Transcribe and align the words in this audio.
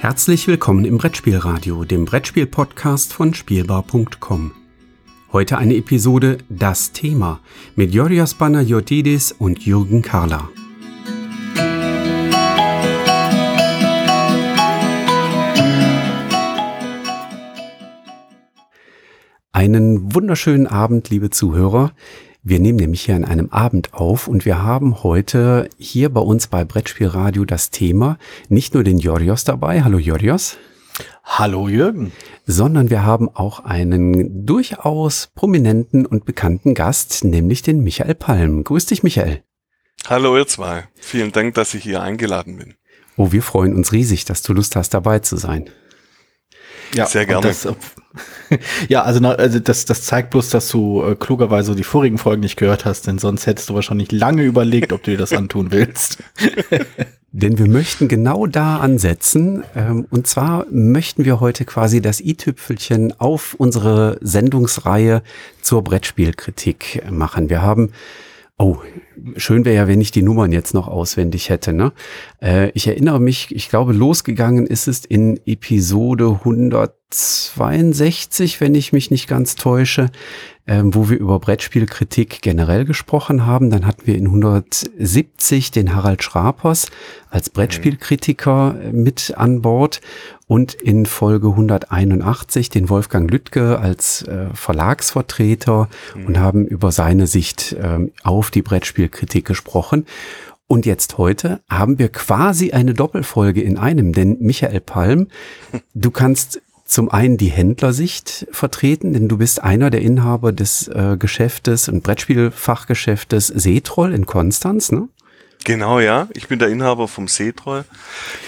Herzlich 0.00 0.46
willkommen 0.46 0.84
im 0.84 0.96
Brettspielradio, 0.96 1.82
dem 1.84 2.04
Brettspiel-Podcast 2.04 3.12
von 3.12 3.34
Spielbar.com. 3.34 4.52
Heute 5.32 5.58
eine 5.58 5.74
Episode 5.74 6.38
Das 6.48 6.92
Thema 6.92 7.40
mit 7.74 7.92
Yorios 7.92 8.34
Panayotidis 8.34 9.32
und 9.32 9.66
Jürgen 9.66 10.02
Karla. 10.02 10.48
Einen 19.50 20.14
wunderschönen 20.14 20.68
Abend, 20.68 21.10
liebe 21.10 21.30
Zuhörer. 21.30 21.90
Wir 22.44 22.60
nehmen 22.60 22.78
nämlich 22.78 23.02
hier 23.02 23.16
an 23.16 23.24
einem 23.24 23.50
Abend 23.50 23.94
auf 23.94 24.28
und 24.28 24.44
wir 24.44 24.62
haben 24.62 25.02
heute 25.02 25.68
hier 25.76 26.08
bei 26.08 26.20
uns 26.20 26.46
bei 26.46 26.64
Brettspielradio 26.64 27.44
das 27.44 27.70
Thema 27.70 28.16
nicht 28.48 28.74
nur 28.74 28.84
den 28.84 28.98
Jorios 28.98 29.42
dabei. 29.44 29.82
Hallo 29.82 29.98
Jorios. 29.98 30.56
Hallo 31.24 31.68
Jürgen. 31.68 32.12
Sondern 32.46 32.90
wir 32.90 33.04
haben 33.04 33.28
auch 33.28 33.64
einen 33.64 34.46
durchaus 34.46 35.30
prominenten 35.34 36.06
und 36.06 36.24
bekannten 36.24 36.74
Gast, 36.74 37.24
nämlich 37.24 37.62
den 37.62 37.82
Michael 37.82 38.14
Palm. 38.14 38.62
Grüß 38.62 38.86
dich, 38.86 39.02
Michael. 39.02 39.42
Hallo 40.06 40.36
ihr 40.36 40.46
zwei. 40.46 40.84
Vielen 40.94 41.32
Dank, 41.32 41.54
dass 41.54 41.74
ich 41.74 41.82
hier 41.82 42.02
eingeladen 42.02 42.56
bin. 42.56 42.74
Oh, 43.16 43.32
wir 43.32 43.42
freuen 43.42 43.74
uns 43.74 43.92
riesig, 43.92 44.24
dass 44.24 44.42
du 44.42 44.52
Lust 44.52 44.76
hast, 44.76 44.94
dabei 44.94 45.18
zu 45.18 45.36
sein. 45.36 45.70
Ja, 46.94 47.06
sehr 47.06 47.26
gerne. 47.26 47.46
Das, 47.46 47.66
ja, 48.88 49.02
also, 49.02 49.26
also 49.26 49.58
das, 49.58 49.84
das 49.84 50.02
zeigt 50.02 50.30
bloß, 50.30 50.50
dass 50.50 50.68
du 50.68 51.02
äh, 51.02 51.14
klugerweise 51.14 51.74
die 51.74 51.84
vorigen 51.84 52.18
Folgen 52.18 52.40
nicht 52.40 52.56
gehört 52.56 52.84
hast, 52.84 53.06
denn 53.06 53.18
sonst 53.18 53.46
hättest 53.46 53.68
du 53.68 53.74
wahrscheinlich 53.74 54.12
lange 54.12 54.42
überlegt, 54.42 54.92
ob 54.92 55.02
du 55.02 55.10
dir 55.12 55.18
das 55.18 55.32
antun 55.32 55.68
willst. 55.70 56.18
denn 57.32 57.58
wir 57.58 57.68
möchten 57.68 58.08
genau 58.08 58.46
da 58.46 58.78
ansetzen. 58.78 59.64
Ähm, 59.76 60.06
und 60.10 60.26
zwar 60.26 60.66
möchten 60.70 61.24
wir 61.24 61.40
heute 61.40 61.64
quasi 61.64 62.00
das 62.00 62.20
i-Tüpfelchen 62.20 63.18
auf 63.20 63.54
unsere 63.58 64.18
Sendungsreihe 64.20 65.22
zur 65.60 65.84
Brettspielkritik 65.84 67.02
machen. 67.10 67.50
Wir 67.50 67.62
haben 67.62 67.92
Oh, 68.60 68.78
schön 69.36 69.64
wäre 69.64 69.76
ja, 69.76 69.86
wenn 69.86 70.00
ich 70.00 70.10
die 70.10 70.22
Nummern 70.22 70.50
jetzt 70.50 70.74
noch 70.74 70.88
auswendig 70.88 71.48
hätte. 71.48 71.72
Ne? 71.72 71.92
Äh, 72.42 72.70
ich 72.70 72.88
erinnere 72.88 73.20
mich, 73.20 73.54
ich 73.54 73.68
glaube, 73.68 73.92
losgegangen 73.92 74.66
ist 74.66 74.88
es 74.88 75.04
in 75.04 75.38
Episode 75.46 76.40
162, 76.40 78.60
wenn 78.60 78.74
ich 78.74 78.92
mich 78.92 79.12
nicht 79.12 79.28
ganz 79.28 79.54
täusche, 79.54 80.10
ähm, 80.68 80.94
wo 80.94 81.08
wir 81.08 81.18
über 81.18 81.40
Brettspielkritik 81.40 82.42
generell 82.42 82.84
gesprochen 82.84 83.46
haben. 83.46 83.70
Dann 83.70 83.86
hatten 83.86 84.06
wir 84.06 84.16
in 84.16 84.26
170 84.26 85.70
den 85.70 85.94
Harald 85.94 86.22
Schrapers 86.22 86.88
als 87.30 87.50
Brettspielkritiker 87.50 88.76
mit 88.92 89.34
an 89.36 89.62
Bord 89.62 90.00
und 90.46 90.74
in 90.74 91.06
Folge 91.06 91.48
181 91.48 92.68
den 92.68 92.88
Wolfgang 92.88 93.30
Lüttke 93.30 93.78
als 93.78 94.22
äh, 94.22 94.46
Verlagsvertreter 94.52 95.88
mhm. 96.14 96.26
und 96.26 96.38
haben 96.38 96.66
über 96.66 96.92
seine 96.92 97.26
Sicht 97.26 97.74
ähm, 97.82 98.12
auf 98.22 98.50
die 98.50 98.62
Brettspielkritik 98.62 99.46
gesprochen. 99.46 100.06
Und 100.66 100.84
jetzt 100.84 101.16
heute 101.16 101.60
haben 101.70 101.98
wir 101.98 102.10
quasi 102.10 102.72
eine 102.72 102.92
Doppelfolge 102.92 103.62
in 103.62 103.78
einem, 103.78 104.12
denn 104.12 104.36
Michael 104.40 104.80
Palm, 104.80 105.28
du 105.94 106.10
kannst 106.10 106.60
zum 106.88 107.10
einen 107.10 107.36
die 107.36 107.50
Händlersicht 107.50 108.46
vertreten, 108.50 109.12
denn 109.12 109.28
du 109.28 109.36
bist 109.36 109.62
einer 109.62 109.90
der 109.90 110.00
Inhaber 110.00 110.52
des 110.52 110.88
äh, 110.88 111.16
Geschäftes 111.18 111.88
und 111.88 112.02
Brettspielfachgeschäftes 112.02 113.48
Seetroll 113.48 114.14
in 114.14 114.24
Konstanz, 114.24 114.90
ne? 114.90 115.08
Genau, 115.64 116.00
ja. 116.00 116.28
Ich 116.32 116.48
bin 116.48 116.58
der 116.58 116.68
Inhaber 116.68 117.06
vom 117.06 117.28
Seetroll 117.28 117.84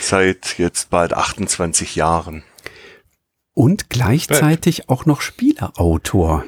seit 0.01 0.59
jetzt 0.59 0.89
bald 0.89 1.13
28 1.13 1.97
Jahren. 1.97 2.43
Und 3.53 3.91
gleichzeitig 3.91 4.89
auch 4.89 5.05
noch 5.05 5.21
Spieleautor. 5.21 6.45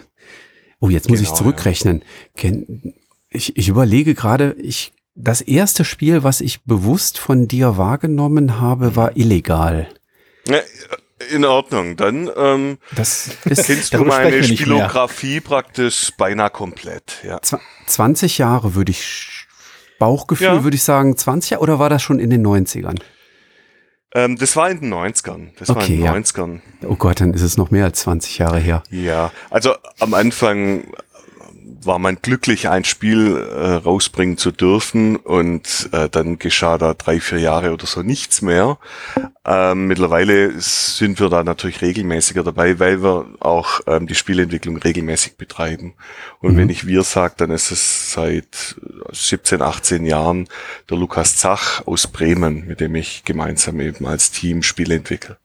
Oh, 0.81 0.89
jetzt 0.89 1.11
muss 1.11 1.19
genau, 1.19 1.31
ich 1.31 1.37
zurückrechnen. 1.37 2.03
Ja. 2.41 2.51
Ich, 3.29 3.57
ich 3.57 3.69
überlege 3.69 4.15
gerade, 4.15 4.57
ich, 4.59 4.95
das 5.15 5.43
erste 5.43 5.85
Spiel, 5.85 6.23
was 6.23 6.41
ich 6.41 6.63
bewusst 6.63 7.19
von 7.19 7.49
dir 7.49 7.77
wahrgenommen 7.77 8.61
habe, 8.61 8.97
war 8.97 9.15
illegal. 9.15 9.89
In 11.31 11.45
Ordnung. 11.45 11.97
Dann 11.97 12.31
ähm, 12.37 12.79
das 12.97 13.31
ist, 13.45 13.67
kennst 13.67 13.95
du 13.95 14.05
meine 14.05 14.43
Spielografie 14.43 15.41
praktisch 15.41 16.11
beinahe 16.17 16.51
komplett. 16.51 17.23
Ja. 17.25 17.41
20 17.87 18.39
Jahre 18.39 18.75
würde 18.75 18.93
ich 18.93 19.47
Bauchgefühl 19.99 20.47
ja. 20.47 20.65
würde 20.65 20.75
ich 20.75 20.83
sagen 20.83 21.15
20er 21.15 21.59
oder 21.59 21.79
war 21.79 21.89
das 21.89 22.03
schon 22.03 22.19
in 22.19 22.31
den 22.31 22.45
90ern? 22.45 23.01
Ähm, 24.15 24.37
das 24.37 24.57
war 24.57 24.69
in 24.69 24.81
den 24.81 24.93
90ern. 24.93 25.51
Das 25.59 25.71
okay, 25.71 25.79
war 25.79 25.87
in 25.87 25.97
den 25.97 26.05
ja. 26.05 26.13
90ern. 26.15 26.61
Oh 26.89 26.97
Gott, 26.97 27.21
dann 27.21 27.33
ist 27.35 27.43
es 27.43 27.57
noch 27.57 27.71
mehr 27.71 27.85
als 27.85 28.01
20 28.01 28.39
Jahre 28.39 28.59
her. 28.59 28.83
Ja, 28.91 29.31
also 29.49 29.75
am 30.01 30.15
Anfang 30.15 30.93
war 31.85 31.99
man 31.99 32.19
glücklich, 32.21 32.69
ein 32.69 32.85
Spiel 32.85 33.37
äh, 33.37 33.75
rausbringen 33.75 34.37
zu 34.37 34.51
dürfen 34.51 35.17
und 35.17 35.89
äh, 35.93 36.09
dann 36.09 36.39
geschah 36.39 36.79
da 36.79 36.95
drei, 36.95 37.21
vier 37.21 37.39
Jahre 37.39 37.73
oder 37.73 37.87
so 37.87 38.03
nichts 38.03 38.43
mehr. 38.43 38.79
Ähm, 39.45 39.89
mittlerweile 39.89 40.53
sind 40.61 41.19
wir 41.19 41.29
da 41.29 41.43
natürlich 41.43 41.83
regelmäßiger 41.83 42.45
dabei, 42.45 42.79
weil 42.79 43.03
wir 43.03 43.27
auch 43.41 43.81
ähm, 43.89 44.07
die 44.07 44.15
Spielentwicklung 44.15 44.77
regelmäßig 44.77 45.37
betreiben. 45.37 45.95
Und 46.41 46.53
mhm. 46.53 46.59
wenn 46.59 46.69
ich 46.69 46.87
wir 46.87 47.03
sage, 47.03 47.35
dann 47.39 47.51
ist 47.51 47.73
es 47.73 48.13
seit 48.13 48.77
17, 49.11 49.61
18 49.61 50.07
Jahren 50.07 50.49
der 50.89 50.97
Lukas 50.97 51.37
Zach 51.37 51.85
aus 51.87 52.07
Bremen, 52.07 52.67
mit 52.67 52.81
dem 52.81 52.95
ich 52.95 53.25
gemeinsam 53.25 53.81
eben 53.81 54.07
als 54.07 54.31
Team 54.31 54.63
Spiele 54.63 54.95
entwickle 54.95 55.39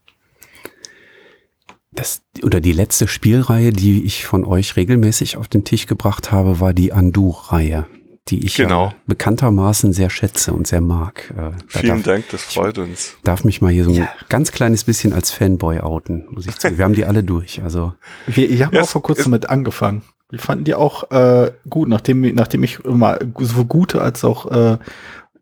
das, 1.98 2.22
oder 2.44 2.62
die 2.62 2.72
letzte 2.72 3.08
Spielreihe, 3.08 3.72
die 3.72 4.04
ich 4.06 4.26
von 4.26 4.46
euch 4.46 4.76
regelmäßig 4.76 5.38
auf 5.38 5.48
den 5.48 5.64
Tisch 5.64 5.88
gebracht 5.88 6.32
habe, 6.32 6.60
war 6.60 6.74
die 6.74 6.94
Andu-Reihe, 6.94 7.88
die 8.30 8.46
ich 8.46 8.56
genau. 8.56 8.88
ja 8.88 8.94
bekanntermaßen 9.08 9.94
sehr 9.94 10.10
schätze 10.10 10.54
und 10.54 10.68
sehr 10.68 10.82
mag. 10.82 11.34
Äh, 11.38 11.52
Vielen 11.68 12.04
darf, 12.04 12.04
Dank, 12.04 12.26
das 12.32 12.44
freut 12.44 12.78
uns. 12.78 13.16
Darf 13.24 13.44
mich 13.44 13.62
mal 13.62 13.72
hier 13.72 13.86
so 13.86 13.92
ein 13.92 13.96
ja. 13.96 14.10
ganz 14.30 14.52
kleines 14.52 14.84
bisschen 14.84 15.14
als 15.14 15.32
Fanboy 15.32 15.80
outen, 15.80 16.26
muss 16.30 16.48
ich 16.48 16.56
sagen. 16.56 16.78
Wir 16.78 16.86
haben 16.86 16.94
die 16.94 17.06
alle 17.06 17.24
durch. 17.24 17.62
Also 17.64 17.94
wir, 18.28 18.50
ich 18.50 18.64
habe 18.64 18.82
auch 18.82 18.90
vor 18.90 19.04
kurzem 19.04 19.32
mit 19.32 19.50
angefangen. 19.50 20.02
Wir 20.30 20.40
fanden 20.40 20.66
die 20.66 20.76
auch 20.76 21.10
äh, 21.12 21.52
gut, 21.70 21.88
nachdem, 21.88 22.22
nachdem 22.36 22.64
ich 22.64 22.80
immer 22.84 23.20
so 23.40 23.64
gute 23.66 24.02
als 24.02 24.26
auch 24.26 24.52
äh, 24.52 24.78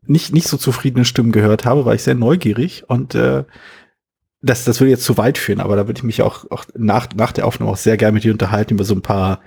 nicht, 0.05 0.33
nicht 0.33 0.47
so 0.47 0.57
zufriedene 0.57 1.05
Stimmen 1.05 1.31
gehört 1.31 1.65
habe, 1.65 1.85
war 1.85 1.95
ich 1.95 2.03
sehr 2.03 2.15
neugierig 2.15 2.83
und 2.87 3.15
äh, 3.15 3.43
das, 4.45 4.63
das 4.63 4.79
würde 4.79 4.91
jetzt 4.91 5.03
zu 5.03 5.17
weit 5.17 5.39
führen, 5.39 5.59
aber 5.59 5.75
da 5.75 5.87
würde 5.87 5.97
ich 5.97 6.03
mich 6.03 6.21
auch, 6.21 6.49
auch 6.51 6.65
nach, 6.77 7.07
nach 7.15 7.31
der 7.31 7.47
Aufnahme 7.47 7.71
auch 7.71 7.77
sehr 7.77 7.97
gerne 7.97 8.13
mit 8.13 8.23
dir 8.23 8.31
unterhalten 8.31 8.75
über 8.75 8.83
so 8.83 8.93
ein 8.93 9.01
paar, 9.01 9.41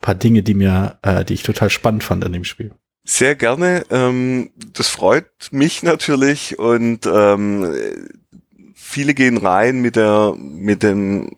paar 0.00 0.14
Dinge, 0.14 0.44
die 0.44 0.54
mir, 0.54 0.98
äh, 1.02 1.24
die 1.24 1.34
ich 1.34 1.42
total 1.42 1.70
spannend 1.70 2.04
fand 2.04 2.24
an 2.24 2.32
dem 2.32 2.44
Spiel. 2.44 2.70
Sehr 3.04 3.34
gerne. 3.34 3.84
Ähm, 3.90 4.50
das 4.72 4.88
freut 4.88 5.28
mich 5.50 5.82
natürlich 5.82 6.58
und 6.58 7.06
ähm, 7.06 7.70
viele 8.74 9.14
gehen 9.14 9.36
rein 9.36 9.80
mit 9.80 9.96
der 9.96 10.34
mit 10.38 10.82
dem 10.82 11.30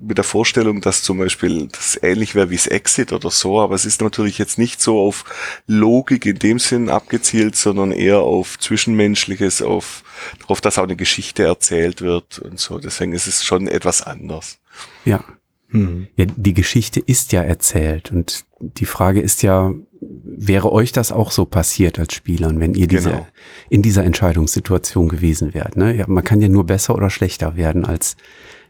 mit 0.00 0.18
der 0.18 0.24
Vorstellung, 0.24 0.80
dass 0.80 1.02
zum 1.02 1.18
Beispiel 1.18 1.68
das 1.68 1.98
ähnlich 2.02 2.34
wäre 2.34 2.50
wie 2.50 2.56
das 2.56 2.66
Exit 2.66 3.12
oder 3.12 3.30
so, 3.30 3.60
aber 3.60 3.74
es 3.74 3.84
ist 3.84 4.00
natürlich 4.00 4.38
jetzt 4.38 4.58
nicht 4.58 4.80
so 4.80 5.00
auf 5.00 5.24
Logik 5.66 6.26
in 6.26 6.38
dem 6.38 6.58
Sinn 6.58 6.88
abgezielt, 6.88 7.56
sondern 7.56 7.92
eher 7.92 8.20
auf 8.20 8.58
Zwischenmenschliches, 8.58 9.62
auf 9.62 10.02
darauf, 10.40 10.60
dass 10.60 10.78
auch 10.78 10.84
eine 10.84 10.96
Geschichte 10.96 11.44
erzählt 11.44 12.00
wird 12.00 12.38
und 12.38 12.58
so. 12.58 12.78
Deswegen 12.78 13.12
ist 13.12 13.26
es 13.26 13.44
schon 13.44 13.68
etwas 13.68 14.02
anders. 14.02 14.58
Ja. 15.04 15.22
Mhm. 15.68 16.08
ja 16.16 16.26
die 16.26 16.54
Geschichte 16.54 17.00
ist 17.00 17.32
ja 17.32 17.42
erzählt 17.42 18.12
und 18.12 18.44
die 18.60 18.86
Frage 18.86 19.20
ist 19.20 19.42
ja, 19.42 19.72
wäre 20.00 20.72
euch 20.72 20.92
das 20.92 21.12
auch 21.12 21.30
so 21.30 21.44
passiert 21.44 21.98
als 21.98 22.14
Spielern, 22.14 22.60
wenn 22.60 22.74
ihr 22.74 22.86
diese, 22.86 23.10
genau. 23.10 23.26
in 23.68 23.82
dieser 23.82 24.04
Entscheidungssituation 24.04 25.08
gewesen 25.08 25.54
wärt? 25.54 25.76
Ne? 25.76 25.94
Ja, 25.94 26.06
man 26.08 26.24
kann 26.24 26.40
ja 26.40 26.48
nur 26.48 26.64
besser 26.64 26.94
oder 26.94 27.10
schlechter 27.10 27.56
werden 27.56 27.84
als 27.84 28.16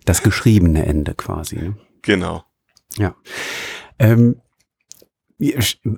das 0.04 0.22
geschriebene 0.22 0.86
Ende 0.86 1.14
quasi. 1.14 1.56
Ne? 1.56 1.76
Genau. 2.02 2.44
Ja. 2.96 3.14
Ähm, 3.98 4.40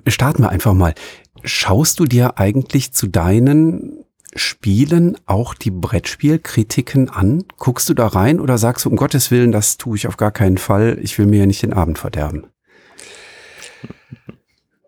starten 0.07 0.43
wir 0.43 0.49
einfach 0.49 0.73
mal. 0.73 0.93
Schaust 1.43 1.99
du 1.99 2.05
dir 2.05 2.37
eigentlich 2.37 2.91
zu 2.93 3.07
deinen 3.07 3.98
Spielen 4.35 5.17
auch 5.25 5.53
die 5.53 5.71
Brettspielkritiken 5.71 7.09
an? 7.09 7.43
Guckst 7.57 7.89
du 7.89 7.93
da 7.93 8.07
rein 8.07 8.39
oder 8.39 8.57
sagst 8.57 8.85
du, 8.85 8.89
um 8.89 8.95
Gottes 8.95 9.31
Willen, 9.31 9.51
das 9.51 9.77
tue 9.77 9.97
ich 9.97 10.07
auf 10.07 10.17
gar 10.17 10.31
keinen 10.31 10.57
Fall, 10.57 10.99
ich 11.01 11.17
will 11.17 11.25
mir 11.25 11.39
ja 11.39 11.45
nicht 11.45 11.63
den 11.63 11.73
Abend 11.73 11.97
verderben? 11.97 12.47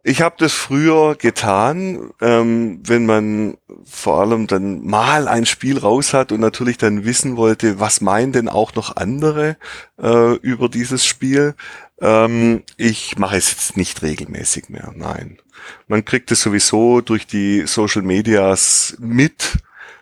Ich 0.04 0.22
habe 0.22 0.36
das 0.40 0.54
früher 0.54 1.16
getan, 1.16 2.10
ähm, 2.22 2.80
wenn 2.84 3.06
man 3.06 3.58
vor 3.84 4.20
allem 4.20 4.48
dann 4.48 4.84
mal 4.84 5.28
ein 5.28 5.46
Spiel 5.46 5.78
raus 5.78 6.14
hat 6.14 6.32
und 6.32 6.40
natürlich 6.40 6.80
dann 6.80 7.06
wissen 7.06 7.38
wollte, 7.38 7.80
was 7.80 8.02
meinen 8.02 8.32
denn 8.32 8.50
auch 8.50 8.74
noch 8.74 8.96
andere 8.96 9.58
äh, 10.02 10.34
über 10.38 10.70
dieses 10.70 11.06
Spiel. 11.06 11.54
Ähm, 12.00 12.64
ich 12.78 13.20
mache 13.20 13.38
es 13.38 13.52
jetzt 13.52 13.78
nicht 13.78 14.02
regelmäßig 14.02 14.70
mehr, 14.70 14.92
nein. 14.96 15.38
Man 15.88 16.06
kriegt 16.06 16.32
es 16.32 16.42
sowieso 16.42 17.02
durch 17.02 17.28
die 17.28 17.66
Social 17.68 18.02
Medias 18.02 18.96
mit, 19.00 19.58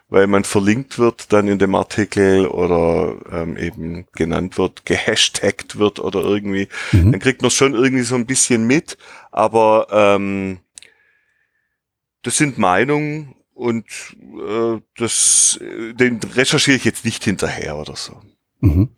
weil 0.10 0.28
man 0.28 0.44
verlinkt 0.44 0.98
wird 0.98 1.32
dann 1.32 1.48
in 1.48 1.60
dem 1.60 1.76
Artikel 1.76 2.48
oder 2.48 3.16
ähm, 3.32 3.58
eben 3.58 4.08
genannt 4.14 4.58
wird, 4.58 4.86
gehashtagt 4.86 5.78
wird 5.78 6.00
oder 6.00 6.22
irgendwie, 6.22 6.68
mhm. 6.92 7.12
dann 7.12 7.22
kriegt 7.22 7.42
man 7.42 7.52
schon 7.52 7.76
irgendwie 7.76 8.04
so 8.04 8.16
ein 8.16 8.26
bisschen 8.26 8.66
mit, 8.66 8.98
aber 9.32 9.88
ähm, 9.92 10.60
das 12.24 12.38
sind 12.38 12.58
Meinungen 12.58 13.36
und 13.54 13.86
äh, 14.48 14.82
das, 14.98 15.60
den 15.62 16.20
recherchiere 16.34 16.78
ich 16.78 16.86
jetzt 16.86 17.06
nicht 17.06 17.24
hinterher 17.24 17.78
oder 17.78 17.96
so. 17.96 18.20
Mhm. 18.62 18.90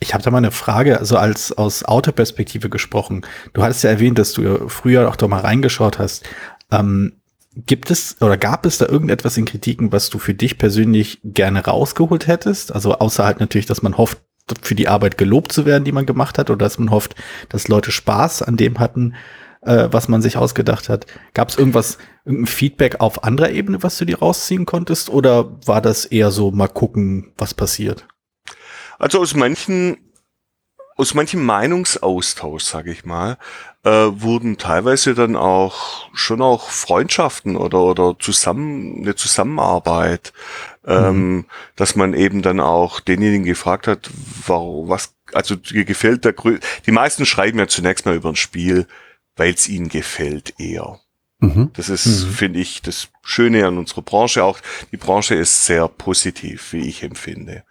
Ich 0.00 0.14
habe 0.14 0.24
da 0.24 0.30
mal 0.30 0.38
eine 0.38 0.50
Frage, 0.50 0.98
also 0.98 1.18
als 1.18 1.52
aus 1.52 1.84
Autoperspektive 1.84 2.70
gesprochen. 2.70 3.22
Du 3.52 3.62
hattest 3.62 3.84
ja 3.84 3.90
erwähnt, 3.90 4.18
dass 4.18 4.32
du 4.32 4.68
früher 4.68 5.08
auch 5.08 5.16
da 5.16 5.28
mal 5.28 5.40
reingeschaut 5.40 5.98
hast. 5.98 6.24
Ähm, 6.70 7.20
gibt 7.54 7.90
es 7.90 8.16
oder 8.20 8.36
gab 8.36 8.64
es 8.64 8.78
da 8.78 8.86
irgendetwas 8.86 9.36
in 9.36 9.44
Kritiken, 9.44 9.92
was 9.92 10.08
du 10.08 10.18
für 10.18 10.34
dich 10.34 10.56
persönlich 10.56 11.20
gerne 11.22 11.64
rausgeholt 11.64 12.26
hättest? 12.26 12.74
Also 12.74 12.94
außer 12.94 13.24
halt 13.24 13.40
natürlich, 13.40 13.66
dass 13.66 13.82
man 13.82 13.98
hofft, 13.98 14.18
für 14.62 14.74
die 14.74 14.88
Arbeit 14.88 15.18
gelobt 15.18 15.52
zu 15.52 15.66
werden, 15.66 15.84
die 15.84 15.92
man 15.92 16.06
gemacht 16.06 16.38
hat, 16.38 16.50
oder 16.50 16.64
dass 16.64 16.78
man 16.78 16.90
hofft, 16.90 17.14
dass 17.48 17.68
Leute 17.68 17.92
Spaß 17.92 18.42
an 18.42 18.56
dem 18.56 18.78
hatten, 18.78 19.14
äh, 19.62 19.88
was 19.90 20.08
man 20.08 20.22
sich 20.22 20.36
ausgedacht 20.36 20.88
hat. 20.88 21.06
Gab 21.34 21.50
es 21.50 21.58
irgendwas, 21.58 21.98
irgendein 22.24 22.46
Feedback 22.46 23.00
auf 23.00 23.22
anderer 23.24 23.50
Ebene, 23.50 23.82
was 23.82 23.98
du 23.98 24.04
dir 24.04 24.18
rausziehen 24.18 24.66
konntest, 24.66 25.10
oder 25.10 25.58
war 25.66 25.80
das 25.80 26.04
eher 26.04 26.30
so 26.30 26.50
mal 26.50 26.68
gucken, 26.68 27.32
was 27.36 27.54
passiert? 27.54 28.06
Also 29.00 29.18
aus 29.20 29.34
manchen, 29.34 29.96
aus 30.96 31.14
manchem 31.14 31.44
Meinungsaustausch, 31.44 32.62
sage 32.62 32.92
ich 32.92 33.06
mal, 33.06 33.38
äh, 33.82 33.90
wurden 33.90 34.58
teilweise 34.58 35.14
dann 35.14 35.36
auch 35.36 36.10
schon 36.12 36.42
auch 36.42 36.68
Freundschaften 36.68 37.56
oder 37.56 37.80
oder 37.80 38.16
zusammen 38.18 38.98
eine 38.98 39.14
Zusammenarbeit, 39.14 40.34
mhm. 40.84 40.92
ähm, 40.92 41.46
dass 41.76 41.96
man 41.96 42.12
eben 42.12 42.42
dann 42.42 42.60
auch 42.60 43.00
denjenigen 43.00 43.46
gefragt 43.46 43.86
hat, 43.86 44.10
warum 44.46 44.90
was 44.90 45.14
also 45.32 45.56
dir 45.56 45.86
gefällt 45.86 46.26
der 46.26 46.34
Grö 46.34 46.58
die 46.84 46.92
meisten 46.92 47.24
schreiben 47.24 47.58
ja 47.58 47.68
zunächst 47.68 48.04
mal 48.04 48.14
über 48.14 48.28
ein 48.28 48.36
Spiel, 48.36 48.86
weil 49.36 49.54
es 49.54 49.66
ihnen 49.66 49.88
gefällt 49.88 50.60
eher. 50.60 51.00
Mhm. 51.40 51.70
Das 51.72 51.88
ist, 51.88 52.24
mhm. 52.24 52.30
finde 52.30 52.60
ich, 52.60 52.82
das 52.82 53.08
Schöne 53.22 53.66
an 53.66 53.78
unserer 53.78 54.02
Branche 54.02 54.44
auch. 54.44 54.60
Die 54.92 54.98
Branche 54.98 55.34
ist 55.34 55.64
sehr 55.64 55.88
positiv, 55.88 56.74
wie 56.74 56.86
ich 56.86 57.02
empfinde. 57.02 57.64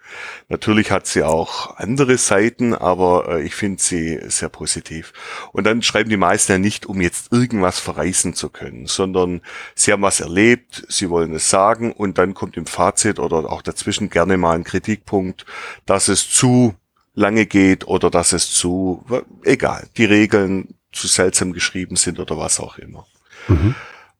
Natürlich 0.48 0.90
hat 0.90 1.06
sie 1.06 1.22
auch 1.22 1.76
andere 1.76 2.18
Seiten, 2.18 2.74
aber 2.74 3.28
äh, 3.28 3.42
ich 3.42 3.54
finde 3.54 3.80
sie 3.80 4.18
sehr 4.28 4.48
positiv. 4.48 5.12
Und 5.52 5.64
dann 5.64 5.82
schreiben 5.82 6.10
die 6.10 6.16
meisten 6.16 6.52
ja 6.52 6.58
nicht, 6.58 6.86
um 6.86 7.00
jetzt 7.00 7.32
irgendwas 7.32 7.78
verreißen 7.78 8.34
zu 8.34 8.48
können, 8.48 8.86
sondern 8.86 9.40
sie 9.76 9.92
haben 9.92 10.02
was 10.02 10.20
erlebt, 10.20 10.84
sie 10.88 11.08
wollen 11.08 11.32
es 11.32 11.48
sagen 11.48 11.92
und 11.92 12.18
dann 12.18 12.34
kommt 12.34 12.56
im 12.56 12.66
Fazit 12.66 13.20
oder 13.20 13.50
auch 13.52 13.62
dazwischen 13.62 14.10
gerne 14.10 14.36
mal 14.36 14.56
ein 14.56 14.64
Kritikpunkt, 14.64 15.46
dass 15.86 16.08
es 16.08 16.28
zu 16.28 16.74
lange 17.14 17.46
geht 17.46 17.86
oder 17.86 18.10
dass 18.10 18.32
es 18.32 18.50
zu, 18.50 19.04
egal, 19.44 19.88
die 19.96 20.06
Regeln 20.06 20.74
zu 20.92 21.06
seltsam 21.06 21.52
geschrieben 21.52 21.96
sind 21.96 22.18
oder 22.18 22.36
was 22.36 22.58
auch 22.58 22.78
immer. 22.78 23.06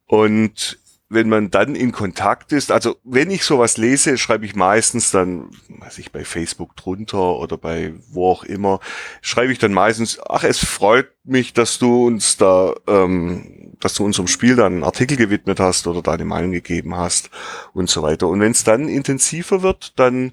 Und 0.07 0.79
wenn 1.13 1.29
man 1.29 1.51
dann 1.51 1.75
in 1.75 1.91
Kontakt 1.91 2.53
ist, 2.53 2.71
also 2.71 2.97
wenn 3.03 3.33
ich 3.33 3.45
sowas 3.45 3.77
lese, 3.77 4.17
schreibe 4.17 4.47
ich 4.47 4.55
meistens 4.55 5.11
dann, 5.11 5.51
weiß 5.69 5.99
ich, 5.99 6.13
bei 6.13 6.25
Facebook 6.25 6.77
drunter 6.77 7.37
oder 7.37 7.59
bei 7.59 7.95
wo 8.11 8.31
auch 8.31 8.45
immer, 8.45 8.79
schreibe 9.21 9.53
ich 9.53 9.59
dann 9.59 9.73
meistens, 9.73 10.21
ach, 10.29 10.45
es 10.45 10.59
freut 10.59 11.09
mich, 11.25 11.53
dass 11.53 11.81
du 11.81 12.07
uns 12.07 12.37
da, 12.37 12.75
ähm, 12.87 13.75
dass 13.81 13.95
du 13.95 14.05
unserem 14.05 14.29
Spiel 14.29 14.55
dann 14.55 14.75
einen 14.75 14.85
Artikel 14.85 15.17
gewidmet 15.17 15.59
hast 15.59 15.89
oder 15.89 16.01
deine 16.01 16.25
Meinung 16.25 16.53
gegeben 16.53 16.97
hast 16.97 17.31
und 17.75 17.91
so 17.91 18.03
weiter. 18.03 18.29
Und 18.29 18.41
wenn 18.41 18.53
es 18.53 18.63
dann 18.63 18.89
intensiver 18.89 19.63
wird, 19.63 19.99
dann 19.99 20.33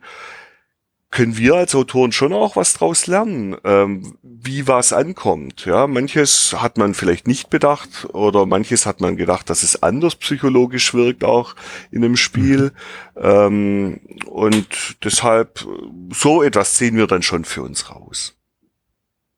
können 1.09 1.38
wir 1.38 1.56
als 1.56 1.74
Autoren 1.74 2.12
schon 2.12 2.33
auch 2.33 2.56
was 2.56 2.74
draus 2.74 3.07
lernen, 3.07 3.56
ähm, 3.63 4.18
wie 4.21 4.68
was 4.68 4.92
ankommt. 4.92 5.65
Ja, 5.65 5.88
manches 5.88 6.56
hat 6.62 6.77
man 6.77 6.94
vielleicht 6.94 7.27
nicht 7.27 7.50
bedacht 7.50 8.07
oder 8.13 8.45
manches 8.45 8.86
hat 8.86 9.00
man 9.00 9.15
gedacht, 9.15 9.50
dass 9.50 9.63
es 9.63 9.81
anders 9.81 10.15
psychologisch 10.15 10.94
wirkt 10.94 11.24
auch 11.24 11.56
in 11.92 12.04
einem 12.04 12.18
Spiel. 12.18 12.74
Mhm. 13.15 13.21
Ähm, 13.24 14.00
und 14.25 14.98
deshalb 15.04 15.65
so 16.13 16.44
etwas 16.44 16.75
ziehen 16.75 16.98
wir 16.98 17.07
dann 17.07 17.24
schon 17.24 17.45
für 17.45 17.63
uns 17.63 17.89
raus. 17.89 18.36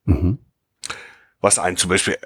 Mhm. 0.04 0.38
Was 1.40 1.58
einen 1.58 1.76
zum 1.76 1.90
Beispiel 1.90 2.18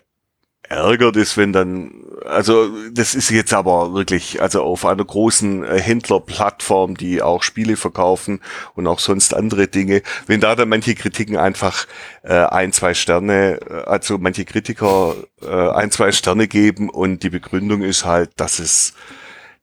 ärgert 0.68 1.16
ist, 1.16 1.36
wenn 1.36 1.52
dann, 1.52 2.04
also 2.24 2.70
das 2.90 3.14
ist 3.14 3.30
jetzt 3.30 3.52
aber 3.52 3.94
wirklich, 3.94 4.40
also 4.40 4.62
auf 4.62 4.84
einer 4.84 5.04
großen 5.04 5.64
äh, 5.64 5.80
Händlerplattform, 5.80 6.96
die 6.96 7.22
auch 7.22 7.42
Spiele 7.42 7.76
verkaufen 7.76 8.40
und 8.74 8.86
auch 8.86 8.98
sonst 8.98 9.34
andere 9.34 9.68
Dinge, 9.68 10.02
wenn 10.26 10.40
da 10.40 10.54
dann 10.54 10.68
manche 10.68 10.94
Kritiken 10.94 11.36
einfach 11.36 11.86
äh, 12.22 12.34
ein, 12.34 12.72
zwei 12.72 12.94
Sterne, 12.94 13.60
äh, 13.68 13.74
also 13.86 14.18
manche 14.18 14.44
Kritiker 14.44 15.14
äh, 15.42 15.70
ein, 15.70 15.90
zwei 15.90 16.12
Sterne 16.12 16.48
geben 16.48 16.88
und 16.88 17.22
die 17.22 17.30
Begründung 17.30 17.82
ist 17.82 18.04
halt, 18.04 18.30
dass 18.36 18.58
es 18.58 18.94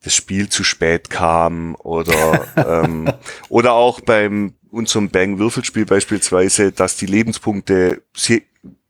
das 0.04 0.16
Spiel 0.16 0.50
zu 0.50 0.64
spät 0.64 1.10
kam 1.10 1.76
oder 1.76 2.48
ähm, 2.84 3.12
oder 3.50 3.74
auch 3.74 4.02
beim 4.02 4.56
unserem 4.72 5.10
Bang 5.10 5.38
Würfelspiel 5.38 5.86
beispielsweise, 5.86 6.72
dass 6.72 6.96
die 6.96 7.06
Lebenspunkte 7.06 8.04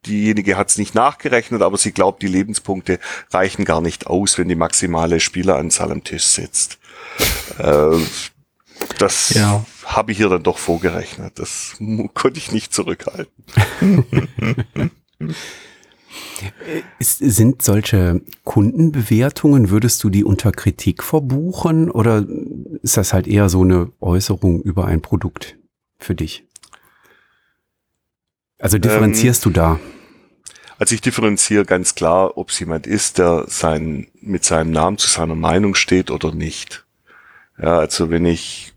diejenige 0.06 0.58
hat 0.58 0.70
es 0.70 0.78
nicht 0.78 0.96
nachgerechnet, 0.96 1.62
aber 1.62 1.78
sie 1.78 1.92
glaubt, 1.92 2.22
die 2.22 2.28
Lebenspunkte 2.28 3.00
reichen 3.32 3.66
gar 3.66 3.82
nicht 3.82 4.08
aus, 4.08 4.38
wenn 4.38 4.48
die 4.50 4.56
maximale 4.56 5.20
Spieleranzahl 5.20 5.92
am 5.92 6.04
Tisch 6.04 6.26
sitzt. 6.26 6.80
äh, 7.60 7.98
das 8.98 9.34
ja. 9.34 9.66
habe 9.86 10.12
ich 10.12 10.18
hier 10.18 10.30
dann 10.30 10.44
doch 10.44 10.58
vorgerechnet. 10.58 11.38
Das 11.40 11.78
konnte 12.14 12.40
ich 12.40 12.52
nicht 12.52 12.74
zurückhalten. 12.74 13.46
Ist, 17.00 17.20
sind 17.20 17.62
solche 17.62 18.22
Kundenbewertungen, 18.44 19.70
würdest 19.70 20.04
du 20.04 20.10
die 20.10 20.24
unter 20.24 20.52
Kritik 20.52 21.04
verbuchen 21.04 21.90
oder 21.90 22.26
ist 22.82 22.98
das 22.98 23.14
halt 23.14 23.28
eher 23.28 23.48
so 23.50 23.62
eine 23.62 23.92
Äußerung 24.00 24.62
über 24.62 24.86
ein 24.86 25.02
Produkt 25.02 25.58
für 26.00 26.16
dich? 26.16 26.46
Also 28.62 28.78
differenzierst 28.78 29.46
ähm, 29.46 29.54
du 29.54 29.60
da? 29.60 29.80
Also 30.78 30.96
ich 30.96 31.02
differenziere 31.02 31.66
ganz 31.66 31.96
klar, 31.96 32.38
ob 32.38 32.50
es 32.50 32.60
jemand 32.60 32.88
ist, 32.88 33.18
der 33.18 33.46
sein, 33.48 34.08
mit 34.22 34.46
seinem 34.46 34.72
Namen 34.72 34.98
zu 34.98 35.08
seiner 35.08 35.36
Meinung 35.36 35.76
steht 35.76 36.10
oder 36.10 36.34
nicht. 36.34 36.86
Ja, 37.62 37.80
also 37.80 38.10
wenn 38.10 38.26
ich 38.26 38.74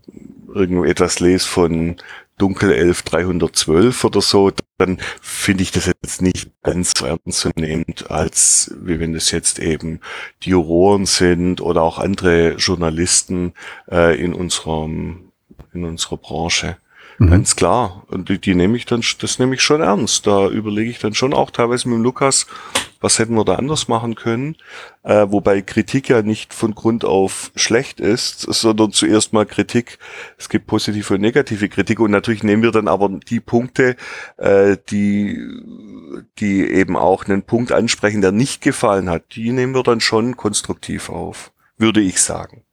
irgendwo 0.53 0.83
etwas 0.83 1.19
lese 1.19 1.47
von 1.47 1.97
Dunkelelf 2.37 3.01
312 3.03 4.03
oder 4.03 4.21
so, 4.21 4.51
dann 4.77 4.99
finde 5.21 5.63
ich 5.63 5.71
das 5.71 5.85
jetzt 5.85 6.21
nicht 6.21 6.51
ganz 6.63 6.91
so 6.97 7.05
ernstzunehmend, 7.05 8.11
als 8.11 8.75
wie 8.81 8.99
wenn 8.99 9.15
es 9.15 9.31
jetzt 9.31 9.57
eben 9.59 10.01
die 10.43 10.49
Juroren 10.49 11.05
sind 11.05 11.61
oder 11.61 11.81
auch 11.81 11.97
andere 11.97 12.55
Journalisten 12.55 13.53
äh, 13.89 14.19
in 14.21 14.33
unserem 14.33 15.31
in 15.73 15.85
unserer 15.85 16.17
Branche. 16.17 16.77
Mhm. 17.17 17.29
Ganz 17.29 17.55
klar. 17.55 18.03
Und 18.07 18.29
die, 18.29 18.39
die 18.39 18.55
nehme 18.55 18.75
ich 18.75 18.85
dann, 18.85 19.01
das 19.19 19.39
nehme 19.39 19.55
ich 19.55 19.61
schon 19.61 19.81
ernst. 19.81 20.27
Da 20.27 20.49
überlege 20.49 20.89
ich 20.89 20.99
dann 20.99 21.13
schon 21.13 21.33
auch 21.33 21.51
teilweise 21.51 21.87
mit 21.87 21.97
dem 21.97 22.03
Lukas, 22.03 22.45
was 22.99 23.19
hätten 23.19 23.35
wir 23.35 23.45
da 23.45 23.55
anders 23.55 23.87
machen 23.87 24.15
können. 24.15 24.57
Äh, 25.03 25.27
wobei 25.29 25.61
Kritik 25.61 26.09
ja 26.09 26.21
nicht 26.21 26.53
von 26.53 26.75
Grund 26.75 27.05
auf 27.05 27.51
schlecht 27.55 27.99
ist, 27.99 28.41
sondern 28.41 28.91
zuerst 28.91 29.31
mal 29.31 29.45
Kritik. 29.45 29.97
Es 30.37 30.49
gibt 30.49 30.67
positive 30.67 31.13
und 31.13 31.21
negative 31.21 31.69
Kritik 31.69 31.99
und 31.99 32.11
natürlich 32.11 32.43
nehmen 32.43 32.63
wir 32.63 32.71
dann 32.71 32.87
aber 32.87 33.09
die 33.09 33.39
Punkte, 33.39 33.95
äh, 34.37 34.77
die, 34.89 35.39
die 36.39 36.69
eben 36.69 36.97
auch 36.97 37.25
einen 37.25 37.43
Punkt 37.43 37.71
ansprechen, 37.71 38.21
der 38.21 38.31
nicht 38.31 38.61
gefallen 38.61 39.09
hat, 39.09 39.35
die 39.35 39.51
nehmen 39.51 39.73
wir 39.73 39.83
dann 39.83 40.01
schon 40.01 40.35
konstruktiv 40.35 41.09
auf, 41.09 41.51
würde 41.77 42.01
ich 42.01 42.21
sagen. 42.21 42.64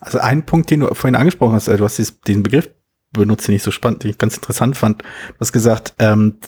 Also 0.00 0.18
ein 0.18 0.44
Punkt, 0.46 0.70
den 0.70 0.80
du 0.80 0.94
vorhin 0.94 1.16
angesprochen 1.16 1.54
hast, 1.54 1.68
also 1.68 1.78
du 1.78 1.84
hast 1.84 2.28
den 2.28 2.42
Begriff 2.42 2.70
benutzt, 3.12 3.48
den 3.48 3.54
ich 3.54 3.62
so 3.62 3.70
spannend, 3.70 4.04
den 4.04 4.10
ich 4.10 4.18
ganz 4.18 4.36
interessant 4.36 4.76
fand. 4.76 5.02
Du 5.02 5.40
hast 5.40 5.52
gesagt, 5.52 5.94
ähm, 5.98 6.38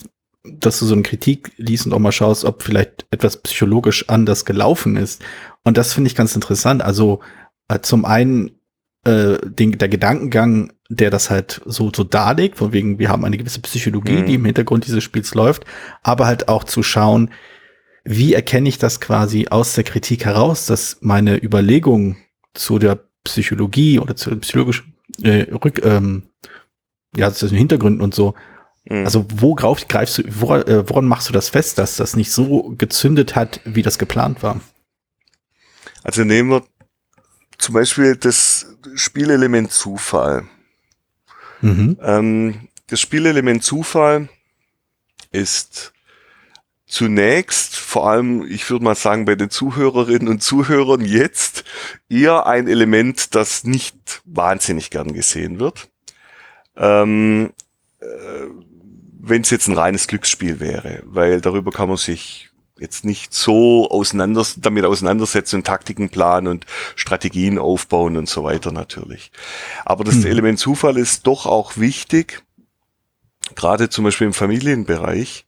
dass 0.44 0.78
du 0.78 0.86
so 0.86 0.94
eine 0.94 1.02
Kritik 1.02 1.52
liest 1.56 1.86
und 1.86 1.92
auch 1.92 1.98
mal 1.98 2.12
schaust, 2.12 2.44
ob 2.44 2.62
vielleicht 2.62 3.06
etwas 3.10 3.36
psychologisch 3.38 4.08
anders 4.08 4.44
gelaufen 4.44 4.96
ist. 4.96 5.22
Und 5.64 5.76
das 5.76 5.92
finde 5.92 6.08
ich 6.08 6.16
ganz 6.16 6.34
interessant. 6.34 6.82
Also 6.82 7.20
äh, 7.68 7.80
zum 7.80 8.04
einen 8.04 8.52
äh, 9.04 9.38
den, 9.44 9.78
der 9.78 9.88
Gedankengang, 9.88 10.72
der 10.88 11.10
das 11.10 11.30
halt 11.30 11.60
so, 11.66 11.90
so 11.94 12.04
darlegt, 12.04 12.58
von 12.58 12.72
wegen, 12.72 12.98
wir 12.98 13.08
haben 13.08 13.24
eine 13.24 13.38
gewisse 13.38 13.60
Psychologie, 13.60 14.22
mhm. 14.22 14.26
die 14.26 14.34
im 14.34 14.44
Hintergrund 14.44 14.86
dieses 14.86 15.04
Spiels 15.04 15.34
läuft, 15.34 15.64
aber 16.02 16.26
halt 16.26 16.48
auch 16.48 16.64
zu 16.64 16.82
schauen, 16.82 17.30
wie 18.04 18.34
erkenne 18.34 18.68
ich 18.68 18.78
das 18.78 19.00
quasi 19.00 19.48
aus 19.48 19.74
der 19.74 19.84
Kritik 19.84 20.24
heraus, 20.24 20.66
dass 20.66 20.98
meine 21.00 21.42
Überlegungen 21.42 22.16
zu 22.54 22.78
der 22.78 22.98
Psychologie 23.24 23.98
oder 23.98 24.16
zu 24.16 24.34
psychologischen 24.36 24.94
äh, 25.22 25.52
Rück, 25.52 25.84
ähm, 25.84 26.24
ja, 27.16 27.32
zu 27.32 27.48
den 27.48 27.58
Hintergründen 27.58 28.02
und 28.02 28.14
so. 28.14 28.34
Mhm. 28.84 29.04
Also 29.04 29.26
wo 29.28 29.54
greif, 29.54 29.86
greifst 29.88 30.18
du, 30.18 30.22
woran, 30.28 30.62
äh, 30.62 30.88
woran 30.88 31.06
machst 31.06 31.28
du 31.28 31.32
das 31.32 31.48
fest, 31.48 31.78
dass 31.78 31.96
das 31.96 32.16
nicht 32.16 32.32
so 32.32 32.74
gezündet 32.78 33.36
hat, 33.36 33.60
wie 33.64 33.82
das 33.82 33.98
geplant 33.98 34.42
war? 34.42 34.60
Also 36.02 36.24
nehmen 36.24 36.50
wir 36.50 36.64
zum 37.58 37.74
Beispiel 37.74 38.16
das 38.16 38.76
Spielelement 38.94 39.70
Zufall. 39.70 40.44
Mhm. 41.60 41.98
Ähm, 42.00 42.68
das 42.86 43.00
Spielelement 43.00 43.62
Zufall 43.62 44.28
ist 45.30 45.92
zunächst, 46.90 47.76
vor 47.76 48.10
allem, 48.10 48.44
ich 48.50 48.68
würde 48.68 48.84
mal 48.84 48.94
sagen, 48.94 49.24
bei 49.24 49.36
den 49.36 49.50
Zuhörerinnen 49.50 50.28
und 50.28 50.42
Zuhörern 50.42 51.00
jetzt 51.04 51.64
eher 52.08 52.46
ein 52.46 52.68
Element, 52.68 53.34
das 53.34 53.64
nicht 53.64 54.22
wahnsinnig 54.24 54.90
gern 54.90 55.12
gesehen 55.12 55.60
wird. 55.60 55.88
Ähm, 56.76 57.52
äh, 58.00 58.06
Wenn 59.20 59.42
es 59.42 59.50
jetzt 59.50 59.68
ein 59.68 59.78
reines 59.78 60.08
Glücksspiel 60.08 60.60
wäre, 60.60 61.02
weil 61.04 61.40
darüber 61.40 61.70
kann 61.70 61.88
man 61.88 61.96
sich 61.96 62.50
jetzt 62.78 63.04
nicht 63.04 63.34
so 63.34 63.88
auseinander, 63.90 64.44
damit 64.56 64.84
auseinandersetzen 64.84 65.56
und 65.56 65.66
Taktiken 65.66 66.08
planen 66.08 66.48
und 66.48 66.66
Strategien 66.96 67.58
aufbauen 67.58 68.16
und 68.16 68.28
so 68.28 68.42
weiter 68.42 68.72
natürlich. 68.72 69.30
Aber 69.84 70.02
das 70.02 70.16
mhm. 70.16 70.26
Element 70.26 70.58
Zufall 70.58 70.96
ist 70.96 71.26
doch 71.26 71.46
auch 71.46 71.76
wichtig, 71.76 72.42
gerade 73.54 73.90
zum 73.90 74.04
Beispiel 74.04 74.28
im 74.28 74.32
Familienbereich, 74.32 75.46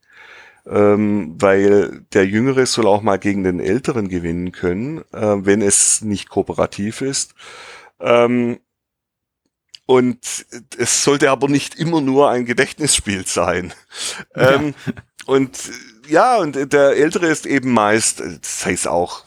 ähm, 0.67 1.35
weil 1.41 2.05
der 2.13 2.27
Jüngere 2.27 2.67
soll 2.67 2.87
auch 2.87 3.03
mal 3.03 3.19
gegen 3.19 3.45
den 3.45 3.61
Älteren 3.61 4.09
gewinnen 4.09 4.53
können, 4.53 4.99
äh, 5.13 5.37
wenn 5.45 5.63
es 5.63 6.03
nicht 6.03 6.29
kooperativ 6.29 7.01
ist. 7.01 7.35
Ähm, 8.01 8.59
und 9.87 10.47
es 10.79 11.05
sollte 11.05 11.31
aber 11.31 11.49
nicht 11.49 11.75
immer 11.75 12.01
nur 12.01 12.31
ein 12.31 12.45
Gedächtnisspiel 12.45 13.27
sein. 13.27 13.75
Ja. 14.37 14.53
Ähm, 14.53 14.75
und 15.27 15.59
ja, 16.09 16.39
und 16.39 16.73
der 16.73 16.97
Ältere 16.97 17.27
ist 17.27 17.47
eben 17.47 17.73
meist, 17.73 18.21
das 18.21 18.65
heißt 18.65 18.89
auch 18.89 19.25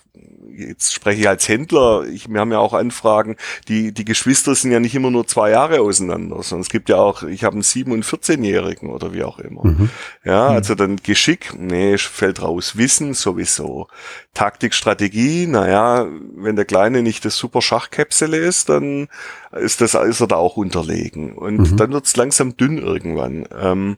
jetzt 0.57 0.93
spreche 0.93 1.21
ich 1.21 1.27
als 1.27 1.47
Händler, 1.47 2.05
ich, 2.05 2.29
wir 2.29 2.39
haben 2.39 2.51
ja 2.51 2.59
auch 2.59 2.73
Anfragen, 2.73 3.35
die, 3.67 3.91
die 3.91 4.05
Geschwister 4.05 4.55
sind 4.55 4.71
ja 4.71 4.79
nicht 4.79 4.95
immer 4.95 5.11
nur 5.11 5.27
zwei 5.27 5.51
Jahre 5.51 5.81
auseinander, 5.81 6.41
sondern 6.43 6.61
es 6.61 6.69
gibt 6.69 6.89
ja 6.89 6.97
auch, 6.97 7.23
ich 7.23 7.43
habe 7.43 7.53
einen 7.53 7.63
sieben- 7.63 7.91
und 7.91 8.05
14-Jährigen 8.05 8.89
oder 8.89 9.13
wie 9.13 9.23
auch 9.23 9.39
immer. 9.39 9.65
Mhm. 9.65 9.89
Ja, 10.23 10.49
mhm. 10.49 10.55
also 10.55 10.75
dann 10.75 10.97
Geschick, 10.97 11.53
nee, 11.57 11.97
fällt 11.97 12.41
raus. 12.41 12.77
Wissen 12.77 13.13
sowieso. 13.13 13.87
Taktik, 14.33 14.73
Strategie, 14.73 15.47
naja, 15.47 16.07
wenn 16.35 16.55
der 16.55 16.65
Kleine 16.65 17.01
nicht 17.01 17.25
das 17.25 17.37
super 17.37 17.61
Schachkäpsele 17.61 18.37
ist, 18.37 18.69
dann 18.69 19.07
ist 19.51 19.81
das, 19.81 19.93
ist 19.93 20.21
er 20.21 20.27
da 20.27 20.35
auch 20.35 20.57
unterlegen. 20.57 21.33
Und 21.33 21.71
mhm. 21.71 21.77
dann 21.77 21.93
wird's 21.93 22.15
langsam 22.15 22.57
dünn 22.57 22.77
irgendwann. 22.77 23.47
Ähm, 23.57 23.97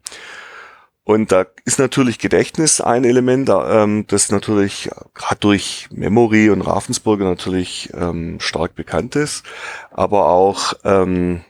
und 1.07 1.31
da 1.31 1.45
ist 1.63 1.79
natürlich 1.79 2.19
Gedächtnis 2.19 2.81
ein 2.81 3.05
Element, 3.05 3.49
ähm, 3.49 4.03
das 4.07 4.29
natürlich 4.29 4.89
gerade 5.13 5.39
durch 5.39 5.87
Memory 5.89 6.49
und 6.49 6.59
Ravensburger 6.59 7.23
natürlich 7.23 7.89
ähm, 7.93 8.41
stark 8.41 8.75
bekannt 8.75 9.15
ist, 9.15 9.45
aber 9.89 10.27
auch 10.27 10.73
ähm, 10.83 11.45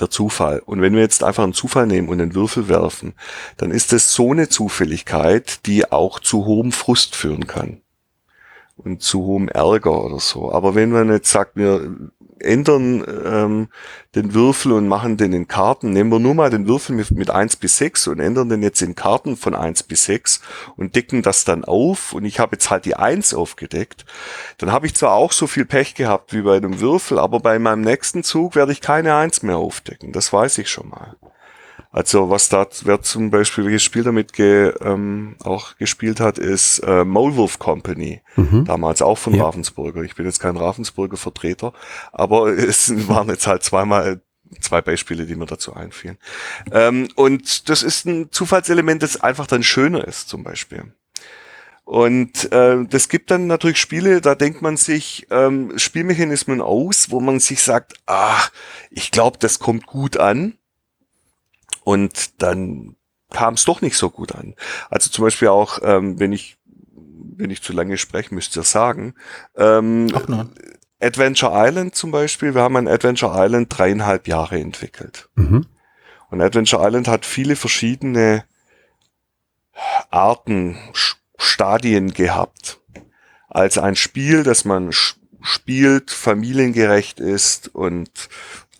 der 0.00 0.10
Zufall. 0.10 0.58
Und 0.58 0.80
wenn 0.80 0.94
wir 0.94 1.02
jetzt 1.02 1.22
einfach 1.22 1.44
einen 1.44 1.52
Zufall 1.52 1.86
nehmen 1.86 2.08
und 2.08 2.20
einen 2.20 2.34
Würfel 2.34 2.66
werfen, 2.66 3.14
dann 3.58 3.70
ist 3.70 3.92
es 3.92 4.12
so 4.12 4.32
eine 4.32 4.48
Zufälligkeit, 4.48 5.64
die 5.66 5.92
auch 5.92 6.18
zu 6.18 6.46
hohem 6.46 6.72
Frust 6.72 7.14
führen 7.14 7.46
kann 7.46 7.80
und 8.76 9.02
zu 9.02 9.22
hohem 9.22 9.48
Ärger 9.48 10.04
oder 10.04 10.18
so. 10.18 10.50
Aber 10.50 10.74
wenn 10.74 10.90
man 10.90 11.12
jetzt 11.12 11.30
sagt, 11.30 11.54
wir 11.54 11.96
ändern 12.40 13.04
ähm, 13.24 13.68
den 14.14 14.34
Würfel 14.34 14.72
und 14.72 14.88
machen 14.88 15.16
den 15.16 15.32
in 15.32 15.48
Karten. 15.48 15.90
Nehmen 15.90 16.10
wir 16.10 16.18
nur 16.18 16.34
mal 16.34 16.50
den 16.50 16.66
Würfel 16.66 16.94
mit, 16.96 17.10
mit 17.10 17.30
1 17.30 17.56
bis 17.56 17.78
6 17.78 18.08
und 18.08 18.20
ändern 18.20 18.48
den 18.48 18.62
jetzt 18.62 18.82
in 18.82 18.94
Karten 18.94 19.36
von 19.36 19.54
1 19.54 19.84
bis 19.84 20.04
6 20.04 20.40
und 20.76 20.96
decken 20.96 21.22
das 21.22 21.44
dann 21.44 21.64
auf 21.64 22.12
und 22.12 22.24
ich 22.24 22.38
habe 22.38 22.56
jetzt 22.56 22.70
halt 22.70 22.84
die 22.84 22.96
1 22.96 23.34
aufgedeckt. 23.34 24.04
Dann 24.58 24.72
habe 24.72 24.86
ich 24.86 24.94
zwar 24.94 25.12
auch 25.12 25.32
so 25.32 25.46
viel 25.46 25.64
Pech 25.64 25.94
gehabt 25.94 26.32
wie 26.32 26.42
bei 26.42 26.56
einem 26.56 26.80
Würfel, 26.80 27.18
aber 27.18 27.40
bei 27.40 27.58
meinem 27.58 27.82
nächsten 27.82 28.22
Zug 28.22 28.54
werde 28.54 28.72
ich 28.72 28.80
keine 28.80 29.14
1 29.16 29.42
mehr 29.42 29.56
aufdecken. 29.56 30.12
Das 30.12 30.32
weiß 30.32 30.58
ich 30.58 30.68
schon 30.68 30.88
mal. 30.88 31.16
Also 31.96 32.28
was 32.28 32.50
da, 32.50 32.66
wer 32.82 33.00
zum 33.00 33.30
Beispiel 33.30 33.64
welches 33.64 33.82
Spiel 33.82 34.02
damit 34.02 34.34
ge, 34.34 34.74
ähm, 34.82 35.34
auch 35.42 35.78
gespielt 35.78 36.20
hat, 36.20 36.36
ist 36.36 36.80
äh, 36.80 37.06
Maulwurf 37.06 37.58
Company. 37.58 38.20
Mhm. 38.36 38.66
Damals 38.66 39.00
auch 39.00 39.16
von 39.16 39.34
ja. 39.34 39.44
Ravensburger. 39.44 40.02
Ich 40.02 40.14
bin 40.14 40.26
jetzt 40.26 40.38
kein 40.38 40.58
Ravensburger 40.58 41.16
Vertreter, 41.16 41.72
aber 42.12 42.48
es 42.52 43.08
waren 43.08 43.30
jetzt 43.30 43.46
halt 43.46 43.62
zweimal 43.62 44.20
zwei 44.60 44.82
Beispiele, 44.82 45.24
die 45.24 45.36
mir 45.36 45.46
dazu 45.46 45.72
einfielen. 45.72 46.18
Ähm, 46.70 47.08
und 47.14 47.70
das 47.70 47.82
ist 47.82 48.04
ein 48.04 48.30
Zufallselement, 48.30 49.02
das 49.02 49.18
einfach 49.18 49.46
dann 49.46 49.62
schöner 49.62 50.06
ist, 50.06 50.28
zum 50.28 50.44
Beispiel. 50.44 50.92
Und 51.84 52.52
äh, 52.52 52.84
das 52.90 53.08
gibt 53.08 53.30
dann 53.30 53.46
natürlich 53.46 53.78
Spiele, 53.78 54.20
da 54.20 54.34
denkt 54.34 54.60
man 54.60 54.76
sich 54.76 55.28
ähm, 55.30 55.72
Spielmechanismen 55.78 56.60
aus, 56.60 57.10
wo 57.10 57.20
man 57.20 57.40
sich 57.40 57.62
sagt, 57.62 57.94
ach, 58.04 58.52
ich 58.90 59.10
glaube, 59.10 59.38
das 59.40 59.60
kommt 59.60 59.86
gut 59.86 60.18
an. 60.18 60.58
Und 61.86 62.42
dann 62.42 62.96
kam 63.30 63.54
es 63.54 63.64
doch 63.64 63.80
nicht 63.80 63.96
so 63.96 64.10
gut 64.10 64.34
an. 64.34 64.56
Also 64.90 65.08
zum 65.08 65.22
Beispiel 65.24 65.46
auch, 65.46 65.78
ähm, 65.84 66.18
wenn 66.18 66.32
ich 66.32 66.58
wenn 67.38 67.50
ich 67.50 67.62
zu 67.62 67.72
lange 67.72 67.96
spreche, 67.96 68.34
müsst 68.34 68.56
ihr 68.56 68.64
sagen. 68.64 69.14
Ähm, 69.56 70.08
Ach 70.12 70.26
nein. 70.26 70.50
Adventure 71.00 71.52
Island 71.54 71.94
zum 71.94 72.10
Beispiel, 72.10 72.56
wir 72.56 72.62
haben 72.62 72.76
ein 72.76 72.88
Adventure 72.88 73.32
Island 73.36 73.68
dreieinhalb 73.70 74.26
Jahre 74.26 74.58
entwickelt. 74.58 75.28
Mhm. 75.36 75.66
Und 76.28 76.40
Adventure 76.40 76.84
Island 76.84 77.06
hat 77.06 77.24
viele 77.24 77.54
verschiedene 77.54 78.42
Arten, 80.10 80.76
Stadien 81.38 82.14
gehabt. 82.14 82.80
Als 83.48 83.78
ein 83.78 83.94
Spiel, 83.94 84.42
das 84.42 84.64
man 84.64 84.90
spielt, 84.92 86.10
familiengerecht 86.10 87.20
ist 87.20 87.72
und 87.72 88.10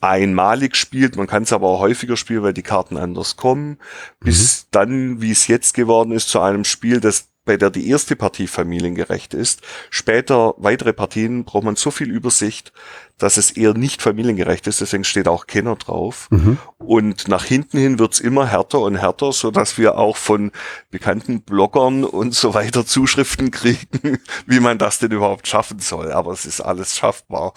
einmalig 0.07 0.77
spielt. 0.77 1.17
Man 1.17 1.27
kann 1.27 1.43
es 1.43 1.53
aber 1.53 1.69
auch 1.69 1.81
häufiger 1.81 2.17
spielen, 2.17 2.43
weil 2.43 2.53
die 2.53 2.63
Karten 2.63 2.97
anders 2.97 3.37
kommen. 3.37 3.79
Bis 4.21 4.63
mhm. 4.63 4.67
dann, 4.71 5.21
wie 5.23 5.31
es 5.31 5.47
jetzt 5.47 5.75
geworden 5.75 6.13
ist, 6.13 6.29
zu 6.29 6.41
einem 6.41 6.65
Spiel, 6.65 7.01
das 7.01 7.29
bei 7.47 7.57
der 7.57 7.71
die 7.71 7.89
erste 7.89 8.17
Partie 8.17 8.49
familiengerecht 8.49 9.33
ist. 9.33 9.63
Später 9.89 10.55
weitere 10.59 10.93
Partien 10.93 11.45
braucht 11.45 11.65
man 11.65 11.77
so 11.77 11.91
viel 11.91 12.11
Übersicht, 12.11 12.73
dass 13.19 13.39
es 13.39 13.53
eher 13.53 13.73
nicht 13.73 14.03
familiengerecht 14.03 14.67
ist. 14.67 14.81
Deswegen 14.81 15.05
steht 15.05 15.29
auch 15.29 15.47
Kenner 15.47 15.77
drauf. 15.77 16.27
Mhm. 16.31 16.59
Und 16.77 17.29
nach 17.29 17.45
hinten 17.45 17.79
hin 17.79 17.99
wird's 17.99 18.21
immer 18.21 18.47
härter 18.47 18.81
und 18.81 18.97
härter, 18.97 19.33
so 19.33 19.51
dass 19.51 19.79
wir 19.79 19.97
auch 19.97 20.17
von 20.17 20.51
bekannten 20.91 21.41
Bloggern 21.43 22.05
und 22.05 22.35
so 22.35 22.53
weiter 22.53 22.85
Zuschriften 22.85 23.53
kriegen, 23.53 24.19
wie 24.47 24.61
man 24.61 24.77
das 24.77 24.99
denn 24.99 25.13
überhaupt 25.13 25.47
schaffen 25.47 25.79
soll. 25.79 26.13
Aber 26.13 26.33
es 26.33 26.45
ist 26.45 26.61
alles 26.61 26.97
schaffbar. 26.97 27.55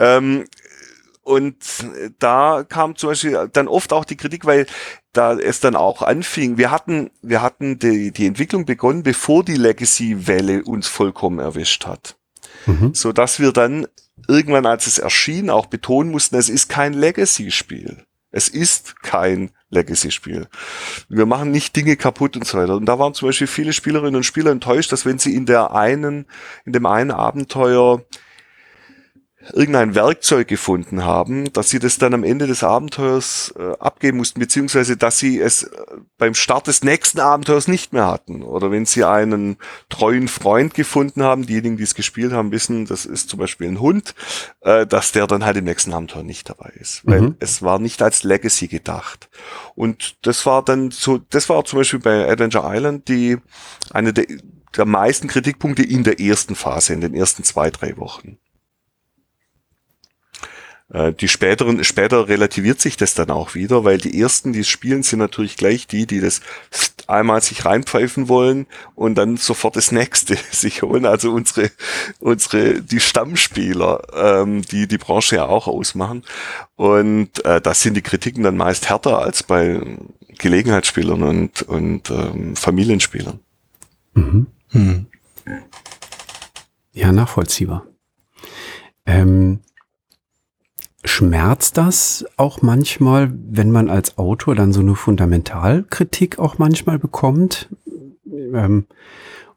Ähm, 0.00 0.44
und 1.28 1.56
da 2.18 2.64
kam 2.66 2.96
zum 2.96 3.10
Beispiel 3.10 3.50
dann 3.52 3.68
oft 3.68 3.92
auch 3.92 4.06
die 4.06 4.16
Kritik, 4.16 4.46
weil 4.46 4.66
da 5.12 5.34
es 5.34 5.60
dann 5.60 5.76
auch 5.76 6.00
anfing. 6.00 6.56
Wir 6.56 6.70
hatten, 6.70 7.10
wir 7.20 7.42
hatten 7.42 7.78
die, 7.78 8.12
die 8.12 8.26
Entwicklung 8.26 8.64
begonnen, 8.64 9.02
bevor 9.02 9.44
die 9.44 9.56
Legacy-Welle 9.56 10.64
uns 10.64 10.86
vollkommen 10.86 11.38
erwischt 11.38 11.84
hat. 11.84 12.16
Mhm. 12.64 12.94
So 12.94 13.12
dass 13.12 13.40
wir 13.40 13.52
dann 13.52 13.86
irgendwann, 14.26 14.64
als 14.64 14.86
es 14.86 14.98
erschien, 14.98 15.50
auch 15.50 15.66
betonen 15.66 16.10
mussten, 16.10 16.36
es 16.36 16.48
ist 16.48 16.70
kein 16.70 16.94
Legacy-Spiel. 16.94 18.06
Es 18.30 18.48
ist 18.48 19.02
kein 19.02 19.50
Legacy-Spiel. 19.68 20.48
Wir 21.10 21.26
machen 21.26 21.50
nicht 21.50 21.76
Dinge 21.76 21.96
kaputt 21.96 22.38
und 22.38 22.46
so 22.46 22.56
weiter. 22.56 22.76
Und 22.76 22.86
da 22.86 22.98
waren 22.98 23.12
zum 23.12 23.28
Beispiel 23.28 23.46
viele 23.48 23.74
Spielerinnen 23.74 24.16
und 24.16 24.24
Spieler 24.24 24.50
enttäuscht, 24.50 24.92
dass 24.92 25.04
wenn 25.04 25.18
sie 25.18 25.34
in 25.34 25.44
der 25.44 25.74
einen, 25.74 26.24
in 26.64 26.72
dem 26.72 26.86
einen 26.86 27.10
Abenteuer 27.10 28.02
irgendein 29.52 29.94
Werkzeug 29.94 30.48
gefunden 30.48 31.04
haben, 31.04 31.52
dass 31.52 31.70
sie 31.70 31.78
das 31.78 31.98
dann 31.98 32.14
am 32.14 32.24
Ende 32.24 32.46
des 32.46 32.62
Abenteuers 32.62 33.54
äh, 33.58 33.72
abgeben 33.78 34.18
mussten, 34.18 34.40
beziehungsweise 34.40 34.96
dass 34.96 35.18
sie 35.18 35.40
es 35.40 35.64
äh, 35.64 35.68
beim 36.18 36.34
Start 36.34 36.66
des 36.66 36.82
nächsten 36.82 37.20
Abenteuers 37.20 37.68
nicht 37.68 37.92
mehr 37.92 38.06
hatten. 38.06 38.42
Oder 38.42 38.70
wenn 38.70 38.86
sie 38.86 39.04
einen 39.04 39.56
treuen 39.88 40.28
Freund 40.28 40.74
gefunden 40.74 41.22
haben, 41.22 41.46
diejenigen, 41.46 41.76
die 41.76 41.82
es 41.82 41.94
gespielt 41.94 42.32
haben, 42.32 42.52
wissen, 42.52 42.86
das 42.86 43.06
ist 43.06 43.30
zum 43.30 43.38
Beispiel 43.38 43.68
ein 43.68 43.80
Hund, 43.80 44.14
äh, 44.60 44.86
dass 44.86 45.12
der 45.12 45.26
dann 45.26 45.44
halt 45.44 45.56
im 45.56 45.64
nächsten 45.64 45.92
Abenteuer 45.92 46.22
nicht 46.22 46.48
dabei 46.48 46.72
ist. 46.78 47.02
Weil 47.04 47.20
mhm. 47.20 47.36
es 47.38 47.62
war 47.62 47.78
nicht 47.78 48.02
als 48.02 48.22
Legacy 48.22 48.68
gedacht. 48.68 49.28
Und 49.74 50.16
das 50.26 50.44
war 50.46 50.62
dann 50.62 50.90
so, 50.90 51.18
das 51.18 51.48
war 51.48 51.64
zum 51.64 51.80
Beispiel 51.80 52.00
bei 52.00 52.28
Adventure 52.28 52.68
Island 52.74 53.08
die 53.08 53.38
eine 53.92 54.12
der, 54.12 54.26
der 54.76 54.84
meisten 54.84 55.28
Kritikpunkte 55.28 55.82
in 55.82 56.04
der 56.04 56.20
ersten 56.20 56.54
Phase, 56.54 56.92
in 56.92 57.00
den 57.00 57.14
ersten 57.14 57.44
zwei, 57.44 57.70
drei 57.70 57.96
Wochen. 57.96 58.38
Äh, 60.90 61.12
die 61.12 61.28
späteren, 61.28 61.84
später 61.84 62.28
relativiert 62.28 62.80
sich 62.80 62.96
das 62.96 63.14
dann 63.14 63.30
auch 63.30 63.54
wieder, 63.54 63.84
weil 63.84 63.98
die 63.98 64.20
ersten, 64.20 64.52
die 64.52 64.60
es 64.60 64.68
spielen, 64.68 65.02
sind 65.02 65.18
natürlich 65.18 65.56
gleich 65.56 65.86
die, 65.86 66.06
die 66.06 66.20
das 66.20 66.40
einmal 67.06 67.42
sich 67.42 67.64
reinpfeifen 67.64 68.28
wollen 68.28 68.66
und 68.94 69.16
dann 69.16 69.36
sofort 69.36 69.76
das 69.76 69.92
nächste 69.92 70.36
sich 70.50 70.82
holen. 70.82 71.04
Also 71.04 71.32
unsere, 71.32 71.70
unsere, 72.20 72.80
die 72.80 73.00
Stammspieler, 73.00 74.02
ähm, 74.14 74.62
die 74.62 74.88
die 74.88 74.98
Branche 74.98 75.36
ja 75.36 75.46
auch 75.46 75.66
ausmachen. 75.68 76.24
Und 76.76 77.44
äh, 77.44 77.60
das 77.60 77.82
sind 77.82 77.94
die 77.94 78.02
Kritiken 78.02 78.42
dann 78.42 78.56
meist 78.56 78.88
härter 78.88 79.18
als 79.18 79.42
bei 79.42 79.80
Gelegenheitsspielern 80.38 81.22
und, 81.22 81.62
und 81.62 82.10
ähm, 82.10 82.56
Familienspielern. 82.56 83.40
Mhm. 84.14 84.46
Mhm. 84.72 85.06
Ja, 86.92 87.12
nachvollziehbar. 87.12 87.86
Ähm, 89.06 89.60
schmerzt 91.08 91.76
das 91.76 92.24
auch 92.36 92.62
manchmal, 92.62 93.32
wenn 93.32 93.70
man 93.70 93.90
als 93.90 94.18
Autor 94.18 94.54
dann 94.54 94.72
so 94.72 94.80
eine 94.80 94.94
Fundamentalkritik 94.94 96.38
auch 96.38 96.58
manchmal 96.58 96.98
bekommt? 96.98 97.68
Ähm, 98.26 98.86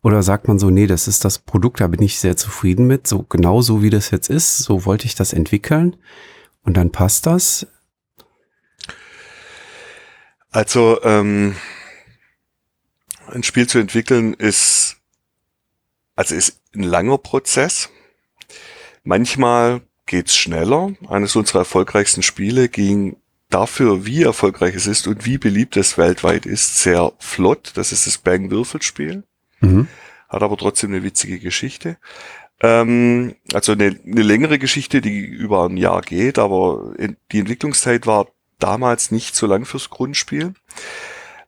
oder 0.01 0.23
sagt 0.23 0.47
man 0.47 0.57
so, 0.57 0.69
nee, 0.69 0.87
das 0.87 1.07
ist 1.07 1.25
das 1.25 1.37
Produkt, 1.37 1.79
da 1.79 1.87
bin 1.87 2.01
ich 2.01 2.19
sehr 2.19 2.35
zufrieden 2.35 2.87
mit, 2.87 3.05
so 3.05 3.23
genau 3.23 3.61
so 3.61 3.83
wie 3.83 3.91
das 3.91 4.09
jetzt 4.09 4.29
ist, 4.29 4.57
so 4.57 4.85
wollte 4.85 5.05
ich 5.05 5.13
das 5.13 5.33
entwickeln 5.33 5.95
und 6.63 6.75
dann 6.75 6.91
passt 6.91 7.27
das? 7.27 7.67
Also 10.49 11.01
ähm, 11.03 11.55
ein 13.27 13.43
Spiel 13.43 13.67
zu 13.67 13.77
entwickeln 13.77 14.33
ist 14.33 15.01
also 16.21 16.35
ist 16.35 16.61
ein 16.75 16.83
langer 16.83 17.17
Prozess. 17.17 17.89
Manchmal 19.03 19.81
geht's 20.11 20.35
schneller. 20.35 20.91
Eines 21.07 21.35
unserer 21.37 21.59
erfolgreichsten 21.59 22.21
Spiele 22.21 22.67
ging 22.67 23.15
dafür, 23.49 24.05
wie 24.05 24.23
erfolgreich 24.23 24.75
es 24.75 24.85
ist 24.85 25.07
und 25.07 25.25
wie 25.25 25.37
beliebt 25.37 25.77
es 25.77 25.97
weltweit 25.97 26.45
ist, 26.45 26.79
sehr 26.79 27.13
flott. 27.17 27.71
Das 27.75 27.93
ist 27.93 28.05
das 28.07 28.17
Bang-Würfelspiel. 28.17 29.23
Mhm. 29.61 29.87
Hat 30.27 30.43
aber 30.43 30.57
trotzdem 30.57 30.91
eine 30.91 31.03
witzige 31.03 31.39
Geschichte. 31.39 31.97
Ähm, 32.59 33.35
also 33.53 33.71
eine, 33.71 33.97
eine 34.05 34.21
längere 34.21 34.59
Geschichte, 34.59 34.99
die 34.99 35.19
über 35.19 35.65
ein 35.65 35.77
Jahr 35.77 36.01
geht, 36.01 36.37
aber 36.37 36.93
die 37.31 37.39
Entwicklungszeit 37.39 38.05
war 38.05 38.27
damals 38.59 39.11
nicht 39.11 39.35
so 39.35 39.47
lang 39.47 39.63
fürs 39.65 39.89
Grundspiel. 39.89 40.53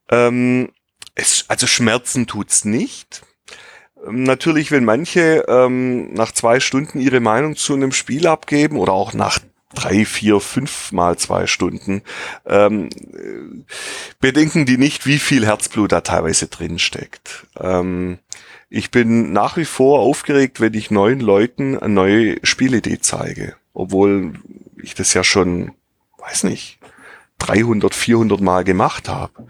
Ähm, 0.10 0.72
es, 1.16 1.46
also 1.50 1.68
Schmerzen 1.68 2.28
tut's 2.28 2.64
nicht. 2.64 3.24
Ähm, 4.06 4.24
natürlich, 4.24 4.72
wenn 4.72 4.86
manche 4.86 5.46
ähm, 5.48 6.14
nach 6.14 6.32
zwei 6.32 6.60
Stunden 6.60 7.00
ihre 7.00 7.20
Meinung 7.20 7.56
zu 7.56 7.74
einem 7.74 7.92
Spiel 7.92 8.28
abgeben 8.28 8.78
oder 8.78 8.94
auch 8.94 9.14
nach 9.14 9.40
drei, 9.74 10.06
vier, 10.06 10.40
fünf 10.40 10.92
mal 10.92 11.18
zwei 11.18 11.48
Stunden, 11.48 12.04
ähm, 12.46 12.90
bedenken 14.20 14.66
die 14.66 14.78
nicht, 14.78 15.06
wie 15.06 15.20
viel 15.20 15.46
Herzblut 15.46 15.92
da 15.92 16.02
teilweise 16.02 16.48
drin 16.48 16.80
steckt. 16.80 17.48
Ähm, 17.60 18.20
ich 18.70 18.92
bin 18.92 19.34
nach 19.34 19.58
wie 19.58 19.66
vor 19.66 20.00
aufgeregt, 20.00 20.60
wenn 20.60 20.74
ich 20.74 20.92
neuen 20.92 21.20
Leuten 21.20 21.78
eine 21.78 21.94
neue 21.94 22.38
Spielidee 22.44 23.00
zeige, 23.00 23.56
obwohl 23.74 24.34
ich 24.82 24.96
das 24.96 25.14
ja 25.14 25.24
schon, 25.24 25.72
weiß 26.18 26.44
nicht, 26.44 26.80
300, 27.40 27.94
400 27.94 28.42
Mal 28.42 28.64
gemacht 28.64 29.10
habe 29.10 29.48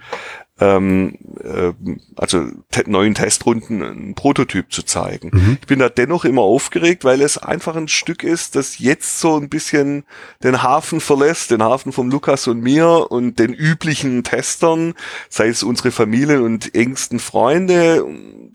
ähm, 0.63 1.17
äh, 1.43 1.73
also 2.15 2.47
te 2.71 2.83
neuen 2.89 3.15
Testrunden 3.15 3.83
einen 3.83 4.15
Prototyp 4.15 4.71
zu 4.71 4.83
zeigen. 4.83 5.31
Mhm. 5.33 5.57
Ich 5.61 5.67
bin 5.67 5.79
da 5.79 5.89
dennoch 5.89 6.25
immer 6.25 6.41
aufgeregt, 6.41 7.03
weil 7.03 7.21
es 7.21 7.37
einfach 7.37 7.75
ein 7.75 7.87
Stück 7.87 8.23
ist, 8.23 8.55
das 8.55 8.79
jetzt 8.79 9.19
so 9.19 9.35
ein 9.37 9.49
bisschen 9.49 10.05
den 10.43 10.63
Hafen 10.63 11.01
verlässt, 11.01 11.51
den 11.51 11.63
Hafen 11.63 11.91
vom 11.91 12.09
Lukas 12.09 12.47
und 12.47 12.61
mir 12.61 13.11
und 13.11 13.39
den 13.39 13.53
üblichen 13.53 14.23
Testern, 14.23 14.93
sei 15.29 15.49
es 15.49 15.63
unsere 15.63 15.91
Familien 15.91 16.41
und 16.41 16.73
engsten 16.75 17.19
Freunde. 17.19 18.05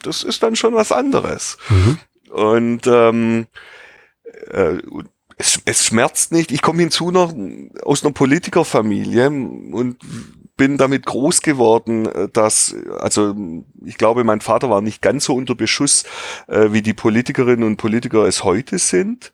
Das 0.02 0.22
ist 0.22 0.42
dann 0.42 0.56
schon 0.56 0.74
was 0.74 0.92
anderes. 0.92 1.58
Mhm. 1.68 1.98
Und 2.30 2.86
ähm, 2.86 3.46
äh, 4.50 4.78
es, 5.36 5.60
es 5.64 5.84
schmerzt 5.84 6.32
nicht. 6.32 6.50
Ich 6.52 6.62
komme 6.62 6.80
hinzu 6.80 7.10
noch 7.10 7.32
aus 7.84 8.04
einer 8.04 8.12
Politikerfamilie 8.12 9.28
und 9.28 9.96
bin 10.58 10.76
damit 10.76 11.06
groß 11.06 11.40
geworden, 11.40 12.04
äh, 12.04 12.28
dass, 12.30 12.76
also 12.98 13.34
ich 13.86 13.96
glaube, 13.96 14.24
mein 14.24 14.42
Vater 14.42 14.68
war 14.68 14.82
nicht 14.82 15.00
ganz 15.00 15.24
so 15.24 15.34
unter 15.34 15.54
Beschuss, 15.54 16.04
äh, 16.48 16.72
wie 16.72 16.82
die 16.82 16.92
Politikerinnen 16.92 17.64
und 17.64 17.78
Politiker 17.78 18.26
es 18.26 18.44
heute 18.44 18.78
sind. 18.78 19.32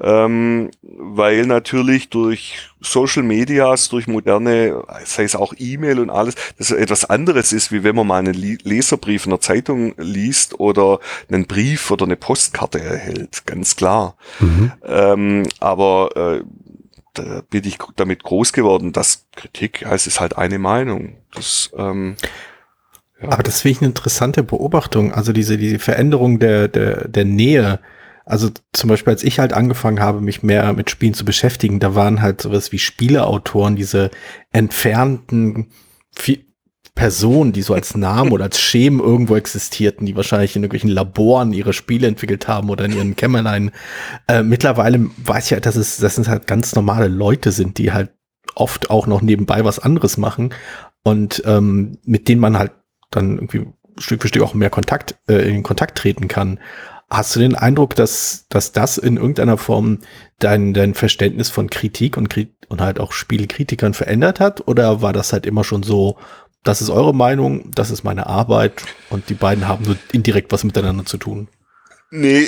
Ähm, 0.00 0.70
weil 0.82 1.44
natürlich 1.44 2.08
durch 2.08 2.70
Social 2.80 3.24
Medias, 3.24 3.88
durch 3.88 4.06
moderne, 4.06 4.84
sei 5.04 5.24
es 5.24 5.34
auch 5.34 5.54
E-Mail 5.58 5.98
und 5.98 6.10
alles, 6.10 6.36
das 6.56 6.70
etwas 6.70 7.04
anderes 7.04 7.52
ist, 7.52 7.72
wie 7.72 7.82
wenn 7.82 7.96
man 7.96 8.06
mal 8.06 8.18
einen 8.18 8.34
Leserbrief 8.34 9.24
in 9.24 9.30
der 9.30 9.40
Zeitung 9.40 9.94
liest 9.96 10.60
oder 10.60 11.00
einen 11.28 11.48
Brief 11.48 11.90
oder 11.90 12.04
eine 12.04 12.14
Postkarte 12.14 12.80
erhält, 12.80 13.44
ganz 13.44 13.74
klar. 13.74 14.14
Mhm. 14.38 14.72
Ähm, 14.86 15.42
aber 15.58 16.10
äh, 16.14 16.44
da 17.18 17.42
bin 17.48 17.64
ich 17.64 17.78
damit 17.96 18.22
groß 18.22 18.52
geworden, 18.52 18.92
dass 18.92 19.26
Kritik 19.34 19.84
heißt, 19.84 20.06
ist 20.06 20.20
halt 20.20 20.36
eine 20.38 20.58
Meinung. 20.58 21.16
Das, 21.34 21.70
ähm, 21.76 22.16
ja. 23.20 23.30
Aber 23.30 23.42
das 23.42 23.62
finde 23.62 23.72
ich 23.72 23.78
eine 23.80 23.88
interessante 23.88 24.42
Beobachtung. 24.42 25.12
Also 25.12 25.32
diese, 25.32 25.58
diese 25.58 25.78
Veränderung 25.78 26.38
der, 26.38 26.68
der, 26.68 27.08
der 27.08 27.24
Nähe. 27.24 27.80
Also 28.24 28.50
zum 28.72 28.88
Beispiel, 28.88 29.12
als 29.12 29.24
ich 29.24 29.38
halt 29.38 29.52
angefangen 29.52 30.00
habe, 30.00 30.20
mich 30.20 30.42
mehr 30.42 30.72
mit 30.72 30.90
Spielen 30.90 31.14
zu 31.14 31.24
beschäftigen, 31.24 31.80
da 31.80 31.94
waren 31.94 32.22
halt 32.22 32.42
sowas 32.42 32.72
wie 32.72 32.78
Spieleautoren, 32.78 33.76
diese 33.76 34.10
entfernten, 34.52 35.70
Personen, 36.98 37.52
die 37.52 37.62
so 37.62 37.74
als 37.74 37.96
Namen 37.96 38.32
oder 38.32 38.46
als 38.46 38.58
Schemen 38.58 38.98
irgendwo 38.98 39.36
existierten, 39.36 40.04
die 40.04 40.16
wahrscheinlich 40.16 40.56
in 40.56 40.64
irgendwelchen 40.64 40.90
Laboren 40.90 41.52
ihre 41.52 41.72
Spiele 41.72 42.08
entwickelt 42.08 42.48
haben 42.48 42.70
oder 42.70 42.86
in 42.86 42.92
ihren 42.92 43.14
Kämmerlein. 43.14 43.70
Äh, 44.26 44.42
mittlerweile 44.42 45.08
weiß 45.18 45.46
ich 45.46 45.52
halt, 45.52 45.64
dass 45.64 45.76
es, 45.76 45.98
dass 45.98 46.18
es 46.18 46.26
halt 46.26 46.48
ganz 46.48 46.74
normale 46.74 47.06
Leute 47.06 47.52
sind, 47.52 47.78
die 47.78 47.92
halt 47.92 48.10
oft 48.56 48.90
auch 48.90 49.06
noch 49.06 49.22
nebenbei 49.22 49.64
was 49.64 49.78
anderes 49.78 50.16
machen 50.16 50.52
und 51.04 51.40
ähm, 51.46 51.98
mit 52.04 52.26
denen 52.26 52.40
man 52.40 52.58
halt 52.58 52.72
dann 53.12 53.36
irgendwie 53.36 53.66
Stück 53.98 54.22
für 54.22 54.26
Stück 54.26 54.42
auch 54.42 54.54
mehr 54.54 54.70
Kontakt, 54.70 55.14
äh, 55.28 55.48
in 55.48 55.62
Kontakt 55.62 55.98
treten 55.98 56.26
kann. 56.26 56.58
Hast 57.08 57.36
du 57.36 57.38
den 57.38 57.54
Eindruck, 57.54 57.94
dass, 57.94 58.46
dass 58.48 58.72
das 58.72 58.98
in 58.98 59.18
irgendeiner 59.18 59.56
Form 59.56 60.00
dein, 60.40 60.74
dein 60.74 60.94
Verständnis 60.94 61.48
von 61.48 61.70
Kritik 61.70 62.16
und, 62.16 62.34
und 62.68 62.80
halt 62.80 62.98
auch 62.98 63.12
Spielkritikern 63.12 63.94
verändert 63.94 64.40
hat? 64.40 64.66
Oder 64.66 65.00
war 65.00 65.12
das 65.12 65.32
halt 65.32 65.46
immer 65.46 65.62
schon 65.62 65.84
so, 65.84 66.18
das 66.64 66.82
ist 66.82 66.90
eure 66.90 67.14
Meinung, 67.14 67.70
das 67.74 67.90
ist 67.90 68.04
meine 68.04 68.26
Arbeit 68.26 68.82
und 69.10 69.28
die 69.28 69.34
beiden 69.34 69.68
haben 69.68 69.84
nur 69.84 69.96
indirekt 70.12 70.52
was 70.52 70.64
miteinander 70.64 71.04
zu 71.04 71.16
tun. 71.16 71.48
Nee, 72.10 72.46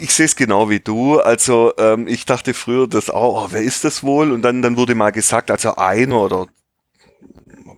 ich 0.00 0.12
sehe 0.12 0.26
es 0.26 0.34
genau 0.34 0.68
wie 0.68 0.80
du. 0.80 1.20
Also 1.20 1.72
ähm, 1.78 2.08
ich 2.08 2.26
dachte 2.26 2.54
früher, 2.54 2.88
dass, 2.88 3.08
oh, 3.08 3.38
oh, 3.38 3.48
wer 3.50 3.62
ist 3.62 3.84
das 3.84 4.02
wohl? 4.02 4.32
Und 4.32 4.42
dann, 4.42 4.62
dann 4.62 4.76
wurde 4.76 4.94
mal 4.94 5.12
gesagt, 5.12 5.50
also 5.50 5.76
einer 5.76 6.20
oder 6.20 6.46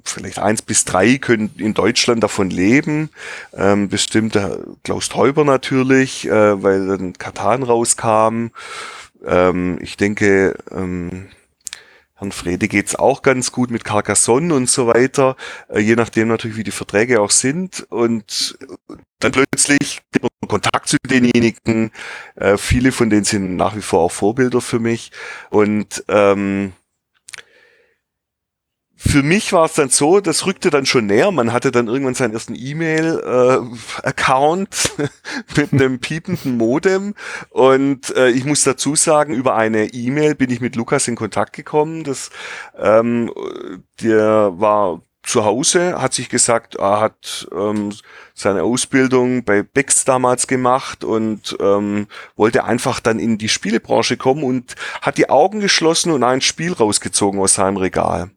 vielleicht 0.05 0.38
eins 0.38 0.62
bis 0.62 0.85
drei 0.85 1.19
können 1.19 1.51
in 1.59 1.75
Deutschland 1.75 2.23
davon 2.23 2.51
leben. 2.51 3.11
Ähm, 3.55 3.88
bestimmt 3.88 4.35
der 4.35 4.59
Klaus 4.85 5.09
Teuber 5.09 5.45
natürlich, 5.45 6.27
äh, 6.27 6.62
weil 6.62 6.87
dann 6.87 7.12
Katan 7.12 7.62
rauskam. 7.62 8.49
Ähm, 9.27 9.79
ich 9.83 9.97
denke, 9.97 10.57
ähm, 10.71 11.29
Herrn 12.19 12.33
Frede 12.33 12.67
geht's 12.67 12.97
auch 12.97 13.23
ganz 13.23 13.53
gut 13.53 13.71
mit 13.71 13.85
Carcassonne 13.85 14.53
und 14.53 14.69
so 14.69 14.89
weiter, 14.89 15.37
äh, 15.69 15.79
je 15.79 15.95
nachdem 15.95 16.29
natürlich, 16.29 16.57
wie 16.57 16.65
die 16.65 16.73
Verträge 16.73 17.21
auch 17.21 17.31
sind. 17.31 17.87
Und 17.91 18.59
dann 19.21 19.33
plötzlich 19.33 20.03
Kontakt 20.49 20.89
zu 20.89 20.97
denjenigen. 21.09 21.93
Äh, 22.35 22.57
viele 22.57 22.91
von 22.91 23.09
denen 23.11 23.25
sind 23.25 23.57
nach 23.57 23.77
wie 23.77 23.83
vor 23.83 24.01
auch 24.01 24.13
Vorbilder 24.13 24.61
für 24.61 24.81
mich. 24.81 25.13
Und 25.51 26.05
ähm, 26.09 26.73
für 29.01 29.23
mich 29.23 29.53
war 29.53 29.67
es 29.67 29.75
dann 29.75 29.91
so, 29.91 30.19
das 30.19 30.45
rückte 30.45 30.71
dann 30.71 30.85
schon 30.85 31.07
näher. 31.07 31.31
Man 31.31 31.53
hatte 31.53 31.71
dann 31.71 31.87
irgendwann 31.87 32.15
seinen 32.15 32.33
ersten 32.33 32.57
E-Mail-Account 32.57 34.91
äh, 34.99 35.07
mit 35.57 35.73
einem 35.73 36.01
piependen 36.01 36.57
Modem. 36.57 37.15
Und 37.51 38.13
äh, 38.17 38.31
ich 38.31 38.45
muss 38.45 38.65
dazu 38.65 38.97
sagen, 38.97 39.35
über 39.35 39.55
eine 39.55 39.87
E-Mail 39.87 40.35
bin 40.35 40.51
ich 40.51 40.61
mit 40.61 40.75
Lukas 40.75 41.07
in 41.07 41.15
Kontakt 41.15 41.53
gekommen. 41.53 42.03
Das, 42.03 42.31
ähm, 42.77 43.33
der 44.03 44.59
war 44.59 45.01
zu 45.23 45.45
Hause, 45.45 46.03
hat 46.03 46.13
sich 46.13 46.29
gesagt, 46.29 46.75
er 46.75 46.99
hat 46.99 47.47
ähm, 47.55 47.93
seine 48.35 48.65
Ausbildung 48.65 49.45
bei 49.45 49.63
Bex 49.63 50.07
damals 50.07 50.49
gemacht 50.49 51.05
und 51.05 51.57
ähm, 51.61 52.09
wollte 52.35 52.65
einfach 52.65 52.99
dann 52.99 53.21
in 53.21 53.39
die 53.39 53.49
Spielebranche 53.49 54.17
kommen 54.17 54.43
und 54.43 54.75
hat 55.03 55.19
die 55.19 55.31
Augen 55.31 55.61
geschlossen 55.61 56.11
und 56.11 56.25
ein 56.25 56.41
Spiel 56.41 56.73
rausgezogen 56.73 57.39
aus 57.39 57.55
seinem 57.55 57.77
Regal. 57.77 58.33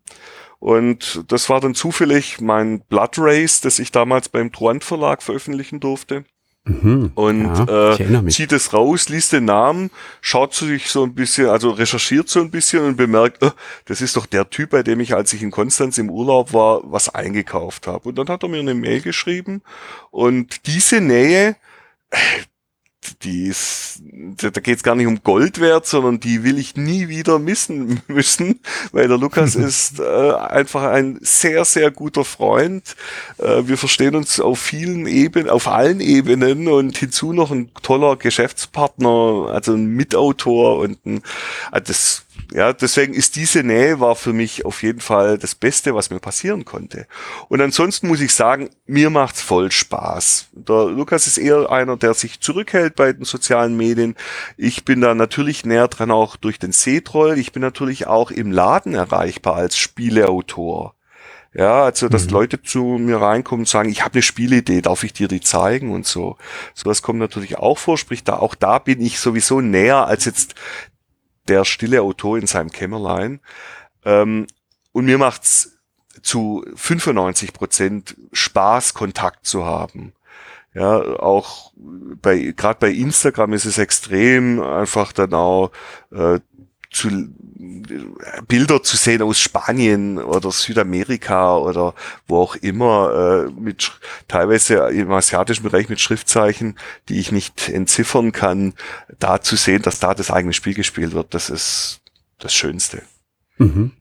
Und 0.61 1.23
das 1.27 1.49
war 1.49 1.59
dann 1.59 1.73
zufällig 1.73 2.39
mein 2.39 2.81
Blood 2.81 3.17
Race, 3.17 3.61
das 3.61 3.79
ich 3.79 3.91
damals 3.91 4.29
beim 4.29 4.51
Truant 4.51 4.83
Verlag 4.83 5.23
veröffentlichen 5.23 5.79
durfte. 5.79 6.23
Mhm, 6.65 7.13
und 7.15 7.45
ja, 7.45 7.93
äh, 7.95 8.27
zieht 8.29 8.51
es 8.51 8.71
raus, 8.71 9.09
liest 9.09 9.33
den 9.33 9.45
Namen, 9.45 9.89
schaut 10.21 10.53
sich 10.53 10.91
so 10.91 11.03
ein 11.03 11.15
bisschen, 11.15 11.47
also 11.47 11.71
recherchiert 11.71 12.29
so 12.29 12.39
ein 12.41 12.51
bisschen 12.51 12.85
und 12.85 12.95
bemerkt, 12.95 13.43
oh, 13.43 13.49
das 13.85 14.01
ist 14.01 14.15
doch 14.15 14.27
der 14.27 14.51
Typ, 14.51 14.69
bei 14.69 14.83
dem 14.83 14.99
ich, 14.99 15.15
als 15.15 15.33
ich 15.33 15.41
in 15.41 15.49
Konstanz 15.49 15.97
im 15.97 16.11
Urlaub 16.11 16.53
war, 16.53 16.81
was 16.83 17.09
eingekauft 17.09 17.87
habe. 17.87 18.09
Und 18.09 18.19
dann 18.19 18.27
hat 18.27 18.43
er 18.43 18.49
mir 18.49 18.59
eine 18.59 18.75
Mail 18.75 19.01
geschrieben 19.01 19.63
und 20.11 20.67
diese 20.67 21.01
Nähe, 21.01 21.55
die 23.23 23.47
ist, 23.47 24.01
da 24.37 24.49
geht 24.49 24.77
es 24.77 24.83
gar 24.83 24.95
nicht 24.95 25.07
um 25.07 25.23
Goldwert, 25.23 25.87
sondern 25.87 26.19
die 26.19 26.43
will 26.43 26.57
ich 26.57 26.75
nie 26.75 27.07
wieder 27.07 27.39
missen 27.39 28.01
müssen, 28.07 28.59
weil 28.91 29.07
der 29.07 29.17
Lukas 29.17 29.55
ist 29.55 29.99
äh, 29.99 30.31
einfach 30.33 30.83
ein 30.83 31.19
sehr, 31.21 31.65
sehr 31.65 31.91
guter 31.91 32.25
Freund. 32.25 32.95
Äh, 33.37 33.67
wir 33.67 33.77
verstehen 33.77 34.15
uns 34.15 34.39
auf 34.39 34.59
vielen 34.59 35.07
Ebenen, 35.07 35.49
auf 35.49 35.67
allen 35.67 35.99
Ebenen 35.99 36.67
und 36.67 36.97
hinzu 36.97 37.33
noch 37.33 37.51
ein 37.51 37.71
toller 37.81 38.15
Geschäftspartner, 38.15 39.49
also 39.51 39.73
ein 39.73 39.87
Mitautor 39.87 40.79
und 40.79 41.05
ein, 41.05 41.21
also 41.71 41.85
das 41.87 42.23
ja, 42.53 42.73
deswegen 42.73 43.13
ist 43.13 43.35
diese 43.35 43.63
Nähe 43.63 43.99
war 43.99 44.15
für 44.15 44.33
mich 44.33 44.65
auf 44.65 44.83
jeden 44.83 44.99
Fall 44.99 45.37
das 45.37 45.55
Beste, 45.55 45.95
was 45.95 46.09
mir 46.09 46.19
passieren 46.19 46.65
konnte. 46.65 47.07
Und 47.47 47.61
ansonsten 47.61 48.07
muss 48.07 48.19
ich 48.19 48.33
sagen, 48.33 48.69
mir 48.85 49.09
macht's 49.09 49.41
voll 49.41 49.71
Spaß. 49.71 50.47
Der 50.51 50.85
Lukas 50.85 51.27
ist 51.27 51.37
eher 51.37 51.71
einer, 51.71 51.97
der 51.97 52.13
sich 52.13 52.41
zurückhält 52.41 52.95
bei 52.95 53.13
den 53.13 53.23
sozialen 53.23 53.77
Medien. 53.77 54.15
Ich 54.57 54.83
bin 54.83 55.01
da 55.01 55.15
natürlich 55.15 55.65
näher 55.65 55.87
dran 55.87 56.11
auch 56.11 56.35
durch 56.35 56.59
den 56.59 56.73
C-Troll. 56.73 57.37
Ich 57.37 57.53
bin 57.53 57.61
natürlich 57.61 58.07
auch 58.07 58.31
im 58.31 58.51
Laden 58.51 58.93
erreichbar 58.95 59.55
als 59.55 59.77
Spieleautor. 59.77 60.95
Ja, 61.53 61.83
also 61.83 62.07
dass 62.07 62.27
mhm. 62.27 62.31
Leute 62.31 62.61
zu 62.61 62.83
mir 62.83 63.17
reinkommen 63.17 63.63
und 63.63 63.67
sagen, 63.67 63.89
ich 63.89 64.03
habe 64.03 64.13
eine 64.13 64.21
Spielidee, 64.21 64.81
darf 64.81 65.03
ich 65.03 65.11
dir 65.11 65.27
die 65.27 65.41
zeigen 65.41 65.91
und 65.91 66.05
so. 66.05 66.37
Sowas 66.73 67.01
kommt 67.01 67.19
natürlich 67.19 67.57
auch 67.57 67.77
vor, 67.77 67.97
sprich 67.97 68.23
da 68.23 68.37
auch 68.37 68.55
da 68.55 68.79
bin 68.79 69.01
ich 69.01 69.19
sowieso 69.19 69.59
näher 69.59 70.07
als 70.07 70.23
jetzt 70.23 70.55
der 71.47 71.65
stille 71.65 72.01
Autor 72.01 72.37
in 72.37 72.47
seinem 72.47 72.71
Kämmerlein. 72.71 73.39
Ähm, 74.05 74.47
und 74.91 75.05
mir 75.05 75.17
macht's 75.17 75.77
zu 76.21 76.65
95 76.75 77.53
Prozent 77.53 78.17
Spaß, 78.33 78.93
Kontakt 78.93 79.45
zu 79.45 79.65
haben. 79.65 80.13
Ja, 80.73 81.01
auch 81.19 81.73
bei, 81.75 82.53
gerade 82.55 82.79
bei 82.79 82.91
Instagram 82.91 83.51
ist 83.51 83.65
es 83.65 83.77
extrem 83.77 84.61
einfach 84.61 85.11
dann 85.11 85.33
auch 85.33 85.71
äh, 86.11 86.39
zu 86.91 87.09
Bilder 88.47 88.83
zu 88.83 88.97
sehen 88.97 89.21
aus 89.21 89.39
Spanien 89.39 90.17
oder 90.17 90.51
Südamerika 90.51 91.57
oder 91.57 91.95
wo 92.27 92.37
auch 92.37 92.55
immer, 92.55 93.47
äh, 93.47 93.51
mit 93.59 93.91
teilweise 94.27 94.75
im 94.89 95.11
asiatischen 95.11 95.63
Bereich 95.63 95.87
mit 95.87 96.01
Schriftzeichen, 96.01 96.77
die 97.07 97.19
ich 97.19 97.31
nicht 97.31 97.69
entziffern 97.69 98.33
kann, 98.33 98.73
da 99.19 99.41
zu 99.41 99.55
sehen, 99.55 99.81
dass 99.81 99.99
da 99.99 100.13
das 100.13 100.31
eigene 100.31 100.53
Spiel 100.53 100.73
gespielt 100.73 101.13
wird, 101.13 101.33
das 101.33 101.49
ist 101.49 102.01
das 102.39 102.53
Schönste. 102.53 103.03
Mhm. 103.57 103.91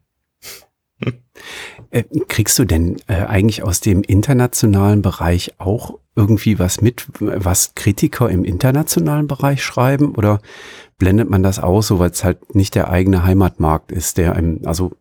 Äh, 1.91 2.05
kriegst 2.29 2.59
du 2.59 2.65
denn 2.65 3.01
äh, 3.07 3.15
eigentlich 3.15 3.63
aus 3.63 3.81
dem 3.81 4.03
internationalen 4.03 5.01
Bereich 5.01 5.55
auch 5.59 5.99
irgendwie 6.21 6.59
was 6.59 6.81
mit, 6.81 7.07
was 7.19 7.75
Kritiker 7.75 8.29
im 8.29 8.45
internationalen 8.45 9.27
Bereich 9.27 9.63
schreiben? 9.63 10.15
Oder 10.15 10.41
blendet 10.99 11.31
man 11.31 11.43
das 11.43 11.59
aus, 11.59 11.89
so 11.89 11.99
weil 11.99 12.11
es 12.11 12.23
halt 12.23 12.55
nicht 12.55 12.75
der 12.75 12.91
eigene 12.91 13.25
Heimatmarkt 13.25 13.91
ist, 13.91 14.19
der 14.19 14.37
im, 14.37 14.61
also 14.65 14.93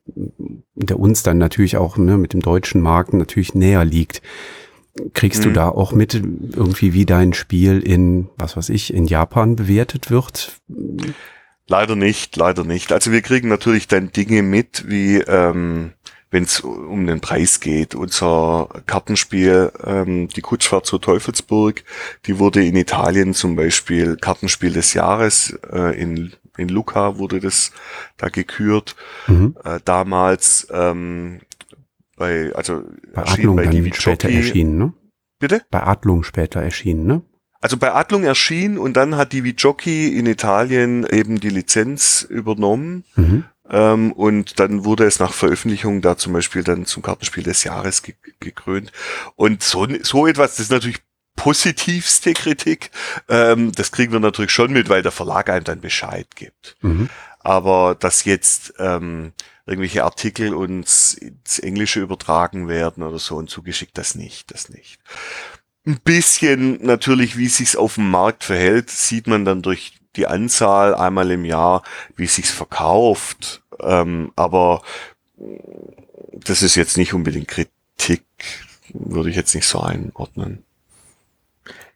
der 0.75 0.97
uns 0.97 1.23
dann 1.23 1.38
natürlich 1.38 1.77
auch 1.77 1.97
ne, 1.97 2.17
mit 2.17 2.34
dem 2.34 2.41
deutschen 2.41 2.82
Markt 2.82 3.13
natürlich 3.13 3.53
näher 3.53 3.86
liegt. 3.86 4.21
Kriegst 5.13 5.41
mhm. 5.41 5.49
du 5.49 5.51
da 5.53 5.69
auch 5.69 5.91
mit 5.91 6.15
irgendwie, 6.15 6.93
wie 6.93 7.05
dein 7.05 7.34
Spiel 7.34 7.79
in, 7.79 8.29
was 8.38 8.58
weiß 8.58 8.69
ich, 8.69 8.93
in 8.93 9.05
Japan 9.05 9.55
bewertet 9.55 10.10
wird? 10.10 10.60
Leider 11.67 11.95
nicht, 11.95 12.36
leider 12.36 12.63
nicht. 12.63 12.91
Also 12.91 13.12
wir 13.12 13.21
kriegen 13.21 13.49
natürlich 13.49 13.88
dann 13.88 14.12
Dinge 14.12 14.41
mit, 14.41 14.86
wie 14.88 15.17
ähm, 15.17 15.91
wenn 16.32 16.44
es 16.44 16.60
um 16.60 17.08
den 17.08 17.22
Preis 17.22 17.60
geht. 17.60 17.96
Unser 17.96 18.70
Kartenspiel, 18.86 19.72
ähm, 19.84 20.28
die 20.28 20.42
Kutschfahrt 20.42 20.86
zur 20.86 21.02
Teufelsburg, 21.02 21.84
die 22.26 22.39
wurde 22.39 22.63
in 22.63 22.76
Italien 22.76 23.34
zum 23.34 23.56
Beispiel 23.56 24.15
Kartenspiel 24.15 24.74
des 24.74 24.94
Jahres. 24.94 25.58
Äh, 25.72 26.00
in, 26.00 26.34
in 26.58 26.70
Lucca 26.70 27.18
wurde 27.18 27.39
das 27.39 27.72
da 28.18 28.30
gekürt. 28.30 28.96
Mhm. 29.28 29.56
Äh, 29.63 29.80
damals 29.84 30.68
ähm, 30.72 31.39
bei, 32.15 32.54
also 32.54 32.84
bei 33.13 33.24
Adlung 33.24 33.56
bei 33.56 33.65
dann 33.65 33.94
später 33.94 34.30
erschienen, 34.30 34.78
ne? 34.78 34.94
Bitte? 35.39 35.62
Bei 35.72 35.84
Adlung 35.84 36.24
später 36.24 36.62
erschienen, 36.62 37.06
ne? 37.06 37.22
Also 37.62 37.78
bei 37.78 37.94
Adlung 37.94 38.24
erschien 38.24 38.78
und 38.78 38.96
dann 38.96 39.18
hat 39.18 39.34
die 39.34 39.42
Jockey 39.42 40.18
in 40.18 40.26
Italien 40.26 41.06
eben 41.06 41.39
die 41.42 41.50
Lizenz 41.50 42.26
übernommen. 42.30 43.04
Mhm. 43.15 43.46
Ähm, 43.69 44.12
und 44.12 44.60
dann 44.60 44.86
wurde 44.86 45.05
es 45.05 45.19
nach 45.19 45.34
Veröffentlichung 45.34 46.01
da 46.01 46.17
zum 46.17 46.34
Beispiel 46.34 46.63
dann 46.63 46.86
zum 46.86 47.03
Kartenspiel 47.03 47.43
des 47.43 47.63
Jahres 47.63 48.03
ge 48.03 48.15
gekrönt. 48.39 48.91
Und 49.36 49.63
so, 49.63 49.88
so 50.01 50.27
etwas, 50.27 50.51
das 50.51 50.62
ist 50.62 50.71
natürlich 50.71 50.99
positivste 51.36 52.34
Kritik. 52.34 52.91
Ähm, 53.29 53.71
das 53.73 53.91
kriegen 53.91 54.12
wir 54.12 54.19
natürlich 54.19 54.51
schon 54.51 54.73
mit, 54.73 54.89
weil 54.89 55.01
der 55.01 55.12
Verlag 55.12 55.49
einem 55.49 55.63
dann 55.63 55.82
Bescheid 55.82 56.27
gibt. 56.36 56.75
Mhm. 56.82 57.10
Aber 57.39 57.95
dass 57.97 58.25
jetzt 58.25 58.73
ähm, 58.77 59.32
irgendwelche 59.65 60.03
Artikel 60.03 60.53
uns 60.53 61.13
ins 61.13 61.60
Englische 61.60 62.01
übertragen 62.01 62.67
werden 62.67 63.03
oder 63.03 63.19
so 63.19 63.38
und 63.38 63.49
zugeschickt, 63.49 63.97
das 63.97 64.15
nicht, 64.15 64.51
das 64.51 64.69
nicht. 64.69 64.99
Ein 65.86 65.99
bisschen 66.03 66.84
natürlich, 66.84 67.38
wie 67.38 67.47
sich's 67.47 67.75
auf 67.75 67.95
dem 67.95 68.10
Markt 68.10 68.43
verhält, 68.43 68.89
sieht 68.89 69.27
man 69.27 69.45
dann 69.45 69.62
durch 69.62 69.93
die 70.15 70.28
Anzahl 70.28 70.95
einmal 70.95 71.32
im 71.32 71.45
Jahr, 71.45 71.84
wie 72.15 72.28
sich's 72.28 72.52
verkauft. 72.52 73.63
Ähm, 73.80 74.32
aber 74.36 74.82
das 76.34 76.62
ist 76.62 76.76
jetzt 76.76 76.98
nicht 76.98 77.13
unbedingt 77.13 77.48
Kritik, 77.48 78.26
würde 78.93 79.30
ich 79.30 79.36
jetzt 79.36 79.56
nicht 79.56 79.67
so 79.67 79.80
einordnen. 79.80 80.63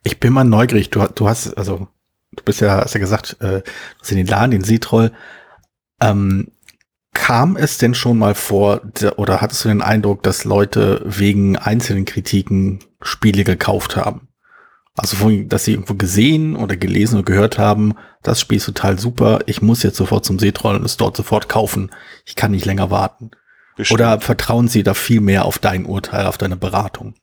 Ich 0.04 0.20
bin 0.20 0.34
mal 0.34 0.44
neugierig. 0.44 0.90
Du, 0.90 1.06
du 1.08 1.28
hast, 1.28 1.58
also, 1.58 1.88
du 2.32 2.44
bist 2.44 2.62
ja, 2.62 2.78
hast 2.78 2.94
ja 2.94 3.00
gesagt, 3.00 3.38
äh, 3.40 3.62
du 3.62 3.64
hast 4.02 4.12
in 4.12 4.18
den 4.18 4.28
Laden, 4.28 4.52
den 4.52 4.64
Seetroll. 4.64 5.12
Ähm, 6.02 6.52
kam 7.14 7.56
es 7.56 7.78
denn 7.78 7.94
schon 7.94 8.18
mal 8.18 8.36
vor, 8.36 8.82
oder 9.18 9.40
hattest 9.40 9.64
du 9.64 9.70
den 9.70 9.82
Eindruck, 9.82 10.24
dass 10.24 10.46
Leute 10.46 11.02
wegen 11.06 11.56
einzelnen 11.56 12.06
Kritiken 12.06 12.80
Spiele 13.02 13.44
gekauft 13.44 13.96
haben? 13.96 14.28
Also, 14.96 15.30
dass 15.46 15.66
sie 15.66 15.72
irgendwo 15.72 15.96
gesehen 15.96 16.56
oder 16.56 16.78
gelesen 16.78 17.16
oder 17.16 17.26
gehört 17.26 17.58
haben, 17.58 17.96
das 18.22 18.40
Spiel 18.40 18.58
ist 18.58 18.66
total 18.66 19.00
super, 19.00 19.40
ich 19.48 19.62
muss 19.62 19.82
jetzt 19.82 19.98
sofort 19.98 20.24
zum 20.24 20.38
Seetroll 20.38 20.76
und 20.76 20.86
es 20.86 20.98
dort 20.98 21.18
sofort 21.18 21.50
kaufen. 21.50 21.92
Ich 22.26 22.36
kann 22.36 22.52
nicht 22.52 22.66
länger 22.66 22.92
warten. 22.92 23.32
Bestimmt. 23.76 24.00
Oder 24.00 24.22
vertrauen 24.22 24.68
sie 24.68 24.84
da 24.84 24.94
viel 24.94 25.20
mehr 25.20 25.46
auf 25.46 25.58
dein 25.58 25.86
Urteil, 25.86 26.28
auf 26.28 26.38
deine 26.38 26.58
Beratung? 26.58 27.16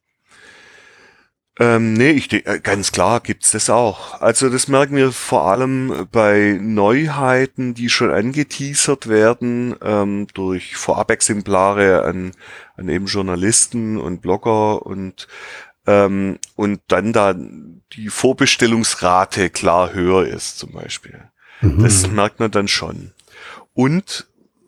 Ähm, 1.61 1.93
nee, 1.93 2.13
ich, 2.13 2.33
äh, 2.33 2.59
ganz 2.63 2.91
klar 2.91 3.21
gibt's 3.21 3.51
das 3.51 3.69
auch. 3.69 4.21
Also 4.21 4.49
das 4.49 4.67
merken 4.67 4.97
wir 4.97 5.13
vor 5.13 5.45
allem 5.45 6.09
bei 6.11 6.59
Neuheiten, 6.59 7.75
die 7.75 7.91
schon 7.91 8.11
angeteasert 8.11 9.09
werden 9.09 9.77
ähm, 9.83 10.27
durch 10.33 10.77
Vorabexemplare 10.77 12.05
an, 12.05 12.33
an 12.77 12.89
eben 12.89 13.07
Journalisten 13.07 13.99
und 13.99 14.23
Blogger 14.23 14.87
und 14.87 15.29
ähm, 15.87 16.39
und 16.57 16.81
dann 16.89 17.13
da 17.13 17.35
die 17.93 18.09
Vorbestellungsrate 18.09 19.51
klar 19.51 19.93
höher 19.93 20.27
ist 20.27 20.59
zum 20.59 20.73
Beispiel. 20.73 21.23
Mhm. 21.61 21.83
Das 21.83 22.07
merkt 22.09 22.41
man 22.41 22.51
dann 22.51 22.69
schon. 22.69 23.13
Und 23.75 24.27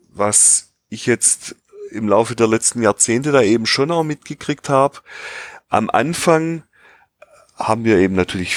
was 0.09 0.73
ich 0.89 1.05
jetzt 1.05 1.55
im 1.91 2.07
Laufe 2.09 2.35
der 2.35 2.47
letzten 2.47 2.81
Jahrzehnte 2.81 3.31
da 3.31 3.41
eben 3.41 3.65
schon 3.65 3.91
auch 3.91 4.03
mitgekriegt 4.03 4.69
habe, 4.69 4.99
am 5.69 5.89
Anfang 5.89 6.63
haben 7.55 7.83
wir 7.83 7.97
eben 7.97 8.15
natürlich, 8.15 8.55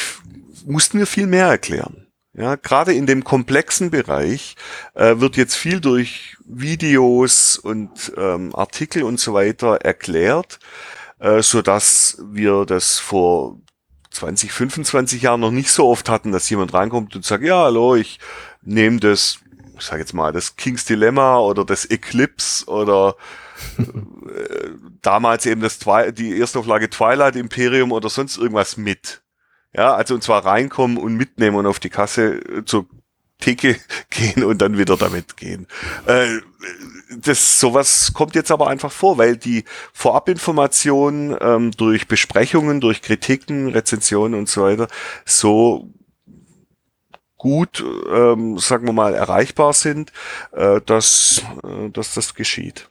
mussten 0.64 0.98
wir 0.98 1.06
viel 1.06 1.26
mehr 1.26 1.46
erklären. 1.46 2.06
Ja, 2.32 2.56
gerade 2.56 2.92
in 2.92 3.06
dem 3.06 3.24
komplexen 3.24 3.90
Bereich 3.90 4.56
äh, 4.92 5.18
wird 5.18 5.38
jetzt 5.38 5.54
viel 5.54 5.80
durch 5.80 6.36
Videos 6.44 7.56
und 7.56 8.12
ähm, 8.18 8.54
Artikel 8.54 9.04
und 9.04 9.18
so 9.18 9.32
weiter 9.32 9.76
erklärt 9.76 10.58
äh, 11.18 11.42
so 11.42 11.62
dass 11.62 12.18
wir 12.30 12.64
das 12.66 12.98
vor 12.98 13.58
20, 14.10 14.52
25 14.52 15.22
Jahren 15.22 15.40
noch 15.40 15.50
nicht 15.50 15.70
so 15.70 15.88
oft 15.88 16.08
hatten, 16.08 16.32
dass 16.32 16.48
jemand 16.48 16.72
reinkommt 16.72 17.14
und 17.16 17.24
sagt, 17.24 17.44
ja, 17.44 17.64
hallo, 17.64 17.96
ich 17.96 18.18
nehme 18.62 18.98
das, 18.98 19.38
ich 19.78 19.84
sage 19.84 20.00
jetzt 20.00 20.14
mal, 20.14 20.32
das 20.32 20.56
King's 20.56 20.84
Dilemma 20.84 21.38
oder 21.38 21.64
das 21.64 21.84
Eclipse 21.84 22.66
oder 22.66 23.16
äh, 23.78 24.70
damals 25.02 25.46
eben 25.46 25.60
das 25.60 25.78
Twi 25.78 26.12
die 26.12 26.38
Erstauflage 26.38 26.88
Twilight 26.90 27.36
Imperium 27.36 27.92
oder 27.92 28.08
sonst 28.08 28.38
irgendwas 28.38 28.76
mit. 28.76 29.22
Ja, 29.74 29.94
also 29.94 30.14
und 30.14 30.22
zwar 30.22 30.46
reinkommen 30.46 30.96
und 30.96 31.16
mitnehmen 31.16 31.56
und 31.56 31.66
auf 31.66 31.78
die 31.78 31.90
Kasse 31.90 32.36
äh, 32.36 32.64
zur 32.64 32.86
Theke 33.38 33.76
gehen 34.10 34.44
und 34.44 34.62
dann 34.62 34.78
wieder 34.78 34.96
damit 34.96 35.36
gehen. 35.36 35.66
Äh, 36.06 36.38
das 37.18 37.60
sowas 37.60 38.12
kommt 38.12 38.34
jetzt 38.34 38.50
aber 38.50 38.68
einfach 38.68 38.90
vor, 38.90 39.18
weil 39.18 39.36
die 39.36 39.64
Vorabinformationen 39.92 41.36
ähm, 41.40 41.70
durch 41.72 42.08
Besprechungen, 42.08 42.80
durch 42.80 43.02
Kritiken, 43.02 43.68
Rezensionen 43.68 44.38
und 44.38 44.48
so 44.48 44.62
weiter 44.62 44.88
so 45.24 45.88
gut, 47.36 47.84
ähm, 48.10 48.58
sagen 48.58 48.86
wir 48.86 48.92
mal, 48.92 49.14
erreichbar 49.14 49.72
sind, 49.72 50.12
äh, 50.52 50.80
dass, 50.84 51.42
äh, 51.62 51.90
dass 51.90 52.14
das 52.14 52.34
geschieht. 52.34 52.90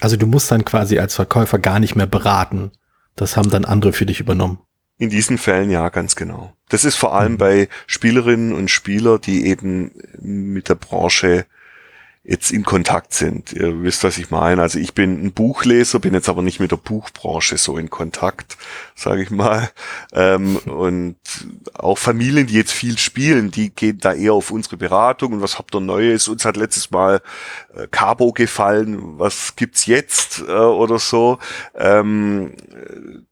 Also 0.00 0.16
du 0.16 0.26
musst 0.26 0.50
dann 0.50 0.64
quasi 0.64 0.98
als 0.98 1.14
Verkäufer 1.14 1.58
gar 1.58 1.78
nicht 1.78 1.94
mehr 1.94 2.06
beraten. 2.06 2.72
Das 3.14 3.36
haben 3.36 3.50
dann 3.50 3.64
andere 3.64 3.92
für 3.92 4.06
dich 4.06 4.18
übernommen. 4.18 4.58
In 4.96 5.10
diesen 5.10 5.38
Fällen 5.38 5.70
ja, 5.70 5.88
ganz 5.88 6.14
genau. 6.14 6.52
Das 6.68 6.84
ist 6.84 6.96
vor 6.96 7.14
allem 7.14 7.32
mhm. 7.32 7.38
bei 7.38 7.68
Spielerinnen 7.86 8.52
und 8.52 8.70
Spielern, 8.70 9.20
die 9.20 9.46
eben 9.46 9.90
mit 10.20 10.68
der 10.68 10.76
Branche 10.76 11.46
jetzt 12.24 12.50
in 12.50 12.64
Kontakt 12.64 13.12
sind. 13.12 13.52
Ihr 13.52 13.82
wisst, 13.82 14.02
was 14.02 14.16
ich 14.16 14.30
meine. 14.30 14.62
Also 14.62 14.78
ich 14.78 14.94
bin 14.94 15.26
ein 15.26 15.32
Buchleser, 15.32 15.98
bin 15.98 16.14
jetzt 16.14 16.30
aber 16.30 16.40
nicht 16.40 16.58
mit 16.58 16.70
der 16.70 16.78
Buchbranche 16.78 17.58
so 17.58 17.76
in 17.76 17.90
Kontakt, 17.90 18.56
sage 18.94 19.22
ich 19.22 19.30
mal. 19.30 19.70
Ähm, 20.12 20.56
und 20.56 21.16
auch 21.74 21.98
Familien, 21.98 22.46
die 22.46 22.54
jetzt 22.54 22.72
viel 22.72 22.96
spielen, 22.96 23.50
die 23.50 23.70
gehen 23.70 23.98
da 23.98 24.14
eher 24.14 24.32
auf 24.32 24.50
unsere 24.50 24.78
Beratung 24.78 25.34
und 25.34 25.42
was 25.42 25.58
habt 25.58 25.74
ihr 25.74 25.80
Neues? 25.80 26.26
Uns 26.26 26.46
hat 26.46 26.56
letztes 26.56 26.90
Mal 26.90 27.20
äh, 27.74 27.86
Cabo 27.90 28.32
gefallen, 28.32 29.18
was 29.18 29.54
gibt's 29.54 29.84
jetzt 29.84 30.40
äh, 30.48 30.52
oder 30.52 30.98
so. 30.98 31.38
Ähm, 31.74 32.54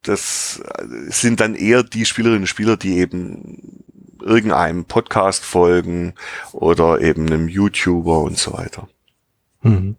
das 0.02 0.61
sind 1.09 1.40
dann 1.40 1.55
eher 1.55 1.83
die 1.83 2.05
Spielerinnen 2.05 2.42
und 2.42 2.46
Spieler, 2.46 2.76
die 2.76 2.98
eben 2.98 3.83
irgendeinem 4.22 4.85
Podcast 4.85 5.44
folgen 5.44 6.14
oder 6.52 7.00
eben 7.00 7.26
einem 7.26 7.48
YouTuber 7.48 8.20
und 8.20 8.38
so 8.38 8.52
weiter. 8.52 8.88
Mhm. 9.62 9.96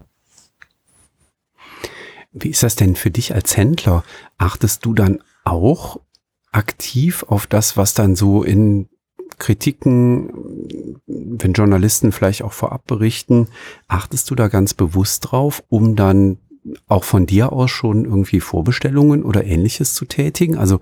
Wie 2.32 2.50
ist 2.50 2.64
das 2.64 2.76
denn 2.76 2.96
für 2.96 3.12
dich 3.12 3.36
als 3.36 3.56
Händler? 3.56 4.04
Achtest 4.38 4.86
du 4.86 4.94
dann 4.94 5.24
auch 5.44 6.00
aktiv 6.52 7.24
auf 7.28 7.48
das, 7.48 7.78
was 7.78 7.94
dann 7.94 8.16
so 8.16 8.44
in 8.44 8.90
Kritiken, 9.38 11.00
wenn 11.08 11.54
Journalisten 11.54 12.12
vielleicht 12.12 12.44
auch 12.44 12.54
vorab 12.54 12.86
berichten, 12.86 13.48
achtest 13.88 14.30
du 14.30 14.36
da 14.36 14.48
ganz 14.48 14.74
bewusst 14.74 15.32
drauf, 15.32 15.64
um 15.70 15.96
dann 15.96 16.38
auch 16.88 17.04
von 17.04 17.26
dir 17.26 17.52
aus 17.52 17.72
schon 17.72 18.06
irgendwie 18.06 18.40
Vorbestellungen 18.40 19.24
oder 19.24 19.44
ähnliches 19.44 19.94
zu 19.94 20.06
tätigen? 20.06 20.58
Also 20.58 20.80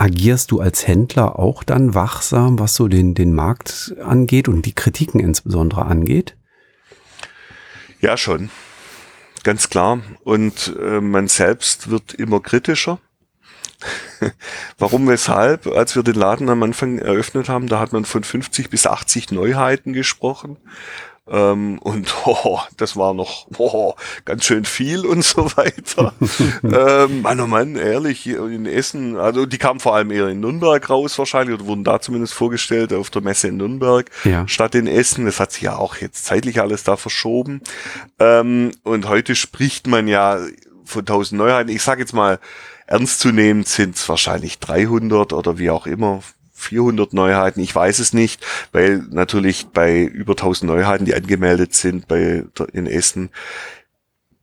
agierst 0.00 0.50
du 0.50 0.60
als 0.60 0.86
Händler 0.86 1.38
auch 1.38 1.62
dann 1.62 1.94
wachsam, 1.94 2.58
was 2.58 2.74
so 2.74 2.88
den, 2.88 3.14
den 3.14 3.34
Markt 3.34 3.94
angeht 4.02 4.48
und 4.48 4.64
die 4.64 4.74
Kritiken 4.74 5.20
insbesondere 5.20 5.84
angeht? 5.84 6.36
Ja, 8.00 8.16
schon. 8.16 8.48
Ganz 9.42 9.68
klar. 9.68 10.00
Und 10.24 10.74
äh, 10.80 11.00
man 11.00 11.28
selbst 11.28 11.90
wird 11.90 12.14
immer 12.14 12.40
kritischer. 12.40 12.98
Warum, 14.78 15.06
weshalb? 15.06 15.66
Als 15.66 15.94
wir 15.96 16.02
den 16.02 16.14
Laden 16.14 16.48
am 16.48 16.62
Anfang 16.62 16.98
eröffnet 16.98 17.50
haben, 17.50 17.66
da 17.66 17.78
hat 17.78 17.92
man 17.92 18.06
von 18.06 18.24
50 18.24 18.70
bis 18.70 18.86
80 18.86 19.32
Neuheiten 19.32 19.92
gesprochen. 19.92 20.56
Ähm, 21.28 21.78
und 21.78 22.14
oh, 22.26 22.60
das 22.76 22.96
war 22.96 23.14
noch 23.14 23.46
oh, 23.58 23.94
ganz 24.24 24.44
schön 24.44 24.64
viel 24.64 25.06
und 25.06 25.24
so 25.24 25.44
weiter. 25.56 26.12
ähm, 26.62 27.22
Mann, 27.22 27.40
oh 27.40 27.46
Mann, 27.46 27.76
ehrlich, 27.76 28.26
in 28.26 28.66
Essen, 28.66 29.16
also 29.16 29.46
die 29.46 29.58
kamen 29.58 29.80
vor 29.80 29.94
allem 29.94 30.10
eher 30.10 30.28
in 30.28 30.40
Nürnberg 30.40 30.88
raus 30.90 31.18
wahrscheinlich 31.18 31.54
oder 31.54 31.66
wurden 31.66 31.84
da 31.84 32.00
zumindest 32.00 32.34
vorgestellt 32.34 32.92
auf 32.92 33.10
der 33.10 33.22
Messe 33.22 33.48
in 33.48 33.58
Nürnberg 33.58 34.10
ja. 34.24 34.46
statt 34.48 34.74
in 34.74 34.86
Essen. 34.86 35.24
Das 35.26 35.40
hat 35.40 35.52
sich 35.52 35.62
ja 35.62 35.76
auch 35.76 35.96
jetzt 35.96 36.24
zeitlich 36.24 36.60
alles 36.60 36.84
da 36.84 36.96
verschoben. 36.96 37.62
Ähm, 38.18 38.72
und 38.82 39.08
heute 39.08 39.36
spricht 39.36 39.86
man 39.86 40.08
ja 40.08 40.40
von 40.84 41.00
1000 41.00 41.38
Neuheiten. 41.38 41.70
Ich 41.70 41.82
sage 41.82 42.00
jetzt 42.00 42.12
mal, 42.12 42.40
ernstzunehmend 42.86 43.68
sind 43.68 43.96
es 43.96 44.08
wahrscheinlich 44.08 44.58
300 44.58 45.32
oder 45.32 45.58
wie 45.58 45.70
auch 45.70 45.86
immer 45.86 46.22
400 46.60 47.12
Neuheiten, 47.12 47.60
ich 47.60 47.74
weiß 47.74 47.98
es 47.98 48.12
nicht, 48.12 48.44
weil 48.72 49.04
natürlich 49.10 49.68
bei 49.68 50.02
über 50.02 50.32
1000 50.32 50.70
Neuheiten, 50.70 51.04
die 51.04 51.14
angemeldet 51.14 51.74
sind 51.74 52.06
bei 52.06 52.44
in 52.72 52.86
Essen, 52.86 53.30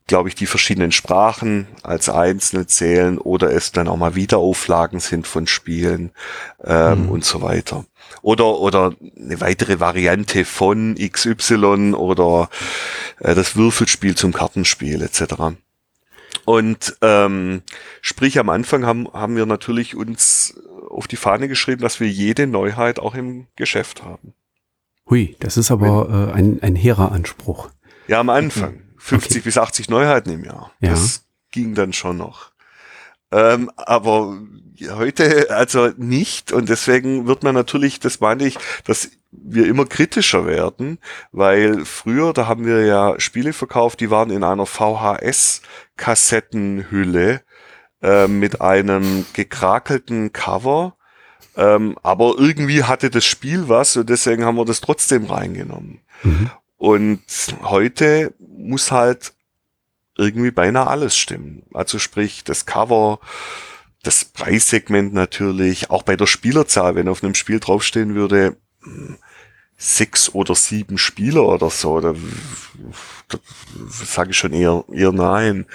glaube 0.07 0.29
ich, 0.29 0.35
die 0.35 0.45
verschiedenen 0.45 0.93
Sprachen 0.93 1.67
als 1.83 2.09
einzelne 2.09 2.65
zählen 2.65 3.17
oder 3.17 3.51
es 3.51 3.73
dann 3.73 3.89
auch 3.89 3.97
mal 3.97 4.15
Wiederauflagen 4.15 5.01
sind 5.01 5.27
von 5.27 5.47
Spielen 5.47 6.11
ähm, 6.63 7.03
mhm. 7.03 7.09
und 7.09 7.25
so 7.25 7.41
weiter. 7.41 7.85
Oder, 8.21 8.57
oder 8.59 8.95
eine 9.17 9.41
weitere 9.41 9.81
Variante 9.81 10.45
von 10.45 10.95
XY 10.95 11.93
oder 11.93 12.49
äh, 13.19 13.35
das 13.35 13.57
Würfelspiel 13.57 14.15
zum 14.15 14.31
Kartenspiel 14.31 15.01
etc. 15.01 15.57
Und 16.45 16.95
ähm, 17.01 17.61
sprich, 18.01 18.39
am 18.39 18.49
Anfang 18.49 18.85
haben, 18.85 19.09
haben 19.11 19.35
wir 19.35 19.45
natürlich 19.45 19.95
uns 19.95 20.57
auf 20.89 21.07
die 21.07 21.15
Fahne 21.15 21.47
geschrieben, 21.47 21.81
dass 21.81 21.99
wir 21.99 22.09
jede 22.09 22.47
Neuheit 22.47 22.99
auch 22.99 23.15
im 23.15 23.47
Geschäft 23.55 24.03
haben. 24.03 24.33
Hui, 25.09 25.35
das 25.39 25.57
ist 25.57 25.71
aber 25.71 26.09
äh, 26.09 26.33
ein, 26.33 26.59
ein 26.61 26.75
hehrer 26.75 27.11
Anspruch. 27.11 27.69
Ja, 28.07 28.19
am 28.19 28.29
Anfang. 28.29 28.81
50 28.97 29.37
okay. 29.37 29.43
bis 29.43 29.57
80 29.57 29.89
Neuheiten 29.89 30.31
im 30.31 30.43
Jahr. 30.43 30.71
Ja. 30.79 30.91
Das 30.91 31.25
ging 31.51 31.75
dann 31.75 31.93
schon 31.93 32.17
noch. 32.17 32.51
Ähm, 33.31 33.71
aber 33.75 34.37
heute 34.89 35.49
also 35.49 35.89
nicht 35.97 36.51
und 36.51 36.69
deswegen 36.69 37.25
wird 37.27 37.43
man 37.43 37.53
natürlich, 37.55 37.99
das 37.99 38.21
meine 38.21 38.45
ich, 38.45 38.57
dass 38.85 39.09
wir 39.31 39.67
immer 39.67 39.85
kritischer 39.85 40.45
werden, 40.45 40.99
weil 41.31 41.83
früher, 41.85 42.33
da 42.33 42.47
haben 42.47 42.65
wir 42.65 42.85
ja 42.85 43.17
Spiele 43.19 43.53
verkauft, 43.53 43.99
die 43.99 44.09
waren 44.09 44.29
in 44.29 44.43
einer 44.43 44.65
VHS-Kassettenhülle 44.65 47.41
äh, 48.01 48.27
mit 48.27 48.61
einem 48.61 49.25
gekrakelten 49.33 50.33
Cover. 50.33 50.95
Ähm, 51.55 51.97
aber 52.03 52.35
irgendwie 52.37 52.83
hatte 52.83 53.09
das 53.09 53.25
Spiel 53.25 53.67
was 53.67 53.97
und 53.97 54.09
deswegen 54.09 54.45
haben 54.45 54.57
wir 54.57 54.65
das 54.65 54.81
trotzdem 54.81 55.25
reingenommen. 55.25 56.01
Mhm. 56.23 56.51
Und 56.77 57.21
heute 57.63 58.33
muss 58.39 58.91
halt 58.91 59.33
irgendwie 60.17 60.51
beinahe 60.51 60.87
alles 60.87 61.17
stimmen. 61.17 61.63
Also 61.73 61.99
sprich, 61.99 62.43
das 62.43 62.65
Cover, 62.65 63.19
das 64.03 64.25
Preissegment 64.25 65.13
natürlich, 65.13 65.89
auch 65.89 66.03
bei 66.03 66.15
der 66.15 66.27
Spielerzahl, 66.27 66.95
wenn 66.95 67.07
auf 67.07 67.23
einem 67.23 67.35
Spiel 67.35 67.59
draufstehen 67.59 68.15
würde, 68.15 68.57
hm, 68.83 69.17
sechs 69.77 70.33
oder 70.33 70.55
sieben 70.55 70.97
Spieler 70.97 71.47
oder 71.47 71.69
so, 71.69 71.99
da, 71.99 72.13
da 72.13 72.19
sage 73.89 74.31
ich 74.31 74.37
schon 74.37 74.53
eher, 74.53 74.85
eher 74.91 75.11
nein. 75.11 75.65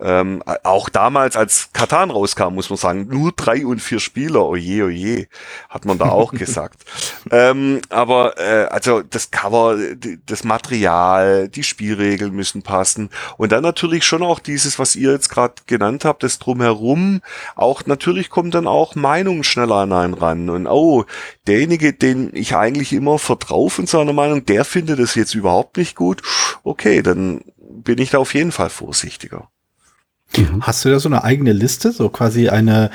Ähm, 0.00 0.42
auch 0.62 0.88
damals, 0.88 1.36
als 1.36 1.68
Katan 1.72 2.10
rauskam, 2.10 2.54
muss 2.54 2.70
man 2.70 2.78
sagen, 2.78 3.06
nur 3.08 3.32
drei 3.32 3.66
und 3.66 3.80
vier 3.80 4.00
Spieler, 4.00 4.46
oje, 4.46 4.84
oje, 4.84 5.28
hat 5.68 5.84
man 5.84 5.98
da 5.98 6.08
auch 6.08 6.32
gesagt. 6.32 6.84
Ähm, 7.30 7.80
aber 7.90 8.38
äh, 8.38 8.66
also 8.66 9.02
das 9.02 9.30
Cover, 9.30 9.76
das 10.26 10.44
Material, 10.44 11.48
die 11.48 11.62
Spielregeln 11.62 12.32
müssen 12.32 12.62
passen 12.62 13.10
und 13.36 13.52
dann 13.52 13.62
natürlich 13.62 14.04
schon 14.04 14.22
auch 14.22 14.38
dieses, 14.38 14.78
was 14.78 14.96
ihr 14.96 15.12
jetzt 15.12 15.28
gerade 15.28 15.54
genannt 15.66 16.04
habt, 16.04 16.22
das 16.22 16.38
drumherum, 16.38 17.20
auch 17.56 17.84
natürlich 17.84 18.30
kommen 18.30 18.50
dann 18.50 18.66
auch 18.66 18.94
Meinungen 18.94 19.44
schneller 19.44 19.76
an 19.76 19.92
einen 19.92 20.14
ran 20.14 20.48
und 20.48 20.66
oh, 20.66 21.04
derjenige, 21.46 21.92
den 21.92 22.30
ich 22.34 22.56
eigentlich 22.56 22.92
immer 22.92 23.18
vertraue 23.18 23.68
von 23.68 23.86
seiner 23.86 24.14
Meinung, 24.14 24.46
der 24.46 24.64
findet 24.64 24.98
es 24.98 25.14
jetzt 25.14 25.34
überhaupt 25.34 25.76
nicht 25.76 25.94
gut, 25.94 26.22
okay, 26.64 27.01
dann 27.02 27.42
bin 27.58 27.98
ich 27.98 28.10
da 28.10 28.18
auf 28.18 28.34
jeden 28.34 28.52
Fall 28.52 28.70
vorsichtiger. 28.70 29.48
Mhm. 30.36 30.62
Hast 30.62 30.84
du 30.84 30.90
da 30.90 30.98
so 30.98 31.08
eine 31.08 31.24
eigene 31.24 31.52
Liste, 31.52 31.92
so 31.92 32.08
quasi 32.08 32.48
eine, 32.48 32.90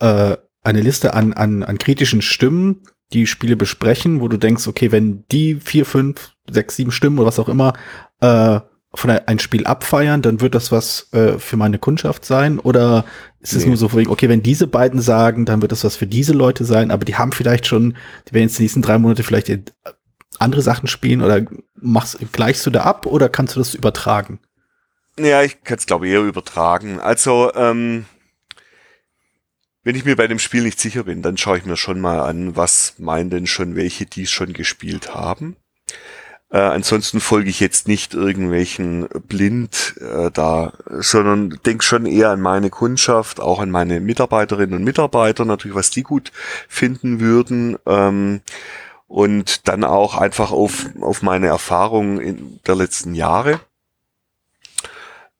äh, 0.00 0.36
eine 0.62 0.80
Liste 0.80 1.14
an, 1.14 1.32
an, 1.32 1.62
an 1.62 1.78
kritischen 1.78 2.22
Stimmen, 2.22 2.82
die 3.12 3.26
Spiele 3.26 3.56
besprechen, 3.56 4.20
wo 4.20 4.28
du 4.28 4.36
denkst, 4.36 4.66
okay, 4.68 4.92
wenn 4.92 5.24
die 5.30 5.56
vier, 5.56 5.84
fünf, 5.84 6.32
sechs, 6.50 6.76
sieben 6.76 6.92
Stimmen 6.92 7.18
oder 7.18 7.28
was 7.28 7.38
auch 7.38 7.48
immer 7.48 7.74
äh, 8.20 8.60
von 8.94 9.10
ein 9.10 9.38
Spiel 9.38 9.66
abfeiern, 9.66 10.20
dann 10.20 10.40
wird 10.40 10.54
das 10.54 10.70
was 10.70 11.08
äh, 11.12 11.38
für 11.38 11.56
meine 11.56 11.78
Kundschaft 11.78 12.24
sein? 12.24 12.58
Oder 12.58 13.04
ist 13.40 13.54
es 13.54 13.62
nee. 13.62 13.68
nur 13.68 13.76
so, 13.76 13.86
okay, 13.86 14.28
wenn 14.28 14.42
diese 14.42 14.66
beiden 14.66 15.00
sagen, 15.00 15.46
dann 15.46 15.62
wird 15.62 15.72
das 15.72 15.84
was 15.84 15.96
für 15.96 16.06
diese 16.06 16.34
Leute 16.34 16.64
sein, 16.64 16.90
aber 16.90 17.04
die 17.04 17.16
haben 17.16 17.32
vielleicht 17.32 17.66
schon, 17.66 17.96
die 18.28 18.34
werden 18.34 18.44
jetzt 18.44 18.58
die 18.58 18.62
nächsten 18.62 18.82
drei 18.82 18.98
Monate 18.98 19.22
vielleicht 19.22 19.48
andere 20.42 20.62
Sachen 20.62 20.86
spielen 20.86 21.22
oder 21.22 21.44
machst, 21.74 22.18
gleichst 22.32 22.66
du 22.66 22.70
da 22.70 22.82
ab 22.82 23.06
oder 23.06 23.28
kannst 23.28 23.56
du 23.56 23.60
das 23.60 23.74
übertragen? 23.74 24.40
Ja, 25.18 25.42
ich 25.42 25.62
kann 25.64 25.78
es 25.78 25.86
glaube 25.86 26.06
ich 26.06 26.12
eher 26.12 26.22
übertragen. 26.22 27.00
Also, 27.00 27.52
ähm, 27.54 28.06
wenn 29.84 29.96
ich 29.96 30.04
mir 30.04 30.16
bei 30.16 30.28
dem 30.28 30.38
Spiel 30.38 30.62
nicht 30.62 30.80
sicher 30.80 31.04
bin, 31.04 31.22
dann 31.22 31.36
schaue 31.36 31.58
ich 31.58 31.64
mir 31.64 31.76
schon 31.76 32.00
mal 32.00 32.20
an, 32.20 32.56
was 32.56 32.94
meinen 32.98 33.30
denn 33.30 33.46
schon 33.46 33.74
welche, 33.74 34.06
die 34.06 34.22
es 34.22 34.30
schon 34.30 34.52
gespielt 34.52 35.14
haben. 35.14 35.56
Äh, 36.52 36.58
ansonsten 36.58 37.18
folge 37.20 37.48
ich 37.48 37.60
jetzt 37.60 37.88
nicht 37.88 38.12
irgendwelchen 38.12 39.08
blind 39.26 39.94
äh, 40.00 40.30
da, 40.30 40.74
sondern 40.86 41.58
denke 41.64 41.82
schon 41.82 42.04
eher 42.04 42.28
an 42.28 42.42
meine 42.42 42.68
Kundschaft, 42.68 43.40
auch 43.40 43.58
an 43.58 43.70
meine 43.70 44.00
Mitarbeiterinnen 44.00 44.74
und 44.76 44.84
Mitarbeiter, 44.84 45.46
natürlich, 45.46 45.74
was 45.74 45.88
die 45.88 46.02
gut 46.02 46.30
finden 46.68 47.20
würden. 47.20 47.78
Ähm, 47.86 48.42
und 49.12 49.68
dann 49.68 49.84
auch 49.84 50.16
einfach 50.16 50.52
auf, 50.52 50.86
auf 51.02 51.20
meine 51.20 51.48
Erfahrungen 51.48 52.18
in 52.18 52.60
der 52.66 52.76
letzten 52.76 53.14
Jahre. 53.14 53.60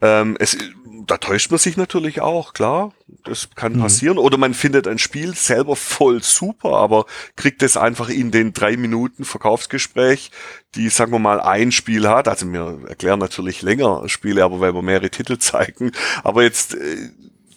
Ähm, 0.03 0.37
es, 0.39 0.59
da 1.07 1.17
täuscht 1.17 1.51
man 1.51 1.59
sich 1.59 1.79
natürlich 1.79 2.21
auch, 2.21 2.53
klar. 2.53 2.93
Das 3.25 3.49
kann 3.55 3.77
mhm. 3.77 3.81
passieren. 3.81 4.19
Oder 4.19 4.37
man 4.37 4.53
findet 4.53 4.87
ein 4.87 4.99
Spiel 4.99 5.35
selber 5.35 5.75
voll 5.75 6.23
super, 6.23 6.75
aber 6.75 7.07
kriegt 7.35 7.63
es 7.63 7.79
einfach 7.79 8.11
in 8.11 8.31
den 8.31 8.53
drei 8.53 8.77
Minuten 8.77 9.25
Verkaufsgespräch, 9.25 10.31
die, 10.75 10.91
sagen 10.91 11.13
wir 11.13 11.19
mal, 11.19 11.41
ein 11.41 11.73
Spiel 11.73 12.07
hat. 12.07 12.29
Also 12.29 12.53
wir 12.53 12.79
erklären 12.89 13.21
natürlich 13.21 13.63
länger 13.63 14.07
Spiele, 14.11 14.45
aber 14.45 14.61
weil 14.61 14.75
wir 14.75 14.83
mehrere 14.83 15.09
Titel 15.09 15.39
zeigen. 15.39 15.93
Aber 16.25 16.43
jetzt 16.43 16.75
äh, 16.75 17.09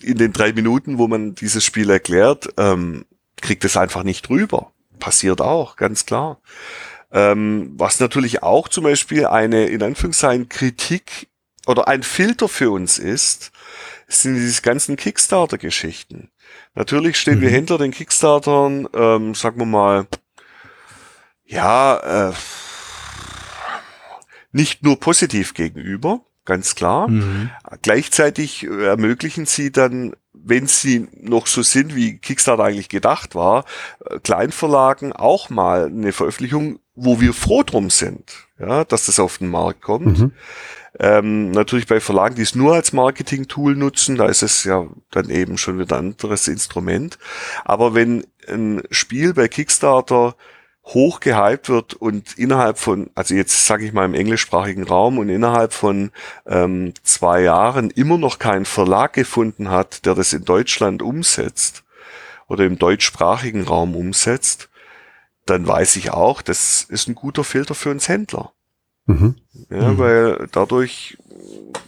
in 0.01 0.17
den 0.17 0.31
drei 0.31 0.53
Minuten, 0.53 0.97
wo 0.97 1.09
man 1.09 1.35
dieses 1.35 1.65
Spiel 1.65 1.89
erklärt, 1.89 2.47
ähm, 2.55 3.03
kriegt 3.35 3.65
es 3.65 3.75
einfach 3.75 4.03
nicht 4.03 4.29
rüber. 4.29 4.71
Passiert 4.99 5.41
auch, 5.41 5.75
ganz 5.75 6.05
klar. 6.05 6.39
Ähm, 7.11 7.73
was 7.77 7.99
natürlich 7.99 8.43
auch 8.43 8.67
zum 8.67 8.83
Beispiel 8.83 9.25
eine, 9.25 9.67
in 9.67 9.81
Anführungszeichen, 9.83 10.49
Kritik 10.49 11.29
oder 11.67 11.87
ein 11.87 12.03
Filter 12.03 12.47
für 12.47 12.71
uns 12.71 12.99
ist, 12.99 13.51
sind 14.07 14.35
diese 14.35 14.61
ganzen 14.61 14.95
Kickstarter-Geschichten. 14.97 16.29
Natürlich 16.73 17.17
stehen 17.17 17.37
mhm. 17.37 17.41
wir 17.41 17.49
hinter 17.49 17.77
den 17.77 17.91
Kickstartern, 17.91 18.87
ähm, 18.93 19.33
sagen 19.33 19.59
wir 19.59 19.65
mal, 19.65 20.07
ja, 21.45 22.29
äh, 22.29 22.33
nicht 24.51 24.83
nur 24.83 24.99
positiv 24.99 25.53
gegenüber, 25.53 26.21
ganz 26.43 26.75
klar. 26.75 27.07
Mhm. 27.07 27.49
Gleichzeitig 27.81 28.63
ermöglichen 28.63 29.45
sie 29.45 29.71
dann, 29.71 30.15
wenn 30.45 30.67
sie 30.67 31.07
noch 31.19 31.47
so 31.47 31.63
sind, 31.63 31.95
wie 31.95 32.17
Kickstarter 32.17 32.63
eigentlich 32.63 32.89
gedacht 32.89 33.35
war, 33.35 33.65
äh, 34.05 34.19
Kleinverlagen 34.19 35.11
auch 35.11 35.49
mal 35.49 35.87
eine 35.87 36.11
Veröffentlichung, 36.11 36.79
wo 36.93 37.19
wir 37.19 37.33
froh 37.33 37.63
drum 37.63 37.89
sind, 37.89 38.47
ja, 38.59 38.85
dass 38.85 39.07
das 39.07 39.19
auf 39.19 39.39
den 39.39 39.49
Markt 39.49 39.81
kommt. 39.81 40.19
Mhm. 40.19 40.31
Ähm, 40.97 41.51
natürlich 41.51 41.87
bei 41.87 41.99
Verlagen, 41.99 42.35
die 42.35 42.43
es 42.43 42.55
nur 42.55 42.75
als 42.75 42.93
Marketing-Tool 42.93 43.75
nutzen, 43.75 44.15
da 44.15 44.27
ist 44.27 44.43
es 44.43 44.63
ja 44.63 44.87
dann 45.11 45.29
eben 45.29 45.57
schon 45.57 45.77
wieder 45.77 45.97
ein 45.97 46.11
anderes 46.11 46.47
Instrument. 46.47 47.17
Aber 47.65 47.95
wenn 47.95 48.25
ein 48.47 48.81
Spiel 48.91 49.33
bei 49.33 49.49
Kickstarter 49.49 50.35
hoch 50.85 51.19
gehypt 51.19 51.67
wird 51.67 51.95
und 51.95 52.37
innerhalb 52.37 52.77
von, 52.77 53.09
also 53.15 53.33
jetzt 53.33 53.65
sage 53.65 53.85
ich 53.85 53.93
mal 53.93 54.05
im 54.05 54.13
englischsprachigen 54.13 54.83
Raum 54.83 55.17
und 55.17 55.29
innerhalb 55.29 55.73
von 55.73 56.11
ähm, 56.45 56.93
zwei 57.03 57.41
Jahren 57.41 57.89
immer 57.89 58.17
noch 58.17 58.37
keinen 58.37 58.65
Verlag 58.65 59.13
gefunden 59.13 59.69
hat, 59.69 60.05
der 60.05 60.13
das 60.13 60.31
in 60.31 60.45
Deutschland 60.45 61.01
umsetzt 61.01 61.83
oder 62.47 62.65
im 62.65 62.77
deutschsprachigen 62.77 63.63
Raum 63.63 63.95
umsetzt, 63.95 64.69
dann 65.47 65.67
weiß 65.67 65.95
ich 65.95 66.11
auch, 66.11 66.41
das 66.43 66.83
ist 66.83 67.07
ein 67.07 67.15
guter 67.15 67.43
Filter 67.43 67.73
für 67.73 67.89
uns 67.89 68.07
Händler. 68.07 68.51
Mhm. 69.07 69.35
Ja, 69.69 69.89
mhm. 69.89 69.97
weil 69.97 70.47
dadurch 70.51 71.17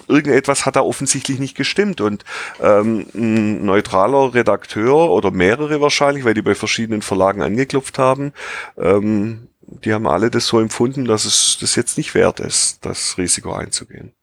irgendetwas 0.08 0.66
hat 0.66 0.76
da 0.76 0.82
offensichtlich 0.82 1.40
nicht 1.40 1.56
gestimmt 1.56 2.02
und 2.02 2.24
ähm, 2.62 3.06
ein 3.14 3.66
neutraler 3.66 4.34
Redakteur 4.34 5.12
oder 5.12 5.32
mehrere 5.32 5.82
wahrscheinlich, 5.82 6.26
weil 6.26 6.34
die 6.34 6.42
bei 6.42 6.56
verschiedenen 6.56 7.02
Verlagen 7.02 7.42
angeklopft 7.42 8.00
haben, 8.00 8.34
ähm, 8.78 9.50
die 9.62 9.94
haben 9.94 10.08
alle 10.08 10.32
das 10.32 10.48
so 10.48 10.60
empfunden, 10.60 11.06
dass 11.06 11.26
es 11.26 11.58
das 11.60 11.76
jetzt 11.76 11.98
nicht 11.98 12.14
wert 12.14 12.40
ist, 12.40 12.86
das 12.86 13.18
Risiko 13.18 13.54
einzugehen. 13.54 14.14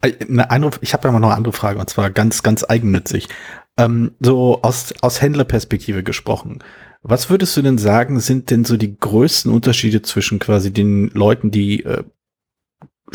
Äh, 0.00 0.12
eine, 0.28 0.70
ich 0.80 0.92
habe 0.92 1.08
ja 1.08 1.12
mal 1.12 1.20
noch 1.20 1.28
eine 1.28 1.36
andere 1.36 1.52
Frage 1.52 1.78
und 1.80 1.90
zwar 1.90 2.10
ganz, 2.10 2.42
ganz 2.42 2.64
eigennützig. 2.68 3.28
Ähm, 3.76 4.12
so 4.20 4.62
aus, 4.62 4.94
aus 5.00 5.20
Händlerperspektive 5.20 6.04
gesprochen. 6.04 6.62
Was 7.02 7.28
würdest 7.28 7.56
du 7.56 7.62
denn 7.62 7.76
sagen, 7.76 8.20
sind 8.20 8.50
denn 8.50 8.64
so 8.64 8.76
die 8.76 8.96
größten 8.96 9.52
Unterschiede 9.52 10.02
zwischen 10.02 10.38
quasi 10.38 10.72
den 10.72 11.08
Leuten, 11.08 11.50
die 11.50 11.84
äh, 11.84 12.04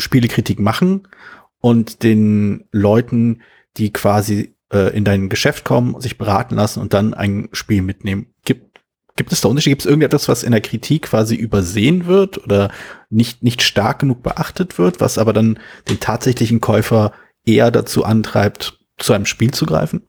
Spielekritik 0.00 0.58
machen 0.58 1.08
und 1.60 2.02
den 2.02 2.64
Leuten, 2.72 3.42
die 3.76 3.92
quasi 3.92 4.54
äh, 4.72 4.94
in 4.96 5.04
dein 5.04 5.28
Geschäft 5.28 5.64
kommen, 5.64 6.00
sich 6.00 6.18
beraten 6.18 6.56
lassen 6.56 6.80
und 6.80 6.94
dann 6.94 7.14
ein 7.14 7.48
Spiel 7.52 7.82
mitnehmen? 7.82 8.34
Gibt, 8.44 8.80
gibt 9.16 9.32
es 9.32 9.40
da 9.40 9.48
Unterschiede? 9.48 9.72
Gibt 9.72 9.82
es 9.82 9.86
irgendetwas, 9.86 10.28
was 10.28 10.42
in 10.42 10.52
der 10.52 10.60
Kritik 10.60 11.02
quasi 11.02 11.34
übersehen 11.34 12.06
wird 12.06 12.42
oder 12.42 12.70
nicht, 13.10 13.42
nicht 13.42 13.62
stark 13.62 14.00
genug 14.00 14.22
beachtet 14.22 14.78
wird, 14.78 15.00
was 15.00 15.18
aber 15.18 15.32
dann 15.32 15.58
den 15.88 16.00
tatsächlichen 16.00 16.60
Käufer 16.60 17.12
eher 17.44 17.70
dazu 17.70 18.04
antreibt, 18.04 18.78
zu 18.98 19.12
einem 19.12 19.26
Spiel 19.26 19.52
zu 19.52 19.66
greifen? 19.66 20.02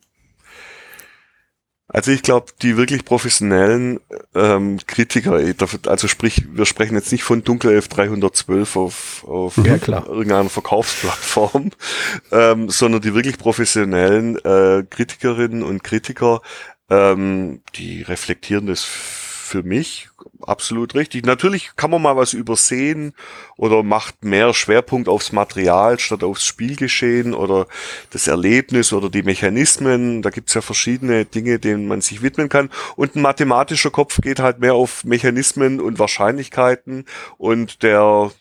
Also 1.93 2.11
ich 2.11 2.23
glaube, 2.23 2.53
die 2.61 2.77
wirklich 2.77 3.03
professionellen 3.03 3.99
ähm, 4.33 4.79
Kritiker, 4.87 5.39
also 5.87 6.07
sprich, 6.07 6.45
wir 6.53 6.65
sprechen 6.65 6.95
jetzt 6.95 7.11
nicht 7.11 7.23
von 7.23 7.43
Dunkelelf 7.43 7.89
312 7.89 8.75
auf, 8.77 9.25
auf 9.27 9.57
ja, 9.57 9.75
irgendeiner 9.75 10.49
Verkaufsplattform, 10.49 11.71
ähm, 12.31 12.69
sondern 12.69 13.01
die 13.01 13.13
wirklich 13.13 13.37
professionellen 13.37 14.37
äh, 14.37 14.83
Kritikerinnen 14.89 15.63
und 15.63 15.83
Kritiker, 15.83 16.41
ähm, 16.89 17.61
die 17.75 18.03
reflektieren 18.03 18.67
das 18.67 18.83
für 18.83 19.63
mich 19.63 20.07
absolut 20.43 20.95
richtig. 20.95 21.25
Natürlich 21.25 21.71
kann 21.75 21.91
man 21.91 22.01
mal 22.01 22.15
was 22.15 22.33
übersehen 22.33 23.13
oder 23.57 23.83
macht 23.83 24.23
mehr 24.23 24.53
Schwerpunkt 24.53 25.07
aufs 25.09 25.31
Material 25.31 25.99
statt 25.99 26.23
aufs 26.23 26.45
Spielgeschehen 26.45 27.33
oder 27.33 27.67
das 28.11 28.27
Erlebnis 28.27 28.93
oder 28.93 29.09
die 29.09 29.23
Mechanismen. 29.23 30.21
Da 30.21 30.29
gibt's 30.29 30.53
ja 30.53 30.61
verschiedene 30.61 31.25
Dinge, 31.25 31.59
denen 31.59 31.87
man 31.87 32.01
sich 32.01 32.21
widmen 32.21 32.49
kann. 32.49 32.69
Und 32.95 33.15
ein 33.15 33.21
mathematischer 33.21 33.91
Kopf 33.91 34.19
geht 34.21 34.39
halt 34.39 34.59
mehr 34.59 34.73
auf 34.73 35.03
Mechanismen 35.03 35.79
und 35.79 35.99
Wahrscheinlichkeiten 35.99 37.05
und 37.37 37.83
der 37.83 38.31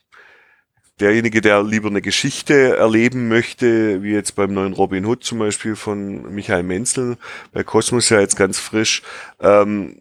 derjenige, 1.00 1.40
der 1.40 1.62
lieber 1.62 1.88
eine 1.88 2.02
Geschichte 2.02 2.76
erleben 2.76 3.28
möchte, 3.28 4.02
wie 4.02 4.12
jetzt 4.12 4.36
beim 4.36 4.52
neuen 4.52 4.72
Robin 4.72 5.06
Hood 5.06 5.24
zum 5.24 5.38
Beispiel 5.38 5.76
von 5.76 6.32
Michael 6.34 6.62
Menzel, 6.62 7.16
bei 7.52 7.64
Kosmos 7.64 8.10
ja 8.10 8.20
jetzt 8.20 8.36
ganz 8.36 8.58
frisch, 8.58 9.02
ähm, 9.40 9.96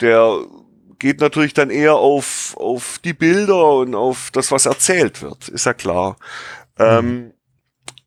der 0.00 0.38
geht 0.98 1.20
natürlich 1.20 1.54
dann 1.54 1.70
eher 1.70 1.94
auf, 1.94 2.56
auf 2.56 2.98
die 3.04 3.12
Bilder 3.12 3.74
und 3.76 3.94
auf 3.94 4.30
das, 4.32 4.50
was 4.50 4.66
erzählt 4.66 5.22
wird, 5.22 5.48
ist 5.48 5.66
ja 5.66 5.74
klar. 5.74 6.16
Mhm. 6.78 6.84
Ähm, 6.84 7.34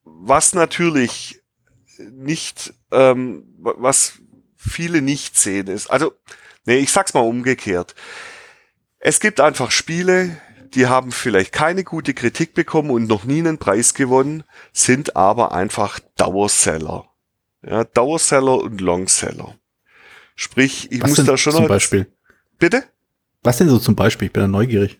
was 0.03 0.53
natürlich 0.53 1.41
nicht, 1.97 2.73
ähm, 2.91 3.43
was 3.57 4.13
viele 4.55 5.01
nicht 5.01 5.37
sehen 5.37 5.67
ist, 5.67 5.87
also, 5.87 6.13
nee, 6.65 6.77
ich 6.77 6.91
sag's 6.91 7.13
mal 7.13 7.21
umgekehrt. 7.21 7.95
Es 8.99 9.19
gibt 9.19 9.39
einfach 9.39 9.71
Spiele, 9.71 10.39
die 10.73 10.87
haben 10.87 11.11
vielleicht 11.11 11.51
keine 11.51 11.83
gute 11.83 12.13
Kritik 12.13 12.53
bekommen 12.53 12.91
und 12.91 13.07
noch 13.07 13.23
nie 13.23 13.39
einen 13.39 13.57
Preis 13.57 13.93
gewonnen, 13.93 14.43
sind 14.73 15.15
aber 15.15 15.53
einfach 15.53 15.99
Dauerseller. 16.17 17.09
Ja, 17.63 17.83
Dauerseller 17.83 18.59
und 18.59 18.81
Longseller. 18.81 19.55
Sprich, 20.35 20.91
ich 20.91 21.01
Was 21.03 21.17
muss 21.17 21.25
da 21.25 21.37
schon 21.37 21.53
zum 21.53 21.67
Beispiel. 21.67 22.11
Bitte? 22.61 22.83
Was 23.41 23.57
denn 23.57 23.69
so 23.69 23.79
zum 23.79 23.95
Beispiel? 23.95 24.27
Ich 24.27 24.33
bin 24.33 24.41
da 24.41 24.47
neugierig. 24.47 24.99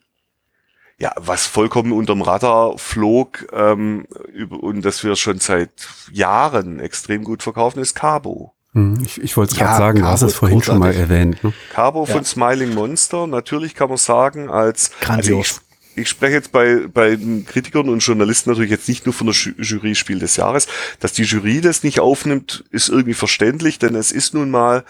Ja, 0.97 1.13
was 1.15 1.45
vollkommen 1.45 1.91
unterm 1.91 2.21
Radar 2.21 2.78
flog 2.78 3.47
ähm, 3.54 4.06
und 4.50 4.84
das 4.84 5.04
wir 5.04 5.15
schon 5.15 5.39
seit 5.39 5.71
Jahren 6.12 6.80
extrem 6.80 7.24
gut 7.24 7.43
verkaufen, 7.43 7.80
ist 7.80 7.93
Cabo. 7.93 8.54
Hm, 8.74 9.02
ich, 9.06 9.21
ich 9.21 9.38
wollte 9.38 9.54
es 9.54 9.60
ja, 9.60 9.65
gerade 9.67 9.78
sagen, 9.78 10.00
du 10.00 10.06
hast 10.06 10.24
es 10.24 10.34
vorhin 10.34 10.58
großartig. 10.58 10.74
schon 10.74 10.80
mal 10.80 10.93
erwähnt. 10.93 11.43
Ne? 11.43 11.54
Cabo 11.71 12.06
ja. 12.06 12.12
von 12.12 12.26
Smiling 12.26 12.74
Monster, 12.74 13.28
natürlich 13.28 13.76
kann 13.76 13.89
man 13.89 13.97
sagen, 13.97 14.50
als 14.50 14.91
also 15.08 15.39
ich, 15.39 15.56
ich 15.95 16.10
spreche 16.10 16.34
jetzt 16.34 16.52
bei, 16.52 16.88
bei 16.91 17.15
den 17.15 17.45
Kritikern 17.45 17.89
und 17.89 18.00
Journalisten 18.00 18.50
natürlich 18.50 18.71
jetzt 18.71 18.89
nicht 18.89 19.06
nur 19.06 19.13
von 19.13 19.28
der 19.28 19.36
Jury 19.36 19.93
Spiel 19.93 20.17
des 20.17 20.36
Jahres. 20.36 20.67
Dass 21.00 21.13
die 21.13 21.24
Jury 21.24 21.62
das 21.62 21.84
nicht 21.84 22.00
aufnimmt, 22.00 22.63
ist 22.71 22.89
irgendwie 22.89 23.13
verständlich, 23.13 23.78
denn 23.78 23.93
es 23.93 24.12
ist 24.12 24.34
nun 24.34 24.50
mal 24.50 24.84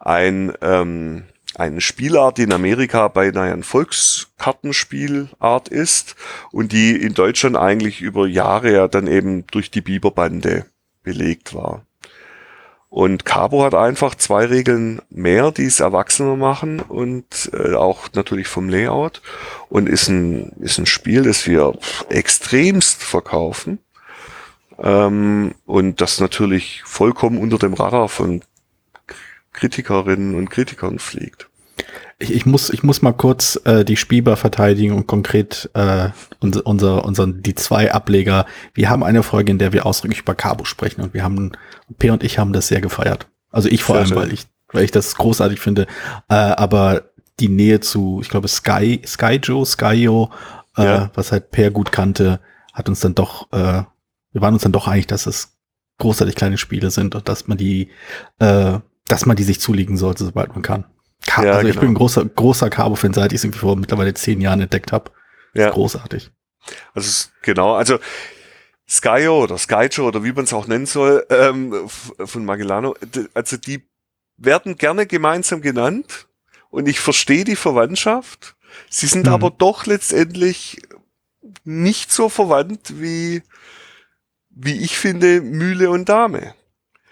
ein 0.00 0.54
ähm, 0.62 1.24
eine 1.56 1.80
Spielart, 1.80 2.38
die 2.38 2.42
in 2.42 2.52
Amerika 2.52 3.08
beinahe 3.08 3.52
ein 3.52 3.62
Volkskartenspielart 3.62 5.68
ist 5.68 6.16
und 6.50 6.72
die 6.72 6.96
in 6.96 7.14
Deutschland 7.14 7.56
eigentlich 7.56 8.00
über 8.00 8.26
Jahre 8.26 8.72
ja 8.72 8.88
dann 8.88 9.06
eben 9.06 9.46
durch 9.48 9.70
die 9.70 9.80
Biberbande 9.80 10.66
belegt 11.02 11.54
war. 11.54 11.82
Und 12.88 13.24
Cabo 13.24 13.64
hat 13.64 13.74
einfach 13.74 14.14
zwei 14.14 14.44
Regeln 14.44 15.02
mehr, 15.10 15.50
die 15.50 15.64
es 15.64 15.80
erwachsener 15.80 16.36
machen 16.36 16.78
und 16.78 17.50
äh, 17.52 17.74
auch 17.74 18.06
natürlich 18.14 18.46
vom 18.46 18.68
Layout 18.68 19.20
und 19.68 19.88
ist 19.88 20.08
ein, 20.08 20.52
ist 20.60 20.78
ein 20.78 20.86
Spiel, 20.86 21.24
das 21.24 21.48
wir 21.48 21.76
extremst 22.08 23.02
verkaufen 23.02 23.80
ähm, 24.78 25.54
und 25.66 26.00
das 26.00 26.20
natürlich 26.20 26.82
vollkommen 26.84 27.38
unter 27.38 27.58
dem 27.58 27.74
Radar 27.74 28.08
von 28.08 28.42
Kritikerinnen 29.54 30.34
und 30.34 30.50
Kritikern 30.50 30.98
fliegt. 30.98 31.48
Ich, 32.18 32.32
ich, 32.32 32.46
muss, 32.46 32.70
ich 32.70 32.82
muss 32.82 33.02
mal 33.02 33.12
kurz 33.12 33.60
äh, 33.64 33.84
die 33.84 33.96
Spieber 33.96 34.36
verteidigen 34.36 34.94
und 34.94 35.06
konkret 35.06 35.70
äh, 35.74 36.10
unser, 36.40 36.66
unser, 36.66 37.04
unseren, 37.04 37.42
die 37.42 37.54
zwei 37.54 37.92
Ableger. 37.92 38.46
Wir 38.72 38.88
haben 38.88 39.02
eine 39.02 39.22
Folge, 39.22 39.50
in 39.50 39.58
der 39.58 39.72
wir 39.72 39.84
ausdrücklich 39.84 40.20
über 40.20 40.34
Cabo 40.34 40.64
sprechen 40.64 41.00
und 41.00 41.14
wir 41.14 41.24
haben, 41.24 41.52
P 41.98 42.10
und 42.10 42.22
ich 42.22 42.38
haben 42.38 42.52
das 42.52 42.68
sehr 42.68 42.80
gefeiert. 42.80 43.26
Also 43.50 43.68
ich 43.68 43.82
vor 43.82 43.96
sehr 43.96 44.00
allem, 44.00 44.08
schön. 44.08 44.16
weil 44.18 44.32
ich, 44.32 44.46
weil 44.72 44.84
ich 44.84 44.90
das 44.90 45.16
großartig 45.16 45.58
finde. 45.58 45.86
Äh, 46.28 46.34
aber 46.34 47.10
die 47.40 47.48
Nähe 47.48 47.80
zu, 47.80 48.20
ich 48.22 48.28
glaube, 48.28 48.48
Sky, 48.48 49.02
Sky 49.04 49.40
Joe, 49.42 49.66
Skyo, 49.66 50.30
äh, 50.76 50.84
ja. 50.84 51.10
was 51.14 51.32
halt 51.32 51.50
Per 51.50 51.70
gut 51.70 51.90
kannte, 51.90 52.40
hat 52.72 52.88
uns 52.88 53.00
dann 53.00 53.14
doch, 53.14 53.52
äh, 53.52 53.82
wir 54.32 54.40
waren 54.40 54.54
uns 54.54 54.62
dann 54.62 54.72
doch 54.72 54.86
einig, 54.86 55.08
dass 55.08 55.26
es 55.26 55.56
großartig 55.98 56.36
kleine 56.36 56.58
Spiele 56.58 56.90
sind 56.90 57.14
und 57.14 57.28
dass 57.28 57.48
man 57.48 57.58
die, 57.58 57.90
äh, 58.38 58.78
dass 59.08 59.26
man 59.26 59.36
die 59.36 59.44
sich 59.44 59.60
zulegen 59.60 59.96
sollte, 59.96 60.24
sobald 60.24 60.50
man 60.50 60.62
kann. 60.62 60.84
Ka 61.26 61.44
ja, 61.44 61.52
also 61.52 61.68
ich 61.68 61.74
bin 61.74 61.84
ein 61.84 61.86
genau. 61.88 61.98
großer, 61.98 62.24
großer 62.24 62.70
Cabo-Fan, 62.70 63.14
seit 63.14 63.32
ich 63.32 63.38
es 63.38 63.44
irgendwie 63.44 63.60
vor 63.60 63.76
mittlerweile 63.76 64.14
zehn 64.14 64.40
Jahren 64.40 64.60
entdeckt 64.60 64.92
habe. 64.92 65.10
Ja. 65.54 65.70
Großartig. 65.70 66.30
Also 66.94 67.28
genau, 67.42 67.74
also 67.74 67.98
Skyo 68.86 69.42
oder 69.42 69.58
Skyjo 69.58 70.06
oder 70.06 70.24
wie 70.24 70.32
man 70.32 70.44
es 70.44 70.52
auch 70.52 70.66
nennen 70.66 70.86
soll, 70.86 71.24
ähm, 71.30 71.88
von 71.88 72.44
Magellano, 72.44 72.94
also 73.32 73.56
die 73.56 73.86
werden 74.36 74.76
gerne 74.76 75.06
gemeinsam 75.06 75.60
genannt 75.60 76.26
und 76.70 76.88
ich 76.88 77.00
verstehe 77.00 77.44
die 77.44 77.56
Verwandtschaft. 77.56 78.56
Sie 78.90 79.06
sind 79.06 79.26
mhm. 79.26 79.32
aber 79.32 79.50
doch 79.50 79.86
letztendlich 79.86 80.82
nicht 81.64 82.12
so 82.12 82.28
verwandt 82.28 83.00
wie, 83.00 83.42
wie 84.50 84.78
ich 84.78 84.98
finde, 84.98 85.40
Mühle 85.40 85.90
und 85.90 86.08
Dame. 86.08 86.54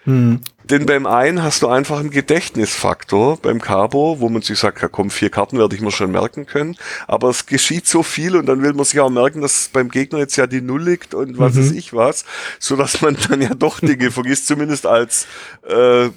Hm. 0.03 0.41
Denn 0.69 0.85
beim 0.85 1.05
einen 1.05 1.43
hast 1.43 1.61
du 1.61 1.67
einfach 1.67 1.99
einen 1.99 2.09
Gedächtnisfaktor 2.09 3.37
beim 3.37 3.59
Cabo, 3.59 4.19
wo 4.19 4.29
man 4.29 4.41
sich 4.41 4.59
sagt, 4.59 4.81
ja 4.81 4.87
komm, 4.87 5.09
vier 5.09 5.29
Karten 5.29 5.57
werde 5.57 5.75
ich 5.75 5.81
mir 5.81 5.91
schon 5.91 6.11
merken 6.11 6.45
können. 6.45 6.77
Aber 7.07 7.29
es 7.29 7.45
geschieht 7.45 7.87
so 7.87 8.03
viel 8.03 8.35
und 8.35 8.45
dann 8.45 8.61
will 8.61 8.73
man 8.73 8.85
sich 8.85 8.99
auch 8.99 9.09
merken, 9.09 9.41
dass 9.41 9.69
beim 9.71 9.89
Gegner 9.89 10.19
jetzt 10.19 10.35
ja 10.35 10.47
die 10.47 10.61
Null 10.61 10.83
liegt 10.83 11.13
und 11.13 11.37
was 11.37 11.55
mhm. 11.55 11.59
weiß 11.59 11.71
ich 11.71 11.93
was, 11.93 12.25
so 12.59 12.75
dass 12.75 13.01
man 13.01 13.17
dann 13.29 13.41
ja 13.41 13.53
doch 13.53 13.79
Dinge 13.79 14.11
vergisst, 14.11 14.47
zumindest 14.47 14.85
als 14.85 15.27
äh, 15.67 16.09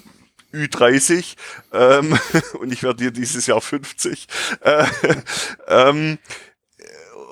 Ü30 0.53 1.35
ähm, 1.73 2.17
und 2.59 2.71
ich 2.71 2.83
werde 2.83 3.03
dir 3.03 3.11
dieses 3.11 3.47
Jahr 3.47 3.61
50. 3.61 4.27
Äh, 4.61 4.85
ähm, 5.67 6.17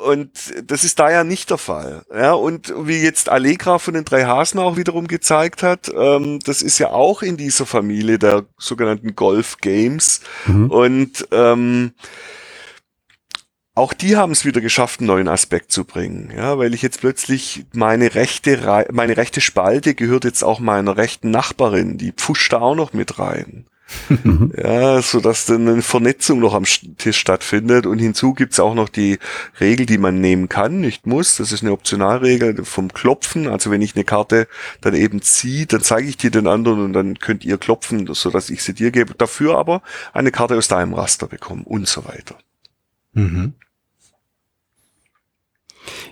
und 0.04 0.30
das 0.70 0.84
ist 0.84 1.00
da 1.00 1.10
ja 1.10 1.24
nicht 1.24 1.50
der 1.50 1.58
Fall. 1.58 2.06
Ja, 2.14 2.34
und 2.34 2.74
wie 2.78 3.02
jetzt 3.02 3.30
Allegra 3.30 3.80
von 3.80 3.94
den 3.94 4.06
drei 4.06 4.26
Hasen 4.26 4.60
auch 4.60 4.78
wiederum 4.78 5.08
gezeigt 5.08 5.64
hat, 5.64 5.92
ähm, 5.96 6.40
das 6.40 6.62
ist 6.62 6.80
ja 6.80 6.90
auch 6.90 7.22
in 7.22 7.38
dieser 7.38 7.66
Familie 7.66 8.20
der 8.20 8.46
sogenannten 8.58 9.16
Golf 9.16 9.58
Games. 9.58 10.22
Mhm. 10.48 10.70
Und 10.70 11.28
ähm, 11.32 11.94
auch 13.74 13.94
die 13.94 14.16
haben 14.16 14.32
es 14.32 14.46
wieder 14.46 14.62
geschafft, 14.62 15.00
einen 15.00 15.08
neuen 15.08 15.28
Aspekt 15.28 15.72
zu 15.72 15.86
bringen. 15.86 16.32
Ja, 16.36 16.58
weil 16.58 16.74
ich 16.74 16.82
jetzt 16.82 17.02
plötzlich 17.02 17.66
meine 17.74 18.16
rechte, 18.16 18.86
meine 18.92 19.18
rechte 19.18 19.42
Spalte 19.42 19.96
gehört 19.96 20.24
jetzt 20.24 20.44
auch 20.44 20.60
meiner 20.60 20.98
rechten 20.98 21.30
Nachbarin, 21.32 21.98
die 21.98 22.12
pfuscht 22.12 22.54
da 22.54 22.60
auch 22.60 22.76
noch 22.76 22.94
mit 22.94 23.20
rein. 23.20 23.68
Ja, 24.58 25.02
so 25.02 25.20
dass 25.20 25.46
dann 25.46 25.68
eine 25.68 25.82
Vernetzung 25.82 26.40
noch 26.40 26.54
am 26.54 26.64
Tisch 26.64 27.18
stattfindet 27.18 27.86
und 27.86 28.00
hinzu 28.00 28.34
gibt's 28.34 28.60
auch 28.60 28.74
noch 28.74 28.90
die 28.90 29.20
Regel, 29.60 29.86
die 29.86 29.98
man 29.98 30.20
nehmen 30.22 30.50
kann, 30.50 30.80
nicht 30.80 31.06
muss. 31.06 31.38
Das 31.38 31.52
ist 31.52 31.62
eine 31.62 31.72
Optionalregel 31.72 32.66
vom 32.66 32.94
Klopfen. 32.94 33.48
Also 33.48 33.72
wenn 33.72 33.82
ich 33.82 33.96
eine 33.96 34.04
Karte 34.04 34.48
dann 34.82 34.96
eben 34.96 35.22
ziehe, 35.22 35.66
dann 35.66 35.82
zeige 35.82 36.08
ich 36.08 36.18
die 36.18 36.32
den 36.32 36.48
anderen 36.48 36.84
und 36.84 36.94
dann 36.94 37.20
könnt 37.20 37.46
ihr 37.46 37.58
klopfen, 37.58 38.08
so 38.14 38.32
dass 38.32 38.50
ich 38.50 38.64
sie 38.64 38.74
dir 38.74 38.92
gebe. 38.92 39.14
Dafür 39.14 39.58
aber 39.58 39.82
eine 40.14 40.32
Karte 40.32 40.58
aus 40.58 40.68
deinem 40.68 40.94
Raster 40.94 41.28
bekommen 41.28 41.64
und 41.64 41.88
so 41.88 42.06
weiter. 42.06 42.36
Mhm. 43.14 43.54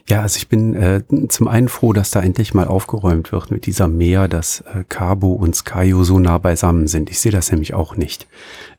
Ja, 0.08 0.22
also 0.22 0.38
ich 0.38 0.48
bin 0.48 0.76
äh, 0.76 1.04
zum 1.30 1.48
einen 1.48 1.70
froh, 1.70 1.94
dass 1.94 2.12
da 2.12 2.22
endlich 2.22 2.54
mal 2.54 2.68
aufgeräumt 2.68 3.32
wird 3.32 3.52
mit 3.52 3.66
dieser 3.66 3.88
Mehr, 3.88 4.28
dass 4.28 4.62
äh, 4.62 4.84
Cabo 4.88 5.34
und 5.34 5.56
Skyo 5.56 6.04
so 6.04 6.20
nah 6.20 6.38
beisammen 6.38 6.88
sind. 6.88 7.10
Ich 7.10 7.20
sehe 7.20 7.32
das 7.32 7.52
nämlich 7.52 7.74
auch 7.74 7.96
nicht. 7.96 8.28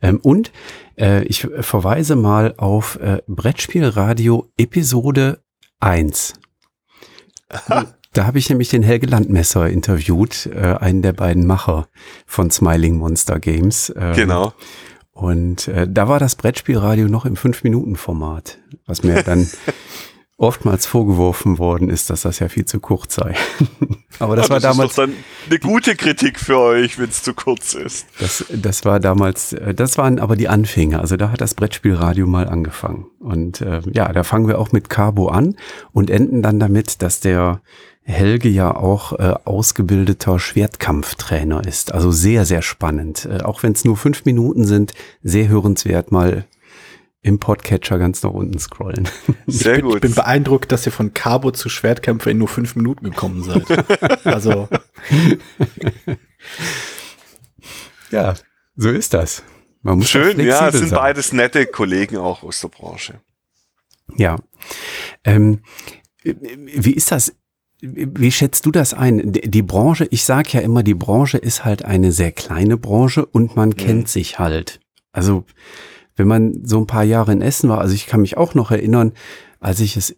Ähm, 0.03 0.19
und 0.23 0.53
äh, 0.99 1.25
ich 1.25 1.49
verweise 1.61 2.17
mal 2.17 2.55
auf 2.57 2.97
äh, 3.01 3.23
Brettspielradio 3.27 4.51
Episode 4.57 5.41
1. 5.81 6.35
Da 8.15 8.27
habe 8.27 8.39
ich 8.39 8.49
nämlich 8.49 8.69
den 8.69 8.83
Helge 8.83 9.07
Landmesser 9.07 9.69
interviewt, 9.69 10.47
äh, 10.47 10.77
einen 10.79 11.03
der 11.03 11.13
beiden 11.13 11.47
Macher 11.47 11.89
von 12.27 12.51
Smiling 12.51 12.97
Monster 12.97 13.41
Games. 13.41 13.93
Ähm, 13.97 14.15
genau. 14.15 14.55
Und 15.11 15.69
äh, 15.69 15.87
da 15.89 16.09
war 16.09 16.19
das 16.19 16.37
Brettspielradio 16.37 17.09
noch 17.09 17.25
im 17.25 17.35
5-Minuten-Format, 17.35 18.59
was 18.87 19.03
mir 19.03 19.23
dann 19.23 19.49
oftmals 20.37 20.85
vorgeworfen 20.87 21.59
worden 21.59 21.89
ist, 21.89 22.11
dass 22.11 22.23
das 22.23 22.41
ja 22.41 22.49
viel 22.49 22.65
zu 22.65 22.81
kurz 22.81 23.15
sei. 23.15 23.35
Aber 24.19 24.37
das, 24.37 24.47
ja, 24.47 24.51
war 24.51 24.61
das 24.61 24.63
damals 24.63 24.91
ist 24.91 24.99
doch 24.99 25.05
dann 25.05 25.15
eine 25.49 25.59
gute 25.59 25.97
Kritik 25.97 26.39
für 26.39 26.59
euch, 26.59 26.99
wenn 26.99 27.09
es 27.09 27.23
zu 27.23 27.35
kurz 27.35 27.75
ist. 27.75 28.07
Das, 28.21 28.45
das 28.51 28.85
war 28.85 29.01
damals, 29.01 29.53
äh, 29.53 29.75
das 29.75 29.99
waren 29.99 30.19
aber 30.21 30.37
die 30.37 30.49
Anfänge. 30.49 31.01
Also 31.01 31.17
da 31.17 31.31
hat 31.31 31.41
das 31.41 31.55
Brettspielradio 31.55 32.27
mal 32.27 32.49
angefangen. 32.49 33.07
Und 33.19 33.61
äh, 33.61 33.81
ja, 33.93 34.13
da 34.13 34.23
fangen 34.23 34.47
wir 34.47 34.59
auch 34.59 34.73
mit 34.73 34.89
Carbo 34.89 35.29
an 35.29 35.57
und 35.93 36.11
enden 36.11 36.43
dann 36.43 36.61
damit, 36.61 37.03
dass 37.03 37.21
der 37.21 37.61
Helge 38.03 38.51
ja 38.51 38.75
auch 38.75 39.13
äh, 39.15 39.35
ausgebildeter 39.45 40.39
Schwertkampftrainer 40.39 41.67
ist. 41.67 41.93
Also 41.93 42.13
sehr, 42.13 42.45
sehr 42.45 42.63
spannend. 42.63 43.27
Äh, 43.27 43.43
auch 43.43 43.63
wenn 43.63 43.73
es 43.73 43.85
nur 43.85 43.97
fünf 43.97 44.25
Minuten 44.25 44.65
sind, 44.65 44.93
sehr 45.23 45.49
hörenswert 45.49 46.13
mal 46.13 46.45
im 47.25 47.39
Podcatcher 47.39 47.99
ganz 47.99 48.23
nach 48.23 48.31
unten 48.31 48.59
scrollen. 48.59 49.09
Sehr 49.47 49.77
ich 49.77 49.81
bin, 49.81 49.87
gut. 49.87 49.95
Ich 49.97 50.01
bin 50.03 50.15
beeindruckt, 50.15 50.71
dass 50.71 50.85
ihr 50.85 50.93
von 50.93 51.15
Cabo 51.15 51.51
zu 51.53 51.71
Schwertkämpfer 51.71 52.31
in 52.31 52.39
nur 52.39 52.49
fünf 52.49 52.77
Minuten 52.77 53.07
gekommen 53.07 53.43
seid. 53.43 53.65
also. 54.27 54.69
ja, 58.11 58.35
so 58.77 58.91
ist 58.91 59.15
das. 59.15 59.43
Man 59.81 59.99
muss 59.99 60.11
Schön, 60.11 60.39
ja, 60.39 60.69
es 60.69 60.77
sind 60.77 60.91
sein. 60.91 60.99
beides 60.99 61.33
nette 61.33 61.65
Kollegen 61.67 62.19
auch 62.19 62.43
aus 62.43 62.61
der 62.61 62.69
Branche. 62.69 63.21
Ja. 64.17 64.37
Ähm, 65.25 65.61
wie 66.23 66.93
ist 66.93 67.11
das? 67.11 67.35
Wie 67.81 68.33
schätzt 68.33 68.67
du 68.67 68.71
das 68.71 68.93
ein? 68.93 69.33
Die 69.33 69.63
Branche, 69.63 70.07
ich 70.11 70.25
sage 70.25 70.51
ja 70.53 70.61
immer, 70.61 70.83
die 70.83 70.95
Branche 70.95 71.39
ist 71.39 71.65
halt 71.65 71.87
eine 71.87 72.13
sehr 72.13 72.33
kleine 72.33 72.77
Branche 72.77 73.25
und 73.25 73.57
man 73.57 73.71
mhm. 73.71 73.77
kennt 73.77 74.09
sich 74.09 74.39
halt. 74.39 74.81
Also 75.13 75.45
wenn 76.17 76.29
man 76.29 76.65
so 76.65 76.79
ein 76.79 76.87
paar 76.87 77.05
Jahre 77.05 77.33
in 77.33 77.43
Essen 77.43 77.69
war, 77.69 77.81
also 77.81 77.95
ich 77.95 78.07
kann 78.07 78.21
mich 78.21 78.37
auch 78.37 78.55
noch 78.55 78.71
erinnern, 78.71 79.13
als 79.61 79.81
ich 79.81 79.97
es, 79.97 80.17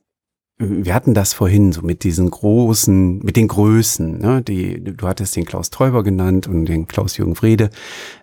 wir 0.59 0.95
hatten 0.95 1.15
das 1.15 1.35
vorhin 1.35 1.73
so 1.73 1.83
mit 1.83 2.03
diesen 2.03 2.31
großen, 2.31 3.19
mit 3.19 3.37
den 3.37 3.49
Größen, 3.49 4.19
ne, 4.19 4.43
die, 4.43 4.83
du 4.83 5.07
hattest 5.07 5.37
den 5.37 5.45
Klaus 5.45 5.71
Teuber 5.71 6.03
genannt 6.03 6.47
und 6.47 6.67
den 6.67 6.89
Klaus-Jürgen 6.89 7.35
Frede. 7.35 7.71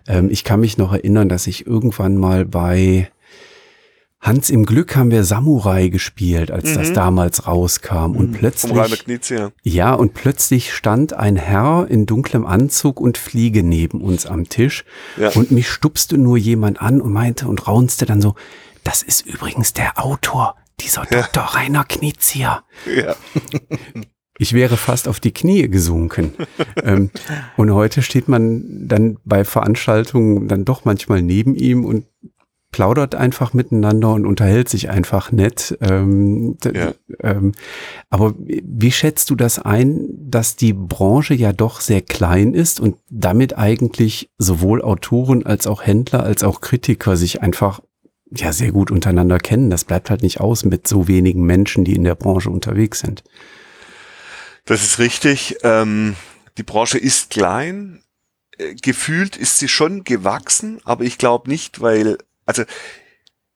Ähm, 0.08 0.28
ich 0.30 0.44
kann 0.44 0.60
mich 0.60 0.76
noch 0.76 0.92
erinnern, 0.92 1.28
dass 1.28 1.46
ich 1.46 1.66
irgendwann 1.66 2.16
mal 2.16 2.44
bei, 2.44 3.08
Hans 4.24 4.48
im 4.48 4.64
Glück 4.64 4.96
haben 4.96 5.10
wir 5.10 5.22
Samurai 5.22 5.88
gespielt, 5.88 6.50
als 6.50 6.70
mhm. 6.70 6.74
das 6.76 6.92
damals 6.94 7.46
rauskam. 7.46 8.16
Und 8.16 8.30
mhm. 8.30 8.32
plötzlich. 8.32 9.04
Knietz, 9.04 9.28
ja. 9.28 9.52
ja, 9.62 9.92
und 9.92 10.14
plötzlich 10.14 10.72
stand 10.72 11.12
ein 11.12 11.36
Herr 11.36 11.86
in 11.90 12.06
dunklem 12.06 12.46
Anzug 12.46 13.02
und 13.02 13.18
Fliege 13.18 13.62
neben 13.62 14.00
uns 14.00 14.24
am 14.24 14.48
Tisch. 14.48 14.86
Ja. 15.18 15.28
Und 15.28 15.50
mich 15.50 15.68
stupste 15.68 16.16
nur 16.16 16.38
jemand 16.38 16.80
an 16.80 17.02
und 17.02 17.12
meinte 17.12 17.46
und 17.46 17.68
raunste 17.68 18.06
dann 18.06 18.22
so, 18.22 18.34
das 18.82 19.02
ist 19.02 19.26
übrigens 19.26 19.74
der 19.74 20.02
Autor, 20.02 20.56
dieser 20.80 21.02
ja. 21.10 21.20
Dr. 21.20 21.42
Rainer 21.42 21.84
Knizia. 21.84 22.64
Ja. 22.86 23.16
Ich 24.36 24.52
wäre 24.52 24.76
fast 24.76 25.06
auf 25.06 25.20
die 25.20 25.32
Knie 25.32 25.68
gesunken. 25.68 26.32
ähm, 26.82 27.10
und 27.56 27.72
heute 27.72 28.02
steht 28.02 28.26
man 28.26 28.88
dann 28.88 29.18
bei 29.24 29.44
Veranstaltungen 29.44 30.48
dann 30.48 30.64
doch 30.64 30.84
manchmal 30.84 31.22
neben 31.22 31.54
ihm 31.54 31.84
und 31.84 32.06
plaudert 32.74 33.14
einfach 33.14 33.52
miteinander 33.52 34.14
und 34.14 34.26
unterhält 34.26 34.68
sich 34.68 34.90
einfach 34.90 35.30
nett. 35.30 35.78
Ähm, 35.80 36.58
ja. 36.64 36.92
ähm, 37.20 37.52
aber 38.10 38.34
wie 38.36 38.90
schätzt 38.90 39.30
du 39.30 39.36
das 39.36 39.60
ein, 39.60 40.08
dass 40.10 40.56
die 40.56 40.72
Branche 40.72 41.34
ja 41.34 41.52
doch 41.52 41.80
sehr 41.80 42.02
klein 42.02 42.52
ist 42.52 42.80
und 42.80 42.96
damit 43.08 43.56
eigentlich 43.56 44.28
sowohl 44.38 44.82
Autoren 44.82 45.46
als 45.46 45.68
auch 45.68 45.86
Händler 45.86 46.24
als 46.24 46.42
auch 46.42 46.60
Kritiker 46.60 47.16
sich 47.16 47.42
einfach 47.42 47.80
ja 48.28 48.52
sehr 48.52 48.72
gut 48.72 48.90
untereinander 48.90 49.38
kennen? 49.38 49.70
Das 49.70 49.84
bleibt 49.84 50.10
halt 50.10 50.22
nicht 50.22 50.40
aus 50.40 50.64
mit 50.64 50.88
so 50.88 51.06
wenigen 51.06 51.44
Menschen, 51.44 51.84
die 51.84 51.94
in 51.94 52.02
der 52.02 52.16
Branche 52.16 52.50
unterwegs 52.50 52.98
sind. 52.98 53.22
Das 54.64 54.82
ist 54.82 54.98
richtig. 54.98 55.58
Ähm, 55.62 56.16
die 56.58 56.64
Branche 56.64 56.98
ist 56.98 57.30
klein. 57.30 58.02
Äh, 58.58 58.74
gefühlt 58.74 59.36
ist 59.36 59.60
sie 59.60 59.68
schon 59.68 60.02
gewachsen, 60.02 60.80
aber 60.82 61.04
ich 61.04 61.18
glaube 61.18 61.48
nicht, 61.48 61.80
weil 61.80 62.18
also 62.46 62.64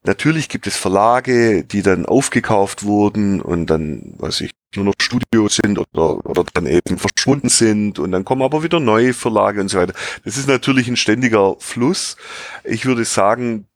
natürlich 0.02 0.48
gibt 0.48 0.66
es 0.66 0.76
Verlage, 0.76 1.64
die 1.64 1.82
dann 1.82 2.06
aufgekauft 2.06 2.84
wurden 2.84 3.40
und 3.40 3.66
dann, 3.66 4.14
weiß 4.18 4.40
ich, 4.42 4.52
nur 4.74 4.84
noch 4.84 4.94
Studios 5.00 5.56
sind 5.56 5.78
oder, 5.78 6.24
oder 6.26 6.44
dann 6.52 6.66
eben 6.66 6.98
verschwunden 6.98 7.48
sind 7.48 7.98
und 7.98 8.12
dann 8.12 8.24
kommen 8.24 8.42
aber 8.42 8.62
wieder 8.62 8.80
neue 8.80 9.14
Verlage 9.14 9.60
und 9.60 9.68
so 9.68 9.78
weiter. 9.78 9.94
Das 10.24 10.36
ist 10.36 10.48
natürlich 10.48 10.88
ein 10.88 10.96
ständiger 10.96 11.56
Fluss. 11.58 12.16
Ich 12.64 12.84
würde 12.84 13.04
sagen, 13.04 13.66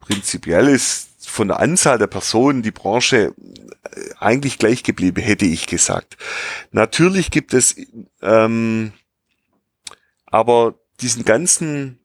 prinzipiell 0.00 0.68
ist 0.68 1.10
von 1.20 1.48
der 1.48 1.60
Anzahl 1.60 1.98
der 1.98 2.06
Personen 2.06 2.62
die 2.62 2.70
Branche 2.70 3.34
äh, 3.84 4.00
eigentlich 4.18 4.58
gleich 4.58 4.82
geblieben, 4.82 5.22
hätte 5.22 5.44
ich 5.44 5.66
gesagt. 5.66 6.16
Natürlich 6.72 7.30
gibt 7.30 7.54
es 7.54 7.76
ähm, 8.22 8.92
aber 10.26 10.74
diesen 11.00 11.24
ganzen 11.24 11.98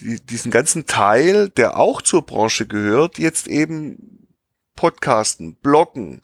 die, 0.00 0.20
diesen 0.20 0.50
ganzen 0.50 0.86
Teil, 0.86 1.48
der 1.50 1.76
auch 1.76 2.02
zur 2.02 2.22
Branche 2.22 2.66
gehört, 2.66 3.18
jetzt 3.18 3.46
eben 3.46 4.28
Podcasten, 4.76 5.54
Bloggen, 5.56 6.22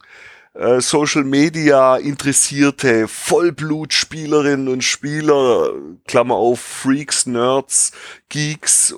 äh, 0.53 0.81
Social 0.81 1.23
Media 1.23 1.95
Interessierte, 1.97 3.07
Vollblutspielerinnen 3.07 4.67
und 4.67 4.83
Spieler, 4.83 5.73
Klammer 6.07 6.35
auf, 6.35 6.59
Freaks, 6.59 7.25
Nerds, 7.25 7.93
Geeks, 8.29 8.93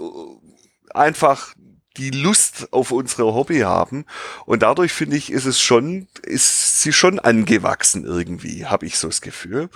einfach 0.93 1.53
die 1.97 2.09
Lust 2.09 2.73
auf 2.73 2.91
unsere 2.91 3.33
Hobby 3.33 3.59
haben. 3.59 4.05
Und 4.45 4.63
dadurch 4.63 4.91
finde 4.93 5.15
ich, 5.15 5.31
ist 5.31 5.45
es 5.45 5.59
schon, 5.59 6.07
ist 6.23 6.81
sie 6.81 6.91
schon 6.91 7.19
angewachsen 7.19 8.03
irgendwie, 8.03 8.65
habe 8.65 8.85
ich 8.87 8.97
so 8.97 9.07
das 9.07 9.21
Gefühl. 9.21 9.69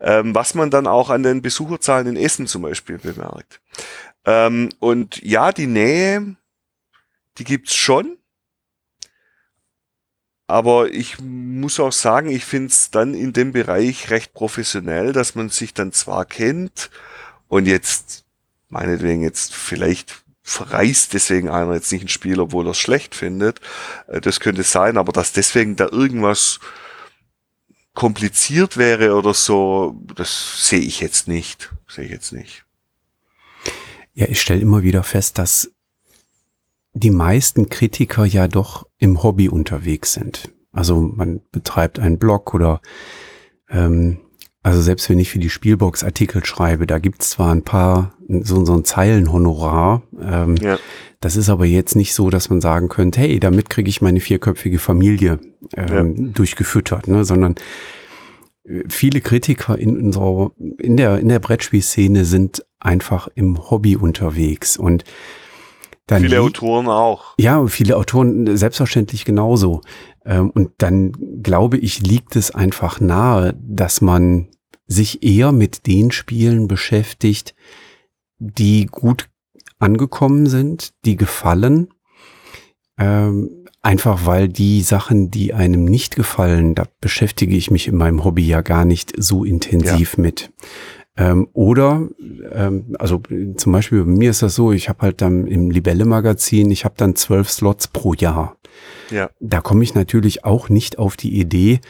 Ähm, 0.00 0.34
was 0.34 0.54
man 0.54 0.70
dann 0.70 0.86
auch 0.86 1.10
an 1.10 1.24
den 1.24 1.42
Besucherzahlen 1.42 2.06
in 2.06 2.16
Essen 2.16 2.46
zum 2.46 2.62
Beispiel 2.62 2.98
bemerkt. 2.98 3.60
Ähm, 4.26 4.70
und 4.80 5.22
ja, 5.22 5.52
die 5.52 5.68
Nähe, 5.68 6.36
die 7.38 7.44
gibt's 7.44 7.74
schon. 7.74 8.18
Aber 10.48 10.92
ich 10.92 11.18
muss 11.20 11.80
auch 11.80 11.92
sagen, 11.92 12.28
ich 12.28 12.44
finde 12.44 12.68
es 12.68 12.90
dann 12.90 13.14
in 13.14 13.32
dem 13.32 13.52
Bereich 13.52 14.10
recht 14.10 14.32
professionell, 14.32 15.12
dass 15.12 15.34
man 15.34 15.48
sich 15.48 15.74
dann 15.74 15.92
zwar 15.92 16.24
kennt 16.24 16.90
und 17.48 17.66
jetzt, 17.66 18.24
meinetwegen 18.68 19.22
jetzt 19.22 19.54
vielleicht 19.54 20.22
verreist 20.42 21.12
deswegen 21.12 21.48
einer 21.48 21.74
jetzt 21.74 21.90
nicht 21.90 22.04
ein 22.04 22.08
Spiel, 22.08 22.38
obwohl 22.38 22.68
er 22.68 22.70
es 22.70 22.78
schlecht 22.78 23.16
findet. 23.16 23.60
Äh, 24.06 24.20
das 24.20 24.38
könnte 24.38 24.62
sein, 24.62 24.98
aber 24.98 25.12
dass 25.12 25.32
deswegen 25.32 25.74
da 25.74 25.88
irgendwas 25.90 26.60
kompliziert 27.94 28.76
wäre 28.76 29.14
oder 29.16 29.34
so, 29.34 30.00
das 30.14 30.68
sehe 30.68 30.80
ich 30.80 31.00
jetzt 31.00 31.26
nicht. 31.26 31.72
Sehe 31.88 32.04
ich 32.04 32.10
jetzt 32.12 32.32
nicht. 32.32 32.65
Ja, 34.16 34.26
ich 34.28 34.40
stelle 34.40 34.62
immer 34.62 34.82
wieder 34.82 35.02
fest, 35.02 35.38
dass 35.38 35.70
die 36.94 37.10
meisten 37.10 37.68
Kritiker 37.68 38.24
ja 38.24 38.48
doch 38.48 38.86
im 38.96 39.22
Hobby 39.22 39.50
unterwegs 39.50 40.14
sind. 40.14 40.50
Also 40.72 40.98
man 41.00 41.42
betreibt 41.52 41.98
einen 41.98 42.18
Blog 42.18 42.54
oder 42.54 42.80
ähm, 43.68 44.18
also 44.62 44.80
selbst 44.80 45.08
wenn 45.10 45.18
ich 45.18 45.30
für 45.30 45.38
die 45.38 45.50
Spielbox 45.50 46.02
Artikel 46.02 46.44
schreibe, 46.46 46.86
da 46.86 46.98
gibt's 46.98 47.28
zwar 47.28 47.54
ein 47.54 47.62
paar, 47.62 48.14
so, 48.26 48.64
so 48.64 48.74
ein 48.74 48.84
Zeilenhonorar, 48.84 50.02
ähm, 50.18 50.56
ja. 50.56 50.78
das 51.20 51.36
ist 51.36 51.50
aber 51.50 51.66
jetzt 51.66 51.94
nicht 51.94 52.14
so, 52.14 52.30
dass 52.30 52.48
man 52.48 52.62
sagen 52.62 52.88
könnte, 52.88 53.20
hey, 53.20 53.38
damit 53.38 53.68
kriege 53.68 53.90
ich 53.90 54.00
meine 54.00 54.20
vierköpfige 54.20 54.78
Familie 54.78 55.40
ähm, 55.76 56.16
ja. 56.16 56.32
durchgefüttert, 56.32 57.06
ne? 57.06 57.26
sondern 57.26 57.56
äh, 58.64 58.82
viele 58.88 59.20
Kritiker 59.20 59.78
in 59.78 60.00
unserer, 60.06 60.52
in 60.78 60.96
der, 60.96 61.18
in 61.18 61.28
der 61.28 61.38
Brettspielszene 61.38 62.24
sind 62.24 62.64
einfach 62.86 63.28
im 63.34 63.70
Hobby 63.70 63.96
unterwegs 63.96 64.76
und 64.76 65.04
dann 66.06 66.22
viele 66.22 66.40
Autoren 66.40 66.86
auch. 66.86 67.34
Ja, 67.38 67.66
viele 67.66 67.96
Autoren 67.96 68.56
selbstverständlich 68.56 69.24
genauso. 69.24 69.80
Ähm, 70.24 70.50
und 70.50 70.70
dann 70.78 71.12
glaube 71.42 71.78
ich, 71.78 72.00
liegt 72.00 72.36
es 72.36 72.52
einfach 72.52 73.00
nahe, 73.00 73.58
dass 73.60 74.00
man 74.00 74.48
sich 74.86 75.24
eher 75.24 75.50
mit 75.50 75.88
den 75.88 76.12
Spielen 76.12 76.68
beschäftigt, 76.68 77.56
die 78.38 78.86
gut 78.86 79.28
angekommen 79.80 80.46
sind, 80.46 80.92
die 81.04 81.16
gefallen. 81.16 81.88
Ähm, 82.98 83.66
einfach 83.82 84.26
weil 84.26 84.48
die 84.48 84.82
Sachen, 84.82 85.30
die 85.30 85.54
einem 85.54 85.84
nicht 85.84 86.16
gefallen, 86.16 86.74
da 86.74 86.86
beschäftige 87.00 87.56
ich 87.56 87.70
mich 87.70 87.88
in 87.88 87.96
meinem 87.96 88.24
Hobby 88.24 88.46
ja 88.46 88.60
gar 88.60 88.84
nicht 88.84 89.12
so 89.16 89.44
intensiv 89.44 90.16
ja. 90.16 90.22
mit. 90.22 90.52
Ähm, 91.16 91.48
oder, 91.54 92.08
ähm, 92.52 92.94
also 92.98 93.22
zum 93.56 93.72
Beispiel 93.72 94.04
bei 94.04 94.10
mir 94.10 94.30
ist 94.30 94.42
das 94.42 94.54
so, 94.54 94.72
ich 94.72 94.88
habe 94.88 95.00
halt 95.00 95.22
dann 95.22 95.46
im 95.46 95.70
Libelle-Magazin, 95.70 96.70
ich 96.70 96.84
habe 96.84 96.94
dann 96.98 97.16
zwölf 97.16 97.50
Slots 97.50 97.88
pro 97.88 98.12
Jahr. 98.12 98.56
Ja. 99.10 99.30
Da 99.40 99.60
komme 99.60 99.82
ich 99.82 99.94
natürlich 99.94 100.44
auch 100.44 100.68
nicht 100.68 100.98
auf 100.98 101.16
die 101.16 101.38
Idee, 101.38 101.80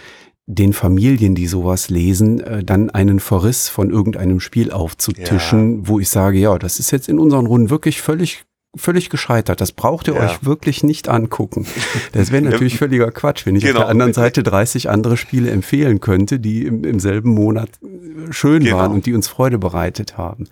den 0.47 0.73
Familien, 0.73 1.35
die 1.35 1.49
sowas 1.49 1.91
lesen, 1.91 2.41
äh, 2.41 2.63
dann 2.63 2.91
einen 2.91 3.19
Verriss 3.19 3.69
von 3.69 3.91
irgendeinem 3.91 4.39
Spiel 4.39 4.71
aufzutischen, 4.71 5.79
ja. 5.83 5.89
wo 5.89 5.99
ich 5.99 6.09
sage, 6.09 6.39
ja, 6.39 6.57
das 6.57 6.79
ist 6.79 6.93
jetzt 6.93 7.09
in 7.09 7.19
unseren 7.19 7.47
Runden 7.47 7.71
wirklich 7.71 8.01
völlig 8.01 8.45
völlig 8.77 9.11
gescheitert. 9.11 9.61
Das 9.61 9.73
braucht 9.73 10.09
ihr 10.09 10.15
ja. 10.15 10.21
euch 10.21 10.45
wirklich 10.45 10.83
nicht 10.83 11.09
angucken. 11.09 11.67
Das 12.13 12.31
wäre 12.31 12.43
natürlich 12.51 12.79
völliger 12.79 13.11
Quatsch, 13.11 13.47
wenn 13.47 13.57
ich 13.57 13.65
genau. 13.65 13.79
auf 13.79 13.85
der 13.85 13.91
anderen 13.91 14.13
Seite 14.13 14.43
30 14.43 14.89
andere 14.91 15.17
Spiele 15.17 15.51
empfehlen 15.51 16.01
könnte, 16.01 16.39
die 16.39 16.67
im, 16.67 16.85
im 16.85 17.01
selben 17.01 17.31
Monat 17.31 17.69
äh, 17.83 18.33
schön 18.33 18.65
genau. 18.65 18.79
waren 18.79 18.93
und 18.93 19.07
die 19.07 19.15
uns 19.15 19.29
Freude 19.29 19.59
bereitet 19.59 20.17
haben. 20.17 20.49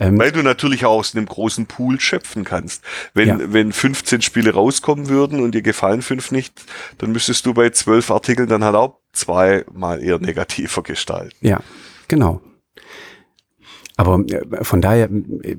Ähm, 0.00 0.18
Weil 0.18 0.32
du 0.32 0.42
natürlich 0.42 0.86
auch 0.86 0.98
aus 0.98 1.14
einem 1.14 1.26
großen 1.26 1.66
Pool 1.66 2.00
schöpfen 2.00 2.44
kannst. 2.44 2.82
Wenn, 3.12 3.28
ja. 3.28 3.38
wenn 3.52 3.70
15 3.70 4.22
Spiele 4.22 4.54
rauskommen 4.54 5.08
würden 5.08 5.40
und 5.40 5.54
dir 5.54 5.62
gefallen 5.62 6.00
fünf 6.00 6.30
nicht, 6.30 6.54
dann 6.98 7.12
müsstest 7.12 7.44
du 7.44 7.52
bei 7.52 7.68
zwölf 7.70 8.10
Artikeln 8.10 8.48
dann 8.48 8.64
halt 8.64 8.76
auch 8.76 8.96
zweimal 9.12 10.02
eher 10.02 10.18
negativer 10.18 10.82
gestalten. 10.82 11.36
Ja, 11.42 11.60
genau. 12.08 12.40
Aber 14.00 14.24
äh, 14.30 14.64
von 14.64 14.80
daher, 14.80 15.10
äh, 15.42 15.56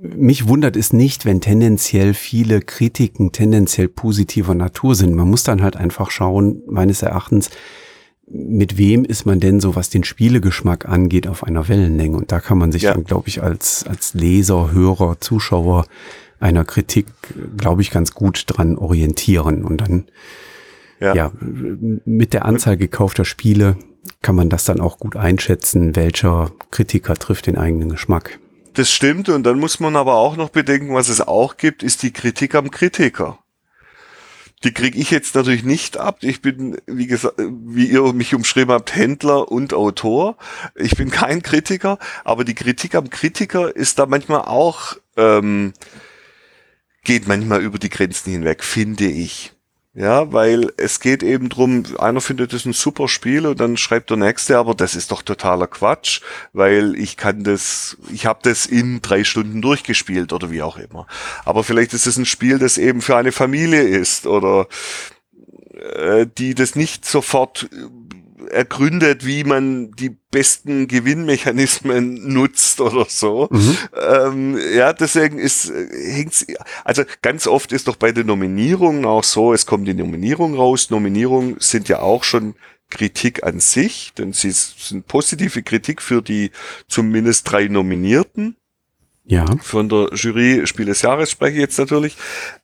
mich 0.00 0.48
wundert 0.48 0.74
es 0.74 0.94
nicht, 0.94 1.26
wenn 1.26 1.42
tendenziell 1.42 2.14
viele 2.14 2.62
Kritiken 2.62 3.30
tendenziell 3.30 3.88
positiver 3.88 4.54
Natur 4.54 4.94
sind. 4.94 5.14
Man 5.14 5.28
muss 5.28 5.42
dann 5.42 5.62
halt 5.62 5.76
einfach 5.76 6.10
schauen, 6.10 6.62
meines 6.66 7.02
Erachtens, 7.02 7.50
mit 8.26 8.78
wem 8.78 9.04
ist 9.04 9.26
man 9.26 9.38
denn 9.38 9.60
so, 9.60 9.76
was 9.76 9.90
den 9.90 10.02
Spielegeschmack 10.02 10.88
angeht, 10.88 11.28
auf 11.28 11.44
einer 11.44 11.68
Wellenlänge? 11.68 12.16
Und 12.16 12.32
da 12.32 12.40
kann 12.40 12.56
man 12.56 12.72
sich 12.72 12.84
ja. 12.84 12.94
dann, 12.94 13.04
glaube 13.04 13.28
ich, 13.28 13.42
als, 13.42 13.84
als 13.86 14.14
Leser, 14.14 14.72
Hörer, 14.72 15.20
Zuschauer 15.20 15.84
einer 16.40 16.64
Kritik, 16.64 17.06
glaube 17.58 17.82
ich, 17.82 17.90
ganz 17.90 18.12
gut 18.12 18.44
dran 18.46 18.78
orientieren. 18.78 19.62
Und 19.62 19.82
dann, 19.82 20.04
ja, 21.00 21.14
ja 21.14 21.32
mit 21.38 22.32
der 22.32 22.46
Anzahl 22.46 22.78
gekaufter 22.78 23.26
Spiele 23.26 23.76
kann 24.22 24.34
man 24.34 24.48
das 24.48 24.64
dann 24.64 24.80
auch 24.80 24.98
gut 24.98 25.16
einschätzen, 25.16 25.96
welcher 25.96 26.50
Kritiker 26.70 27.14
trifft 27.14 27.46
den 27.46 27.58
eigenen 27.58 27.90
Geschmack. 27.90 28.38
Das 28.74 28.90
stimmt. 28.90 29.28
Und 29.28 29.44
dann 29.44 29.58
muss 29.58 29.80
man 29.80 29.96
aber 29.96 30.14
auch 30.14 30.36
noch 30.36 30.50
bedenken, 30.50 30.94
was 30.94 31.08
es 31.08 31.20
auch 31.20 31.56
gibt, 31.56 31.82
ist 31.82 32.02
die 32.02 32.12
Kritik 32.12 32.54
am 32.54 32.70
Kritiker 32.70 33.38
die 34.64 34.72
kriege 34.72 34.98
ich 34.98 35.10
jetzt 35.10 35.34
natürlich 35.34 35.64
nicht 35.64 35.98
ab. 35.98 36.18
Ich 36.22 36.40
bin, 36.40 36.78
wie 36.86 37.06
gesagt, 37.06 37.34
wie 37.38 37.86
ihr 37.86 38.12
mich 38.14 38.34
umschrieben 38.34 38.72
habt, 38.72 38.94
Händler 38.96 39.50
und 39.52 39.74
Autor. 39.74 40.36
Ich 40.74 40.96
bin 40.96 41.10
kein 41.10 41.42
Kritiker, 41.42 41.98
aber 42.24 42.44
die 42.44 42.54
Kritik 42.54 42.94
am 42.94 43.10
Kritiker 43.10 43.74
ist 43.76 43.98
da 43.98 44.06
manchmal 44.06 44.42
auch, 44.42 44.96
ähm, 45.16 45.74
geht 47.04 47.28
manchmal 47.28 47.62
über 47.62 47.78
die 47.78 47.90
Grenzen 47.90 48.32
hinweg, 48.32 48.64
finde 48.64 49.04
ich. 49.04 49.53
Ja, 49.96 50.32
weil 50.32 50.72
es 50.76 50.98
geht 50.98 51.22
eben 51.22 51.48
drum, 51.48 51.84
einer 51.98 52.20
findet 52.20 52.52
es 52.52 52.64
ein 52.64 52.72
super 52.72 53.06
Spiel 53.06 53.46
und 53.46 53.60
dann 53.60 53.76
schreibt 53.76 54.10
der 54.10 54.16
nächste, 54.16 54.58
aber 54.58 54.74
das 54.74 54.96
ist 54.96 55.12
doch 55.12 55.22
totaler 55.22 55.68
Quatsch, 55.68 56.20
weil 56.52 56.96
ich 56.96 57.16
kann 57.16 57.44
das, 57.44 57.96
ich 58.12 58.26
habe 58.26 58.40
das 58.42 58.66
in 58.66 59.02
drei 59.02 59.22
Stunden 59.22 59.62
durchgespielt 59.62 60.32
oder 60.32 60.50
wie 60.50 60.62
auch 60.62 60.78
immer. 60.78 61.06
Aber 61.44 61.62
vielleicht 61.62 61.94
ist 61.94 62.08
es 62.08 62.16
ein 62.16 62.26
Spiel, 62.26 62.58
das 62.58 62.76
eben 62.76 63.02
für 63.02 63.16
eine 63.16 63.30
Familie 63.30 63.82
ist 63.82 64.26
oder 64.26 64.66
äh, 65.94 66.26
die 66.38 66.56
das 66.56 66.74
nicht 66.74 67.04
sofort 67.04 67.68
ergründet, 68.48 69.24
wie 69.26 69.44
man 69.44 69.92
die 69.92 70.10
besten 70.30 70.88
Gewinnmechanismen 70.88 72.32
nutzt 72.32 72.80
oder 72.80 73.06
so. 73.08 73.48
Mhm. 73.50 73.78
Ähm, 74.08 74.58
ja, 74.74 74.92
deswegen 74.92 75.38
ist 75.38 75.70
hängt's, 75.70 76.46
also 76.84 77.04
ganz 77.22 77.46
oft 77.46 77.72
ist 77.72 77.88
doch 77.88 77.96
bei 77.96 78.12
den 78.12 78.26
Nominierungen 78.26 79.04
auch 79.04 79.24
so, 79.24 79.52
es 79.52 79.66
kommt 79.66 79.86
die 79.88 79.94
Nominierung 79.94 80.54
raus. 80.54 80.90
Nominierungen 80.90 81.56
sind 81.60 81.88
ja 81.88 82.00
auch 82.00 82.24
schon 82.24 82.54
Kritik 82.90 83.44
an 83.44 83.60
sich, 83.60 84.12
denn 84.16 84.32
sie 84.32 84.52
sind 84.52 85.06
positive 85.06 85.62
Kritik 85.62 86.02
für 86.02 86.22
die 86.22 86.50
zumindest 86.88 87.50
drei 87.50 87.68
Nominierten. 87.68 88.56
Ja. 89.24 89.46
Von 89.62 89.88
der 89.88 90.10
Jury 90.12 90.66
Spiel 90.66 90.86
des 90.86 91.02
Jahres 91.02 91.30
spreche 91.30 91.54
ich 91.54 91.60
jetzt 91.60 91.78
natürlich. 91.78 92.16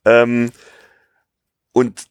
Ähm, 0.04 0.50
und 1.72 2.06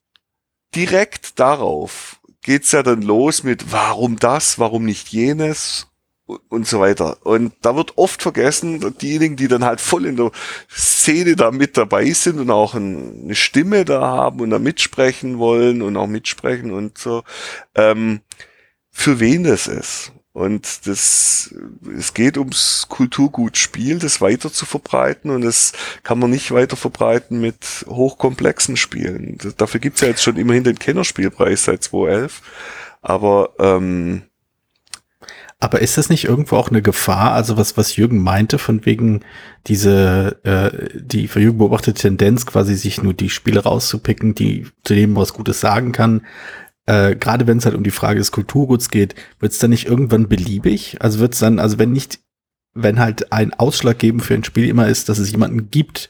direkt 0.76 1.40
darauf 1.40 2.19
geht's 2.42 2.72
ja 2.72 2.84
dann 2.84 3.02
los 3.02 3.44
mit 3.44 3.72
warum 3.72 4.18
das, 4.18 4.60
warum 4.60 4.86
nicht 4.86 5.10
jenes 5.10 5.88
und 6.50 6.68
so 6.68 6.80
weiter. 6.80 7.18
Und 7.26 7.54
da 7.62 7.76
wird 7.76 7.98
oft 7.98 8.22
vergessen, 8.22 8.96
diejenigen, 9.02 9.36
die 9.36 9.48
dann 9.48 9.66
halt 9.66 9.82
voll 9.82 10.06
in 10.06 10.16
der 10.16 10.32
Szene 10.70 11.36
da 11.36 11.52
mit 11.52 11.78
dabei 11.78 12.12
sind 12.12 12.40
und 12.40 12.52
auch 12.52 12.76
eine 12.76 13.36
Stimme 13.36 13.86
da 13.86 14.02
haben 14.02 14.42
und 14.42 14.52
da 14.52 14.60
mitsprechen 14.60 15.40
wollen 15.40 15.82
und 15.82 15.98
auch 15.98 16.08
mitsprechen 16.08 16.72
und 16.72 16.98
so, 16.98 17.24
ähm, 17.76 18.22
für 18.92 19.20
wen 19.20 19.44
das 19.44 19.68
ist. 19.68 20.12
Und 20.40 20.88
das, 20.88 21.54
es 21.98 22.14
geht 22.14 22.38
ums 22.38 22.86
Kulturgutspiel, 22.88 24.00
das 24.00 24.22
weiter 24.22 24.54
zu 24.54 24.66
verbreiten 24.66 25.32
und 25.32 25.42
das 25.42 25.74
kann 26.04 26.18
man 26.18 26.30
nicht 26.30 26.52
weiter 26.52 26.78
verbreiten 26.78 27.42
mit 27.42 27.86
hochkomplexen 27.90 28.78
Spielen. 28.78 29.38
Dafür 29.58 29.82
gibt's 29.82 30.00
ja 30.00 30.08
jetzt 30.08 30.24
schon 30.24 30.38
immerhin 30.38 30.64
den 30.64 30.80
Kennerspielpreis 30.80 31.66
seit 31.66 31.84
2011. 31.84 32.42
Aber 33.02 33.50
ähm, 33.60 34.22
aber 35.60 35.82
ist 35.82 35.98
das 35.98 36.08
nicht 36.08 36.24
irgendwo 36.24 36.56
auch 36.56 36.70
eine 36.70 36.82
Gefahr? 36.82 37.34
Also 37.34 37.58
was, 37.58 37.76
was 37.76 37.98
Jürgen 37.98 38.24
meinte, 38.24 38.60
von 38.60 38.86
wegen 38.86 39.26
diese, 39.68 40.40
äh, 40.46 40.98
die 40.98 41.28
für 41.28 41.42
Jürgen 41.42 41.58
beobachtete 41.58 42.00
Tendenz, 42.00 42.46
quasi 42.46 42.76
sich 42.76 43.04
nur 43.04 43.14
die 43.14 43.30
Spiele 43.30 43.64
rauszupicken, 43.64 44.36
die 44.36 44.68
zu 44.86 44.96
dem 44.96 45.18
was 45.18 45.34
Gutes 45.34 45.60
sagen 45.60 45.92
kann, 45.92 46.22
äh, 46.90 47.16
gerade 47.16 47.46
wenn 47.46 47.60
es 47.60 47.66
halt 47.66 47.76
um 47.76 47.84
die 47.84 47.92
Frage 47.92 48.18
des 48.18 48.32
Kulturguts 48.32 48.90
geht, 48.90 49.14
wird 49.40 49.52
es 49.52 49.60
dann 49.60 49.70
nicht 49.70 49.86
irgendwann 49.86 50.28
beliebig? 50.28 50.98
Also 51.00 51.20
wird 51.20 51.36
es 51.36 51.40
dann, 51.40 51.60
also 51.60 51.78
wenn 51.78 51.92
nicht, 51.92 52.20
wenn 52.74 52.98
halt 52.98 53.32
ein 53.32 53.54
Ausschlaggebend 53.54 54.24
für 54.24 54.34
ein 54.34 54.44
Spiel 54.44 54.68
immer 54.68 54.88
ist, 54.88 55.08
dass 55.08 55.20
es 55.20 55.30
jemanden 55.30 55.70
gibt, 55.70 56.10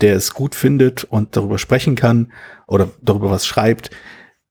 der 0.00 0.14
es 0.14 0.32
gut 0.32 0.54
findet 0.54 1.02
und 1.02 1.36
darüber 1.36 1.58
sprechen 1.58 1.96
kann 1.96 2.30
oder 2.68 2.90
darüber 3.02 3.28
was 3.28 3.44
schreibt, 3.44 3.90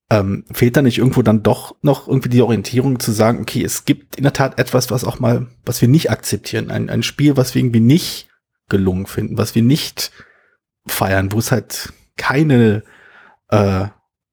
ähm, 0.10 0.44
fehlt 0.52 0.76
da 0.76 0.82
nicht 0.82 0.98
irgendwo 0.98 1.22
dann 1.22 1.44
doch 1.44 1.78
noch 1.82 2.10
irgendwie 2.10 2.30
die 2.30 2.42
Orientierung 2.42 3.00
zu 3.00 3.14
sagen, 3.14 3.40
okay, 3.40 3.64
es 3.64 3.86
gibt 3.86 4.18
in 4.18 4.24
der 4.24 4.34
Tat 4.34 4.60
etwas, 4.60 4.92
was 4.92 5.06
auch 5.06 5.22
mal, 5.22 5.48
was 5.66 5.80
wir 5.80 5.88
nicht 5.88 6.12
akzeptieren, 6.12 6.72
ein, 6.72 6.90
ein 6.90 7.04
Spiel, 7.04 7.38
was 7.38 7.56
wir 7.56 7.62
irgendwie 7.62 7.80
nicht 7.80 8.28
gelungen 8.68 9.06
finden, 9.06 9.38
was 9.38 9.56
wir 9.56 9.64
nicht 9.64 10.12
feiern, 10.86 11.32
wo 11.32 11.40
es 11.40 11.54
halt 11.54 11.94
keine, 12.18 12.84
äh, 13.48 13.88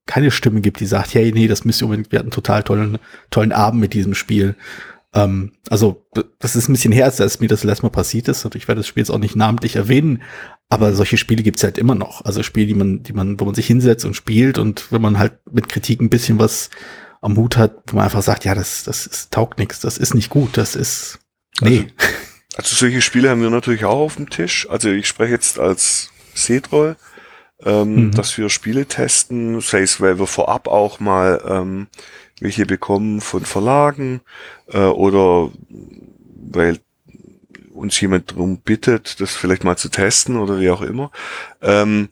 keine 0.06 0.30
Stimme 0.30 0.60
gibt, 0.60 0.80
die 0.80 0.86
sagt, 0.86 1.14
hey, 1.14 1.32
nee, 1.32 1.48
das 1.48 1.64
müsst 1.64 1.82
ihr 1.82 1.86
unbedingt, 1.86 2.12
wir 2.12 2.20
hatten 2.20 2.30
total 2.30 2.62
tollen, 2.62 2.98
tollen 3.30 3.52
Abend 3.52 3.80
mit 3.80 3.92
diesem 3.92 4.14
Spiel. 4.14 4.54
Ähm, 5.12 5.52
also, 5.68 6.06
das 6.38 6.56
ist 6.56 6.68
ein 6.68 6.72
bisschen 6.72 6.92
her, 6.92 7.06
als 7.06 7.40
mir 7.40 7.48
das 7.48 7.64
letzte 7.64 7.84
Mal 7.84 7.90
passiert 7.90 8.28
ist 8.28 8.44
und 8.44 8.54
ich 8.54 8.68
werde 8.68 8.80
das 8.80 8.86
Spiel 8.86 9.02
jetzt 9.02 9.10
auch 9.10 9.18
nicht 9.18 9.36
namentlich 9.36 9.76
erwähnen, 9.76 10.22
aber 10.68 10.92
solche 10.94 11.16
Spiele 11.16 11.42
gibt's 11.42 11.62
halt 11.62 11.78
immer 11.78 11.94
noch. 11.94 12.24
Also 12.24 12.42
Spiele, 12.42 12.66
die 12.66 12.74
man, 12.74 13.02
die 13.02 13.12
man, 13.12 13.38
wo 13.40 13.44
man 13.44 13.54
sich 13.54 13.66
hinsetzt 13.66 14.04
und 14.04 14.14
spielt 14.14 14.58
und 14.58 14.90
wenn 14.90 15.02
man 15.02 15.18
halt 15.18 15.34
mit 15.50 15.68
Kritik 15.68 16.00
ein 16.00 16.10
bisschen 16.10 16.38
was 16.38 16.70
am 17.20 17.36
Hut 17.36 17.56
hat, 17.56 17.74
wo 17.86 17.96
man 17.96 18.04
einfach 18.04 18.22
sagt, 18.22 18.44
ja, 18.44 18.54
das, 18.54 18.84
das 18.84 19.06
ist, 19.06 19.32
taugt 19.32 19.58
nichts, 19.58 19.80
das 19.80 19.98
ist 19.98 20.14
nicht 20.14 20.30
gut, 20.30 20.56
das 20.56 20.76
ist, 20.76 21.18
nee. 21.60 21.86
Also, 21.98 22.14
also 22.56 22.76
solche 22.76 23.02
Spiele 23.02 23.30
haben 23.30 23.42
wir 23.42 23.50
natürlich 23.50 23.84
auch 23.84 23.98
auf 23.98 24.16
dem 24.16 24.30
Tisch. 24.30 24.68
Also 24.70 24.90
ich 24.90 25.06
spreche 25.06 25.32
jetzt 25.32 25.58
als 25.58 26.10
Setroll, 26.34 26.96
ähm, 27.66 28.06
mhm. 28.06 28.10
dass 28.12 28.38
wir 28.38 28.48
Spiele 28.48 28.86
testen, 28.86 29.60
sei 29.60 29.82
es, 29.82 30.00
weil 30.00 30.18
wir 30.18 30.26
vorab 30.26 30.68
auch 30.68 31.00
mal 31.00 31.42
ähm, 31.46 31.88
welche 32.40 32.64
bekommen 32.64 33.20
von 33.20 33.44
Verlagen 33.44 34.20
äh, 34.68 34.78
oder 34.78 35.50
weil 36.50 36.78
uns 37.74 38.00
jemand 38.00 38.30
darum 38.30 38.58
bittet, 38.58 39.20
das 39.20 39.34
vielleicht 39.34 39.64
mal 39.64 39.76
zu 39.76 39.90
testen 39.90 40.36
oder 40.36 40.60
wie 40.60 40.70
auch 40.70 40.80
immer. 40.80 41.10
Ähm, 41.60 42.08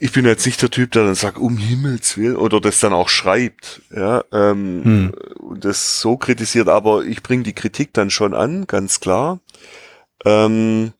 ich 0.00 0.12
bin 0.12 0.24
jetzt 0.24 0.46
nicht 0.46 0.62
der 0.62 0.70
Typ, 0.70 0.92
der 0.92 1.04
dann 1.04 1.14
sagt, 1.14 1.38
um 1.38 1.58
Himmels 1.58 2.16
Willen, 2.16 2.36
oder 2.36 2.60
das 2.60 2.80
dann 2.80 2.92
auch 2.92 3.08
schreibt, 3.08 3.82
ja, 3.94 4.24
ähm, 4.32 4.84
hm. 4.84 5.14
und 5.38 5.64
das 5.64 6.00
so 6.00 6.16
kritisiert, 6.16 6.68
aber 6.68 7.04
ich 7.04 7.22
bringe 7.22 7.42
die 7.42 7.52
Kritik 7.52 7.92
dann 7.92 8.10
schon 8.10 8.34
an, 8.34 8.66
ganz 8.66 9.00
klar. 9.00 9.40
Ähm, 10.24 10.92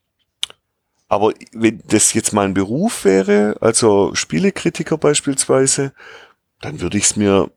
aber 1.08 1.32
wenn 1.52 1.82
das 1.86 2.14
jetzt 2.14 2.32
mal 2.32 2.46
ein 2.46 2.54
Beruf 2.54 3.04
wäre, 3.04 3.56
also 3.60 4.14
Spielekritiker 4.14 4.98
beispielsweise, 4.98 5.92
dann 6.60 6.80
würde 6.80 6.98
ich 6.98 7.04
es 7.04 7.16
mir 7.16 7.50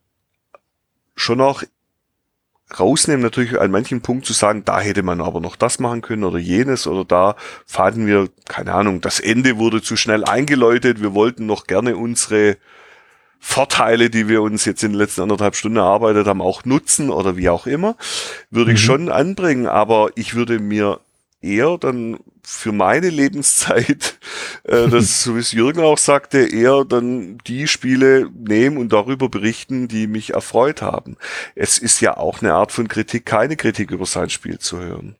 schon 1.15 1.41
auch 1.41 1.63
rausnehmen, 2.77 3.21
natürlich 3.21 3.59
an 3.59 3.71
manchen 3.71 4.01
Punkt 4.01 4.27
zu 4.27 4.33
sagen, 4.33 4.63
da 4.63 4.79
hätte 4.79 5.01
man 5.01 5.21
aber 5.21 5.41
noch 5.41 5.55
das 5.55 5.79
machen 5.79 6.01
können 6.01 6.23
oder 6.23 6.37
jenes 6.37 6.85
oder 6.85 7.03
da 7.03 7.35
fanden 7.65 8.05
wir, 8.05 8.29
keine 8.47 8.73
Ahnung, 8.73 9.01
das 9.01 9.19
Ende 9.19 9.57
wurde 9.57 9.81
zu 9.81 9.95
schnell 9.95 10.23
eingeläutet, 10.23 11.01
wir 11.01 11.15
wollten 11.15 11.47
noch 11.47 11.65
gerne 11.65 11.97
unsere 11.97 12.57
Vorteile, 13.39 14.09
die 14.09 14.27
wir 14.27 14.41
uns 14.41 14.65
jetzt 14.65 14.83
in 14.83 14.91
den 14.91 14.99
letzten 14.99 15.21
anderthalb 15.21 15.55
Stunden 15.55 15.77
erarbeitet 15.77 16.27
haben, 16.27 16.41
auch 16.41 16.65
nutzen 16.65 17.09
oder 17.09 17.37
wie 17.37 17.49
auch 17.49 17.65
immer, 17.65 17.95
würde 18.51 18.71
mhm. 18.71 18.75
ich 18.75 18.83
schon 18.83 19.09
anbringen, 19.09 19.65
aber 19.65 20.11
ich 20.15 20.35
würde 20.35 20.59
mir 20.59 20.99
eher 21.41 21.77
dann 21.77 22.19
für 22.43 22.71
meine 22.71 23.09
Lebenszeit, 23.09 24.17
äh, 24.63 24.87
das, 24.87 25.23
so 25.23 25.35
wie 25.35 25.39
es 25.39 25.51
Jürgen 25.51 25.81
auch 25.81 25.97
sagte, 25.97 26.39
eher 26.39 26.85
dann 26.85 27.37
die 27.47 27.67
Spiele 27.67 28.29
nehmen 28.33 28.77
und 28.77 28.91
darüber 28.91 29.29
berichten, 29.29 29.87
die 29.87 30.07
mich 30.07 30.33
erfreut 30.33 30.81
haben. 30.81 31.17
Es 31.55 31.77
ist 31.77 32.01
ja 32.01 32.17
auch 32.17 32.41
eine 32.41 32.53
Art 32.53 32.71
von 32.71 32.87
Kritik, 32.87 33.25
keine 33.25 33.55
Kritik 33.55 33.91
über 33.91 34.05
sein 34.05 34.29
Spiel 34.29 34.59
zu 34.59 34.79
hören. 34.79 35.15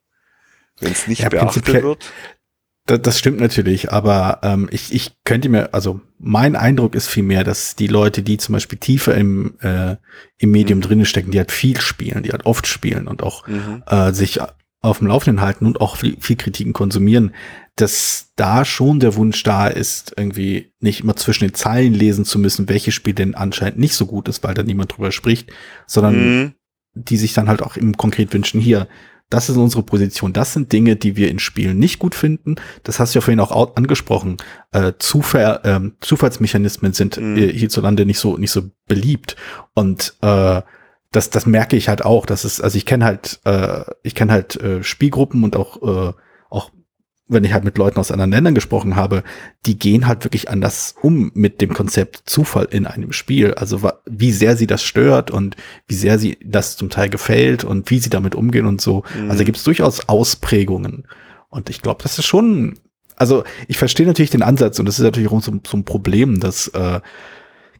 Wenn 0.79 0.91
es 0.91 1.07
nicht 1.07 1.21
ja, 1.21 1.29
beachtet 1.29 1.67
wird. 1.67 2.11
Das, 2.85 3.01
das 3.01 3.19
stimmt 3.19 3.39
natürlich, 3.39 3.91
aber 3.91 4.39
ähm, 4.41 4.67
ich, 4.71 4.93
ich 4.93 5.11
könnte 5.23 5.49
mir, 5.49 5.73
also 5.73 6.01
mein 6.17 6.55
Eindruck 6.55 6.95
ist 6.95 7.07
vielmehr, 7.07 7.43
dass 7.43 7.75
die 7.75 7.87
Leute, 7.87 8.23
die 8.23 8.37
zum 8.37 8.53
Beispiel 8.53 8.79
tiefer 8.79 9.13
im, 9.15 9.55
äh, 9.61 9.97
im 10.37 10.51
Medium 10.51 10.79
mhm. 10.79 10.83
drinnen 10.83 11.05
stecken, 11.05 11.31
die 11.31 11.37
halt 11.37 11.51
viel 11.51 11.79
spielen, 11.81 12.23
die 12.23 12.31
halt 12.31 12.45
oft 12.45 12.65
spielen 12.65 13.07
und 13.07 13.21
auch 13.21 13.45
mhm. 13.47 13.83
äh, 13.85 14.11
sich 14.11 14.39
auf 14.81 14.99
dem 14.99 15.07
Laufenden 15.07 15.41
halten 15.41 15.65
und 15.65 15.81
auch 15.81 15.97
viel, 15.97 16.17
viel 16.19 16.37
Kritiken 16.37 16.73
konsumieren, 16.73 17.33
dass 17.75 18.31
da 18.35 18.65
schon 18.65 18.99
der 18.99 19.15
Wunsch 19.15 19.43
da 19.43 19.67
ist, 19.67 20.13
irgendwie 20.17 20.71
nicht 20.79 21.01
immer 21.01 21.15
zwischen 21.15 21.45
den 21.45 21.53
Zeilen 21.53 21.93
lesen 21.93 22.25
zu 22.25 22.39
müssen, 22.39 22.69
welches 22.69 22.93
Spiel 22.93 23.13
denn 23.13 23.35
anscheinend 23.35 23.79
nicht 23.79 23.93
so 23.93 24.05
gut 24.05 24.27
ist, 24.27 24.43
weil 24.43 24.53
da 24.53 24.63
niemand 24.63 24.95
drüber 24.95 25.11
spricht, 25.11 25.51
sondern 25.85 26.15
mhm. 26.15 26.53
die 26.93 27.17
sich 27.17 27.33
dann 27.33 27.49
halt 27.49 27.61
auch 27.61 27.75
im 27.75 27.97
konkret 27.97 28.33
wünschen, 28.33 28.61
hier, 28.61 28.87
das 29.29 29.47
ist 29.47 29.57
unsere 29.57 29.83
Position. 29.83 30.33
Das 30.33 30.53
sind 30.53 30.71
Dinge, 30.71 30.95
die 30.95 31.15
wir 31.15 31.29
in 31.29 31.37
Spielen 31.37 31.77
nicht 31.77 31.99
gut 31.99 32.15
finden. 32.15 32.55
Das 32.83 32.99
hast 32.99 33.13
du 33.13 33.19
ja 33.19 33.21
vorhin 33.21 33.39
auch 33.39 33.75
angesprochen. 33.75 34.37
Äh, 34.71 34.93
Zufall, 34.97 35.59
äh, 35.63 35.79
Zufallsmechanismen 36.01 36.93
sind 36.93 37.17
mhm. 37.17 37.37
äh, 37.37 37.53
hierzulande 37.53 38.05
nicht 38.05 38.19
so 38.19 38.37
nicht 38.37 38.51
so 38.51 38.71
beliebt 38.87 39.35
und 39.75 40.15
äh, 40.21 40.61
das, 41.11 41.29
das 41.29 41.45
merke 41.45 41.75
ich 41.75 41.89
halt 41.89 42.05
auch. 42.05 42.25
Das 42.25 42.45
ist, 42.45 42.61
also 42.61 42.77
ich 42.77 42.85
kenne 42.85 43.05
halt, 43.05 43.39
äh, 43.45 43.83
ich 44.03 44.15
kenne 44.15 44.31
halt 44.31 44.55
äh, 44.61 44.83
Spielgruppen 44.83 45.43
und 45.43 45.55
auch, 45.55 45.81
äh, 45.81 46.13
auch 46.49 46.71
wenn 47.27 47.43
ich 47.43 47.53
halt 47.53 47.63
mit 47.63 47.77
Leuten 47.77 47.99
aus 47.99 48.11
anderen 48.11 48.31
Ländern 48.31 48.55
gesprochen 48.55 48.95
habe, 48.95 49.23
die 49.65 49.77
gehen 49.77 50.07
halt 50.07 50.23
wirklich 50.23 50.49
anders 50.49 50.95
um 51.01 51.31
mit 51.35 51.61
dem 51.61 51.73
Konzept 51.73 52.23
Zufall 52.25 52.67
in 52.71 52.87
einem 52.87 53.11
Spiel. 53.11 53.53
Also 53.53 53.87
wie 54.05 54.31
sehr 54.31 54.57
sie 54.57 54.67
das 54.67 54.83
stört 54.83 55.29
und 55.29 55.55
wie 55.87 55.95
sehr 55.95 56.17
sie 56.17 56.37
das 56.43 56.75
zum 56.75 56.89
Teil 56.89 57.09
gefällt 57.09 57.63
und 57.63 57.89
wie 57.91 57.99
sie 57.99 58.09
damit 58.09 58.33
umgehen 58.35 58.65
und 58.65 58.81
so. 58.81 59.03
Mhm. 59.15 59.29
Also 59.29 59.43
gibt 59.43 59.57
es 59.57 59.63
durchaus 59.63 60.09
Ausprägungen. 60.09 61.07
Und 61.49 61.69
ich 61.69 61.81
glaube, 61.81 62.01
das 62.03 62.17
ist 62.17 62.25
schon, 62.25 62.79
also 63.15 63.43
ich 63.67 63.77
verstehe 63.77 64.07
natürlich 64.07 64.31
den 64.31 64.43
Ansatz 64.43 64.79
und 64.79 64.87
das 64.87 64.97
ist 64.97 65.05
natürlich 65.05 65.31
auch 65.31 65.41
so, 65.41 65.53
so 65.65 65.77
ein 65.77 65.85
Problem, 65.85 66.39
dass 66.39 66.67
äh, 66.69 66.99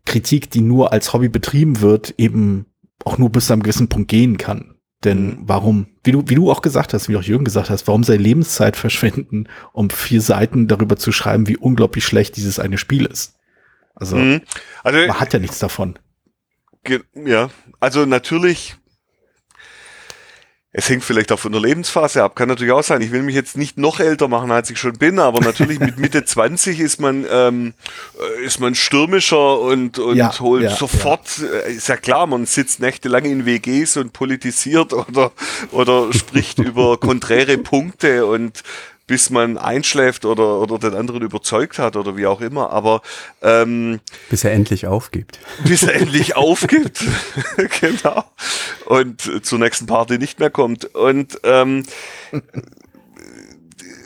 Kritik, 0.06 0.50
die 0.50 0.62
nur 0.62 0.92
als 0.94 1.14
Hobby 1.14 1.30
betrieben 1.30 1.82
wird, 1.82 2.16
eben 2.18 2.66
auch 3.06 3.18
nur 3.18 3.30
bis 3.30 3.48
zu 3.48 3.54
einem 3.54 3.64
gewissen 3.64 3.90
Punkt 3.90 4.10
gehen 4.10 4.38
kann. 4.38 4.76
Denn 5.04 5.28
mhm. 5.28 5.38
warum, 5.44 5.88
wie 6.04 6.12
du, 6.12 6.24
wie 6.28 6.36
du 6.36 6.52
auch 6.52 6.62
gesagt 6.62 6.94
hast, 6.94 7.08
wie 7.08 7.16
auch 7.16 7.24
Jürgen 7.24 7.46
gesagt 7.46 7.70
hast, 7.70 7.88
warum 7.88 8.04
seine 8.04 8.22
Lebenszeit 8.22 8.76
verschwenden, 8.78 9.48
um 9.74 9.90
vier 9.90 10.22
Seiten 10.22 10.68
darüber 10.68 10.98
zu 10.98 11.12
schreiben, 11.12 11.48
wie 11.48 11.58
unglaublich 11.58 12.06
schlecht 12.06 12.36
dieses 12.36 12.60
eine 12.60 12.78
Spiel 12.78 13.06
ist? 13.06 13.36
Also, 13.96 14.18
mhm. 14.18 14.42
also 14.84 14.98
man 14.98 15.20
hat 15.20 15.34
ja 15.34 15.40
nichts 15.40 15.60
davon. 15.60 15.98
Ja, 17.14 17.50
also 17.80 18.06
natürlich 18.06 18.78
es 20.72 20.88
hängt 20.88 21.04
vielleicht 21.04 21.32
auch 21.32 21.40
von 21.40 21.52
der 21.52 21.62
Lebensphase 21.62 22.22
ab, 22.22 22.36
kann 22.36 22.48
natürlich 22.48 22.74
auch 22.74 22.84
sein. 22.84 23.02
Ich 23.02 23.12
will 23.12 23.24
mich 23.24 23.34
jetzt 23.34 23.58
nicht 23.58 23.80
noch 23.80 24.00
älter 24.00 24.28
machen, 24.28 24.52
als 24.52 24.70
ich 24.70 24.78
schon 24.78 24.94
bin, 24.94 25.18
aber 25.18 25.42
natürlich 25.42 25.80
mit 25.80 25.98
Mitte 25.98 26.26
20 26.26 26.80
ist 26.80 27.00
man 27.02 27.26
ähm, 27.30 27.74
äh, 28.20 28.46
ist 28.46 28.60
man 28.60 28.76
stürmischer 28.76 29.60
und, 29.60 29.98
und 29.98 30.16
ja, 30.16 30.38
holt 30.40 30.64
ja, 30.64 30.76
sofort, 30.76 31.40
ja. 31.40 31.48
Äh, 31.48 31.74
ist 31.74 31.88
ja 31.88 31.98
klar, 31.98 32.28
man 32.28 32.46
sitzt 32.46 32.80
nächtelang 32.82 33.26
in 33.26 33.48
WGs 33.48 33.98
und 33.98 34.14
politisiert 34.14 34.94
oder 35.10 35.32
oder 35.72 36.14
spricht 36.14 36.60
über 36.60 36.98
konträre 37.00 37.58
Punkte 37.58 38.28
und 38.28 38.64
bis 39.10 39.32
man 39.32 39.58
einschläft 39.58 40.24
oder, 40.24 40.60
oder 40.60 40.78
den 40.78 40.94
anderen 40.94 41.24
überzeugt 41.24 41.80
hat 41.80 41.96
oder 41.96 42.16
wie 42.16 42.28
auch 42.28 42.42
immer. 42.42 42.70
Aber 42.70 43.02
ähm, 43.42 44.02
bis 44.30 44.44
er 44.44 44.52
endlich 44.52 44.86
aufgibt. 44.86 45.40
Bis 45.64 45.82
er 45.82 45.96
endlich 45.96 46.36
aufgibt, 46.36 47.04
genau. 47.82 48.24
Und 48.86 49.44
zur 49.44 49.58
nächsten 49.58 49.88
Party 49.88 50.20
nicht 50.20 50.40
mehr 50.40 50.52
kommt. 50.52 50.94
Und 50.94 51.40
ähm, 51.44 51.86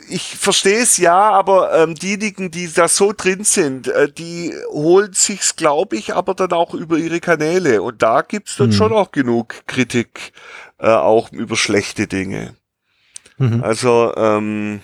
ich 0.08 0.36
verstehe 0.36 0.78
es 0.78 0.96
ja, 0.96 1.30
aber 1.32 1.74
ähm, 1.74 1.96
diejenigen, 1.96 2.50
die 2.50 2.72
da 2.72 2.88
so 2.88 3.12
drin 3.14 3.44
sind, 3.44 3.88
äh, 3.88 4.10
die 4.10 4.54
holen 4.70 5.12
sich's, 5.12 5.54
glaube 5.54 5.96
ich, 5.96 6.14
aber 6.14 6.34
dann 6.34 6.52
auch 6.52 6.72
über 6.72 6.96
ihre 6.96 7.20
Kanäle. 7.20 7.82
Und 7.82 8.00
da 8.00 8.22
gibt's 8.22 8.56
dann 8.56 8.68
mhm. 8.68 8.72
schon 8.72 8.92
auch 8.94 9.12
genug 9.12 9.66
Kritik, 9.66 10.32
äh, 10.78 10.88
auch 10.88 11.30
über 11.30 11.56
schlechte 11.56 12.06
Dinge. 12.06 12.54
Mhm. 13.36 13.62
Also 13.62 14.14
ähm, 14.16 14.80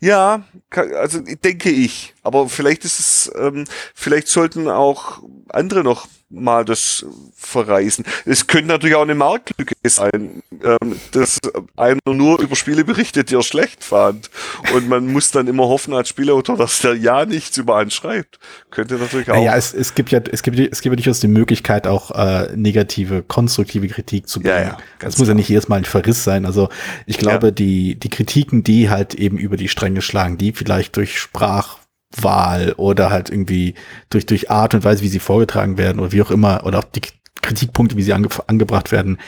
ja, 0.00 0.44
also 0.70 1.20
denke 1.20 1.70
ich. 1.70 2.14
Aber 2.22 2.48
vielleicht 2.48 2.84
ist 2.84 2.98
es, 2.98 3.32
ähm, 3.36 3.64
vielleicht 3.94 4.28
sollten 4.28 4.68
auch 4.68 5.22
andere 5.48 5.84
noch 5.84 6.08
mal 6.30 6.64
das 6.64 7.04
verreisen. 7.36 8.04
Es 8.24 8.46
könnte 8.46 8.68
natürlich 8.68 8.94
auch 8.94 9.02
eine 9.02 9.14
Marktlücke 9.14 9.74
sein, 9.84 10.42
ähm, 10.62 11.00
dass 11.12 11.38
einer 11.76 12.00
nur 12.06 12.40
über 12.40 12.54
Spiele 12.54 12.84
berichtet, 12.84 13.30
die 13.30 13.34
er 13.34 13.42
schlecht 13.42 13.82
fand. 13.82 14.30
Und 14.74 14.88
man 14.88 15.12
muss 15.12 15.32
dann 15.32 15.48
immer 15.48 15.64
hoffen 15.64 15.92
als 15.92 16.08
Spielautor, 16.08 16.56
dass 16.56 16.80
der 16.80 16.94
ja 16.94 17.26
nichts 17.26 17.56
über 17.56 17.76
einen 17.76 17.90
schreibt. 17.90 18.38
Könnte 18.70 18.94
natürlich 18.94 19.30
auch. 19.30 19.42
Ja, 19.42 19.56
es, 19.56 19.74
es 19.74 19.94
gibt 19.94 20.10
ja, 20.10 20.20
es 20.30 20.42
gibt, 20.42 20.58
es 20.58 20.80
gibt 20.80 20.92
ja 20.92 20.96
durchaus 20.96 21.20
die 21.20 21.28
Möglichkeit, 21.28 21.86
auch 21.86 22.12
äh, 22.12 22.54
negative, 22.56 23.22
konstruktive 23.22 23.88
Kritik 23.88 24.28
zu 24.28 24.40
bringen. 24.40 24.54
Ja, 24.54 24.62
ja, 24.62 24.78
das 25.00 25.18
muss 25.18 25.28
ja 25.28 25.34
nicht 25.34 25.48
jedes 25.48 25.68
Mal 25.68 25.76
ein 25.76 25.84
Verriss 25.84 26.22
sein. 26.22 26.46
Also 26.46 26.68
ich 27.06 27.18
glaube, 27.18 27.48
ja. 27.48 27.50
die, 27.50 27.96
die 27.96 28.08
Kritiken, 28.08 28.62
die 28.62 28.88
halt 28.88 29.14
eben 29.14 29.36
über 29.36 29.56
die 29.56 29.68
Stränge 29.68 30.00
schlagen, 30.00 30.38
die 30.38 30.52
vielleicht 30.52 30.96
durch 30.96 31.18
Sprach 31.18 31.78
Wahl 32.16 32.74
oder 32.76 33.10
halt 33.10 33.30
irgendwie 33.30 33.74
durch, 34.08 34.26
durch 34.26 34.50
Art 34.50 34.74
und 34.74 34.84
Weise, 34.84 35.02
wie 35.02 35.08
sie 35.08 35.20
vorgetragen 35.20 35.78
werden 35.78 36.00
oder 36.00 36.12
wie 36.12 36.22
auch 36.22 36.30
immer, 36.30 36.64
oder 36.64 36.80
auch 36.80 36.84
die 36.84 37.02
Kritikpunkte, 37.42 37.96
wie 37.96 38.02
sie 38.02 38.12
ange 38.12 38.28
angebracht 38.46 38.92
werden, 38.92 39.18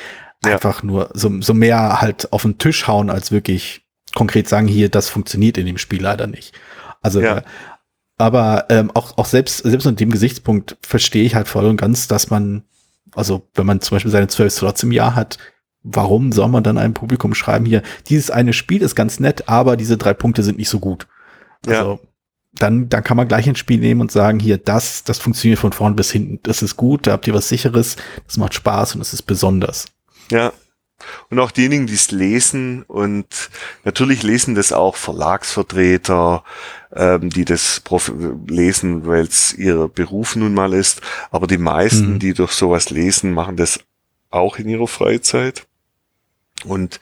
ja. 0.45 0.55
einfach 0.55 0.83
nur 0.83 1.11
so, 1.15 1.41
so 1.41 1.55
mehr 1.55 2.01
halt 2.01 2.33
auf 2.33 2.43
den 2.43 2.59
Tisch 2.59 2.87
hauen, 2.89 3.11
als 3.11 3.31
wirklich 3.31 3.83
konkret 4.15 4.49
sagen, 4.49 4.67
hier, 4.67 4.89
das 4.89 5.09
funktioniert 5.09 5.57
in 5.59 5.67
dem 5.67 5.79
Spiel 5.79 6.03
leider 6.03 6.27
nicht. 6.27 6.55
Also, 7.01 7.21
ja. 7.21 7.39
äh, 7.39 7.43
aber 8.19 8.67
ähm, 8.69 8.91
auch, 8.95 9.17
auch 9.19 9.27
selbst, 9.27 9.59
selbst 9.59 9.87
unter 9.87 9.99
dem 9.99 10.11
Gesichtspunkt 10.11 10.77
verstehe 10.83 11.25
ich 11.25 11.35
halt 11.35 11.49
voll 11.49 11.65
und 11.67 11.77
ganz, 11.77 12.09
dass 12.09 12.31
man, 12.31 12.65
also 13.15 13.49
wenn 13.55 13.67
man 13.67 13.81
zum 13.81 13.97
Beispiel 13.97 14.13
seine 14.13 14.29
zwölf 14.29 14.53
Slots 14.53 14.83
im 14.83 14.93
Jahr 14.93 15.15
hat, 15.15 15.39
warum 15.83 16.31
soll 16.31 16.49
man 16.49 16.63
dann 16.63 16.79
einem 16.79 16.95
Publikum 16.95 17.35
schreiben, 17.35 17.65
hier, 17.65 17.83
dieses 18.09 18.31
eine 18.31 18.53
Spiel 18.53 18.83
ist 18.83 18.95
ganz 18.95 19.19
nett, 19.19 19.49
aber 19.49 19.77
diese 19.77 19.97
drei 19.97 20.15
Punkte 20.15 20.43
sind 20.43 20.59
nicht 20.59 20.69
so 20.69 20.79
gut. 20.79 21.07
Also, 21.67 22.01
ja. 22.03 22.09
Dann, 22.53 22.89
dann 22.89 23.03
kann 23.03 23.17
man 23.17 23.29
gleich 23.29 23.49
ein 23.49 23.57
Spiel 23.57 23.81
nehmen 23.81 24.01
und 24.01 24.13
sagen, 24.13 24.39
hier, 24.39 24.59
das, 24.59 25.05
das 25.05 25.19
funktioniert 25.19 25.59
von 25.59 25.73
vorn 25.73 25.97
bis 25.97 26.11
hinten. 26.11 26.39
Das 26.43 26.63
ist 26.63 26.77
gut, 26.77 27.07
da 27.07 27.13
habt 27.13 27.27
ihr 27.27 27.35
was 27.35 27.49
sicheres, 27.49 27.97
das 28.27 28.37
macht 28.37 28.55
Spaß 28.55 28.95
und 28.95 29.01
es 29.01 29.13
ist 29.13 29.23
besonders. 29.23 29.87
Ja, 30.31 30.53
und 31.31 31.39
auch 31.39 31.51
diejenigen, 31.51 31.87
die 31.87 31.95
es 31.95 32.11
lesen 32.11 32.83
und 32.83 33.51
natürlich 33.85 34.23
lesen 34.23 34.55
das 34.55 34.73
auch 34.73 34.97
Verlagsvertreter, 34.97 36.45
ähm, 36.95 37.31
die 37.31 37.45
das 37.45 37.83
lesen, 38.47 39.07
weil 39.07 39.23
es 39.23 39.55
ihr 39.55 39.89
Beruf 39.89 40.37
nun 40.37 40.55
mal 40.55 40.73
ist. 40.73 41.01
Aber 41.31 41.47
die 41.47 41.59
meisten, 41.59 42.15
mhm. 42.15 42.19
die 42.19 42.35
durch 42.35 42.53
sowas 42.53 42.91
lesen, 42.91 43.33
machen 43.33 43.57
das 43.57 43.81
auch 44.31 44.59
in 44.59 44.69
ihrer 44.69 44.89
Freizeit. 44.89 45.67
Und 46.65 47.01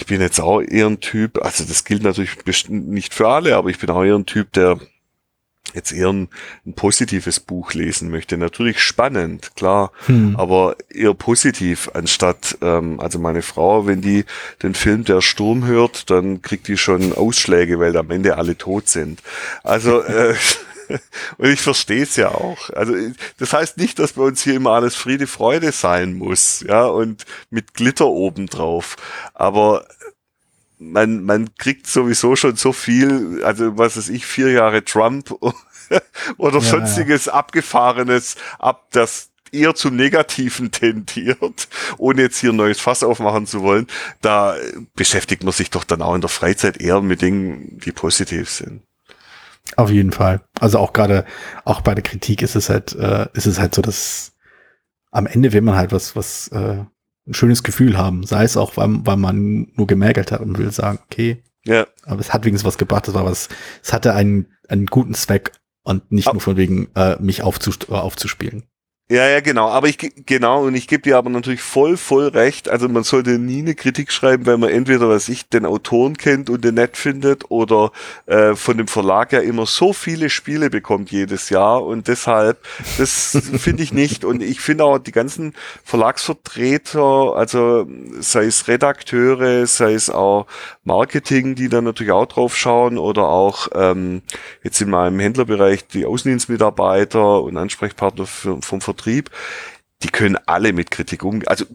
ich 0.00 0.06
bin 0.06 0.22
jetzt 0.22 0.40
auch 0.40 0.62
eher 0.62 0.86
ein 0.86 1.00
Typ, 1.00 1.44
also 1.44 1.62
das 1.62 1.84
gilt 1.84 2.02
natürlich 2.02 2.30
nicht 2.70 3.12
für 3.12 3.28
alle, 3.28 3.54
aber 3.56 3.68
ich 3.68 3.78
bin 3.78 3.90
auch 3.90 4.02
eher 4.02 4.14
ein 4.14 4.24
Typ, 4.24 4.50
der 4.54 4.78
jetzt 5.74 5.92
eher 5.92 6.08
ein, 6.08 6.28
ein, 6.66 6.72
positives 6.72 7.38
Buch 7.38 7.74
lesen 7.74 8.10
möchte. 8.10 8.38
Natürlich 8.38 8.80
spannend, 8.80 9.54
klar, 9.56 9.92
hm. 10.06 10.36
aber 10.36 10.76
eher 10.88 11.12
positiv, 11.12 11.90
anstatt, 11.92 12.56
ähm, 12.62 12.98
also 12.98 13.18
meine 13.18 13.42
Frau, 13.42 13.86
wenn 13.86 14.00
die 14.00 14.24
den 14.62 14.74
Film 14.74 15.04
Der 15.04 15.20
Sturm 15.20 15.66
hört, 15.66 16.08
dann 16.08 16.40
kriegt 16.40 16.66
die 16.66 16.78
schon 16.78 17.12
Ausschläge, 17.12 17.78
weil 17.78 17.94
am 17.98 18.10
Ende 18.10 18.38
alle 18.38 18.56
tot 18.56 18.88
sind. 18.88 19.22
Also 19.62 20.00
äh, 20.00 20.34
und 21.38 21.48
ich 21.48 21.60
verstehe 21.60 22.02
es 22.02 22.16
ja 22.16 22.28
auch. 22.28 22.70
Also 22.70 22.94
das 23.38 23.52
heißt 23.52 23.76
nicht, 23.78 23.98
dass 23.98 24.14
bei 24.14 24.22
uns 24.22 24.42
hier 24.42 24.54
immer 24.54 24.70
alles 24.70 24.94
Friede, 24.94 25.26
Freude 25.26 25.72
sein 25.72 26.14
muss, 26.14 26.64
ja, 26.66 26.84
und 26.86 27.24
mit 27.50 27.74
Glitter 27.74 28.06
obendrauf. 28.06 28.96
Aber 29.34 29.86
man, 30.78 31.24
man 31.24 31.54
kriegt 31.56 31.86
sowieso 31.86 32.36
schon 32.36 32.56
so 32.56 32.72
viel, 32.72 33.42
also 33.44 33.76
was 33.78 33.96
weiß 33.96 34.08
ich, 34.08 34.26
vier 34.26 34.50
Jahre 34.50 34.84
Trump 34.84 35.32
oder 36.38 36.58
ja, 36.58 36.60
sonstiges 36.60 37.26
ja. 37.26 37.34
Abgefahrenes 37.34 38.36
ab, 38.58 38.88
das 38.92 39.30
eher 39.52 39.74
zum 39.74 39.96
Negativen 39.96 40.70
tendiert, 40.70 41.68
ohne 41.98 42.22
jetzt 42.22 42.38
hier 42.38 42.50
ein 42.50 42.56
neues 42.56 42.80
Fass 42.80 43.02
aufmachen 43.02 43.46
zu 43.46 43.62
wollen. 43.62 43.88
Da 44.20 44.56
beschäftigt 44.94 45.42
man 45.42 45.52
sich 45.52 45.70
doch 45.70 45.84
dann 45.84 46.02
auch 46.02 46.14
in 46.14 46.20
der 46.20 46.30
Freizeit 46.30 46.80
eher 46.80 47.00
mit 47.00 47.20
Dingen, 47.20 47.80
die 47.84 47.92
positiv 47.92 48.48
sind. 48.48 48.82
Auf 49.76 49.90
jeden 49.90 50.12
Fall. 50.12 50.40
Also 50.58 50.78
auch 50.78 50.92
gerade, 50.92 51.24
auch 51.64 51.80
bei 51.80 51.94
der 51.94 52.02
Kritik 52.02 52.42
ist 52.42 52.56
es 52.56 52.68
halt, 52.68 52.94
äh, 52.94 53.28
ist 53.34 53.46
es 53.46 53.58
halt 53.58 53.74
so, 53.74 53.82
dass 53.82 54.32
am 55.10 55.26
Ende 55.26 55.52
will 55.52 55.62
man 55.62 55.76
halt 55.76 55.92
was, 55.92 56.16
was 56.16 56.48
äh, 56.48 56.84
ein 57.26 57.34
schönes 57.34 57.62
Gefühl 57.62 57.96
haben. 57.96 58.24
Sei 58.24 58.44
es 58.44 58.56
auch, 58.56 58.76
weil, 58.76 58.88
weil 59.06 59.16
man 59.16 59.68
nur 59.74 59.86
gemergelt 59.86 60.32
hat 60.32 60.40
und 60.40 60.58
will 60.58 60.70
sagen, 60.70 60.98
okay, 61.04 61.42
ja. 61.64 61.86
aber 62.04 62.20
es 62.20 62.32
hat 62.32 62.44
wenigstens 62.44 62.66
was 62.66 62.78
gebracht, 62.78 63.08
es 63.08 63.14
war 63.14 63.24
was, 63.24 63.48
es 63.82 63.92
hatte 63.92 64.14
einen, 64.14 64.46
einen 64.68 64.86
guten 64.86 65.14
Zweck 65.14 65.52
und 65.82 66.10
nicht 66.12 66.32
nur 66.32 66.40
von 66.40 66.56
wegen, 66.56 66.88
äh, 66.94 67.16
mich 67.20 67.42
aufzuspielen. 67.42 68.64
Ja, 69.10 69.28
ja, 69.28 69.40
genau. 69.40 69.68
Aber 69.68 69.88
ich 69.88 69.98
genau 70.24 70.62
und 70.64 70.76
ich 70.76 70.86
gebe 70.86 71.02
dir 71.02 71.18
aber 71.18 71.30
natürlich 71.30 71.62
voll, 71.62 71.96
voll 71.96 72.28
recht. 72.28 72.68
Also 72.68 72.88
man 72.88 73.02
sollte 73.02 73.40
nie 73.40 73.58
eine 73.58 73.74
Kritik 73.74 74.12
schreiben, 74.12 74.46
weil 74.46 74.56
man 74.56 74.70
entweder, 74.70 75.08
was 75.08 75.28
ich, 75.28 75.48
den 75.48 75.66
Autoren 75.66 76.16
kennt 76.16 76.48
und 76.48 76.62
den 76.62 76.76
nett 76.76 76.96
findet 76.96 77.50
oder 77.50 77.90
äh, 78.26 78.54
von 78.54 78.78
dem 78.78 78.86
Verlag 78.86 79.32
ja 79.32 79.40
immer 79.40 79.66
so 79.66 79.92
viele 79.92 80.30
Spiele 80.30 80.70
bekommt 80.70 81.10
jedes 81.10 81.50
Jahr 81.50 81.84
und 81.84 82.06
deshalb, 82.06 82.58
das 82.98 83.36
finde 83.58 83.82
ich 83.82 83.92
nicht. 83.92 84.24
Und 84.24 84.44
ich 84.44 84.60
finde 84.60 84.84
auch 84.84 85.00
die 85.00 85.10
ganzen 85.10 85.54
Verlagsvertreter, 85.82 87.34
also 87.34 87.88
sei 88.20 88.44
es 88.44 88.68
Redakteure, 88.68 89.66
sei 89.66 89.94
es 89.94 90.08
auch 90.08 90.46
Marketing, 90.84 91.56
die 91.56 91.68
dann 91.68 91.82
natürlich 91.82 92.12
auch 92.12 92.26
drauf 92.26 92.56
schauen 92.56 92.96
oder 92.96 93.28
auch 93.28 93.66
ähm, 93.74 94.22
jetzt 94.62 94.80
in 94.80 94.90
meinem 94.90 95.18
Händlerbereich 95.18 95.88
die 95.88 96.06
Außendienstmitarbeiter 96.06 97.42
und 97.42 97.56
Ansprechpartner 97.56 98.26
für, 98.26 98.62
vom 98.62 98.80
Vertrieb, 98.80 98.99
die 99.06 100.08
können 100.08 100.36
alle 100.46 100.72
mit 100.72 100.90
Kritik 100.90 101.24
umgehen. 101.24 101.48
Also 101.48 101.66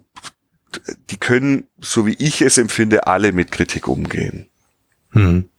die 1.09 1.17
können, 1.17 1.67
so 1.80 2.05
wie 2.05 2.13
ich 2.13 2.41
es 2.41 2.57
empfinde, 2.57 3.07
alle 3.07 3.32
mit 3.32 3.51
Kritik 3.51 3.88
umgehen. 3.88 4.47
Hm. 5.11 5.49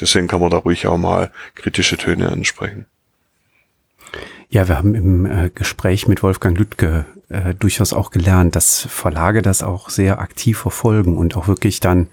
Deswegen 0.00 0.28
kann 0.28 0.40
man 0.40 0.50
da 0.50 0.58
ruhig 0.58 0.86
auch 0.86 0.98
mal 0.98 1.32
kritische 1.54 1.96
Töne 1.96 2.30
ansprechen. 2.30 2.86
Ja, 4.50 4.68
wir 4.68 4.78
haben 4.78 4.94
im 4.94 5.26
äh, 5.26 5.50
Gespräch 5.54 6.08
mit 6.08 6.22
Wolfgang 6.22 6.56
Lüttke 6.56 7.04
äh, 7.28 7.54
durchaus 7.54 7.92
auch 7.92 8.10
gelernt, 8.10 8.56
dass 8.56 8.80
Verlage 8.80 9.42
das 9.42 9.62
auch 9.62 9.90
sehr 9.90 10.20
aktiv 10.20 10.58
verfolgen 10.58 11.18
und 11.18 11.36
auch 11.36 11.48
wirklich 11.48 11.80
dann 11.80 12.08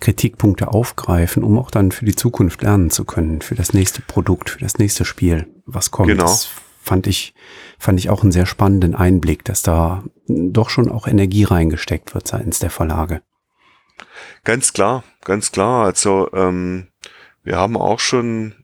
Kritikpunkte 0.00 0.68
aufgreifen, 0.68 1.44
um 1.44 1.58
auch 1.58 1.70
dann 1.70 1.92
für 1.92 2.04
die 2.04 2.14
Zukunft 2.14 2.62
lernen 2.62 2.90
zu 2.90 3.04
können, 3.04 3.42
für 3.42 3.54
das 3.54 3.74
nächste 3.74 4.00
Produkt, 4.00 4.50
für 4.50 4.60
das 4.60 4.78
nächste 4.78 5.04
Spiel, 5.04 5.46
was 5.66 5.90
kommt. 5.90 6.08
Genau. 6.08 6.24
Das 6.24 6.48
fand 6.84 7.06
ich, 7.06 7.34
fand 7.78 7.98
ich 7.98 8.10
auch 8.10 8.22
einen 8.22 8.32
sehr 8.32 8.46
spannenden 8.46 8.94
Einblick, 8.94 9.44
dass 9.44 9.62
da 9.62 10.04
doch 10.26 10.68
schon 10.68 10.90
auch 10.90 11.06
Energie 11.06 11.44
reingesteckt 11.44 12.14
wird 12.14 12.28
seitens 12.28 12.58
der 12.58 12.70
Verlage. 12.70 13.22
Ganz 14.44 14.72
klar, 14.72 15.02
ganz 15.22 15.50
klar. 15.50 15.84
Also 15.84 16.30
ähm, 16.34 16.88
wir 17.42 17.56
haben 17.56 17.76
auch 17.76 18.00
schon 18.00 18.54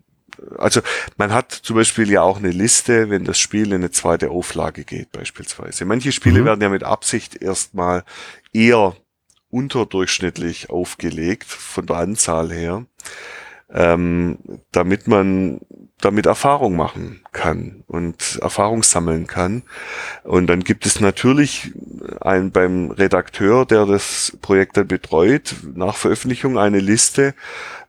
also 0.58 0.80
man 1.18 1.32
hat 1.32 1.52
zum 1.52 1.76
Beispiel 1.76 2.10
ja 2.10 2.22
auch 2.22 2.38
eine 2.38 2.50
Liste, 2.50 3.10
wenn 3.10 3.24
das 3.24 3.38
Spiel 3.38 3.68
in 3.68 3.74
eine 3.74 3.90
zweite 3.90 4.30
Auflage 4.30 4.84
geht 4.84 5.12
beispielsweise. 5.12 5.84
Manche 5.84 6.12
Spiele 6.12 6.40
mhm. 6.40 6.44
werden 6.46 6.62
ja 6.62 6.68
mit 6.70 6.82
Absicht 6.82 7.42
erstmal 7.42 8.04
eher 8.52 8.96
unterdurchschnittlich 9.50 10.70
aufgelegt 10.70 11.44
von 11.44 11.86
der 11.86 11.96
Anzahl 11.96 12.50
her, 12.52 12.86
ähm, 13.70 14.38
damit 14.72 15.08
man 15.08 15.60
damit 16.00 16.26
Erfahrung 16.26 16.76
machen 16.76 17.20
kann 17.32 17.84
und 17.86 18.38
Erfahrung 18.40 18.82
sammeln 18.82 19.26
kann. 19.26 19.62
Und 20.24 20.46
dann 20.46 20.64
gibt 20.64 20.86
es 20.86 21.00
natürlich 21.00 21.72
ein, 22.20 22.50
beim 22.50 22.90
Redakteur, 22.90 23.66
der 23.66 23.86
das 23.86 24.36
Projekt 24.40 24.76
dann 24.76 24.88
betreut, 24.88 25.54
nach 25.74 25.96
Veröffentlichung 25.96 26.58
eine 26.58 26.80
Liste, 26.80 27.34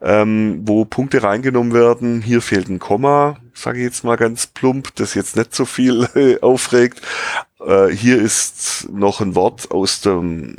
ähm, 0.01 0.61
wo 0.63 0.85
Punkte 0.85 1.23
reingenommen 1.23 1.73
werden. 1.73 2.21
Hier 2.21 2.41
fehlt 2.41 2.69
ein 2.69 2.79
Komma, 2.79 3.37
sage 3.53 3.79
ich 3.79 3.85
jetzt 3.85 4.03
mal 4.03 4.17
ganz 4.17 4.47
plump, 4.47 4.95
das 4.95 5.13
jetzt 5.13 5.35
nicht 5.35 5.55
so 5.55 5.65
viel 5.65 6.07
aufregt. 6.41 7.01
Äh, 7.65 7.89
hier 7.89 8.21
ist 8.21 8.87
noch 8.91 9.21
ein 9.21 9.35
Wort 9.35 9.71
aus 9.71 10.01
dem, 10.01 10.55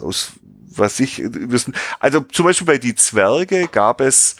aus 0.00 0.32
was 0.78 1.00
ich 1.00 1.22
wissen. 1.24 1.74
Also 1.98 2.20
zum 2.20 2.46
Beispiel 2.46 2.66
bei 2.66 2.78
die 2.78 2.94
Zwerge 2.94 3.68
gab 3.68 4.00
es 4.00 4.36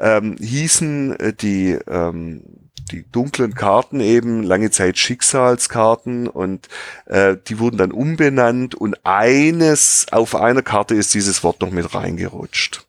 ähm, 0.00 0.36
hießen 0.40 1.18
äh, 1.20 1.32
die 1.32 1.78
ähm, 1.86 2.42
die 2.90 3.04
dunklen 3.10 3.54
Karten 3.54 4.00
eben 4.00 4.42
lange 4.42 4.70
Zeit 4.70 4.98
Schicksalskarten 4.98 6.28
und 6.28 6.68
äh, 7.06 7.36
die 7.48 7.58
wurden 7.58 7.76
dann 7.76 7.92
umbenannt 7.92 8.74
und 8.74 8.98
eines 9.04 10.06
auf 10.10 10.34
einer 10.34 10.62
Karte 10.62 10.94
ist 10.94 11.14
dieses 11.14 11.42
Wort 11.44 11.60
noch 11.60 11.70
mit 11.70 11.94
reingerutscht. 11.94 12.86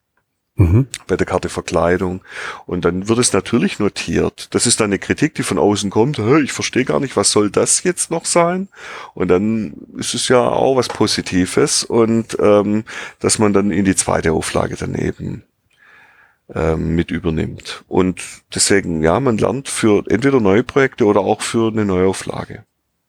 Mhm. 0.55 0.87
Bei 1.07 1.15
der 1.15 1.25
Karte 1.25 1.49
Verkleidung. 1.49 2.21
Und 2.65 2.83
dann 2.83 3.07
wird 3.07 3.19
es 3.19 3.31
natürlich 3.31 3.79
notiert. 3.79 4.53
Das 4.53 4.67
ist 4.67 4.79
dann 4.79 4.89
eine 4.89 4.99
Kritik, 4.99 5.33
die 5.35 5.43
von 5.43 5.57
außen 5.57 5.89
kommt. 5.89 6.19
Ich 6.43 6.51
verstehe 6.51 6.83
gar 6.83 6.99
nicht, 6.99 7.15
was 7.15 7.31
soll 7.31 7.49
das 7.49 7.83
jetzt 7.83 8.11
noch 8.11 8.25
sein? 8.25 8.67
Und 9.13 9.29
dann 9.29 9.73
ist 9.97 10.13
es 10.13 10.27
ja 10.27 10.41
auch 10.41 10.75
was 10.75 10.89
Positives 10.89 11.83
und 11.83 12.37
ähm, 12.39 12.83
dass 13.19 13.39
man 13.39 13.53
dann 13.53 13.71
in 13.71 13.85
die 13.85 13.95
zweite 13.95 14.33
Auflage 14.33 14.75
daneben 14.77 15.43
ähm, 16.53 16.95
mit 16.95 17.11
übernimmt. 17.11 17.83
Und 17.87 18.21
deswegen, 18.53 19.03
ja, 19.03 19.19
man 19.19 19.37
lernt 19.37 19.67
für 19.67 20.03
entweder 20.09 20.39
neue 20.39 20.63
Projekte 20.63 21.05
oder 21.05 21.21
auch 21.21 21.41
für 21.41 21.71
eine 21.71 21.85
Neuauflage 21.85 22.65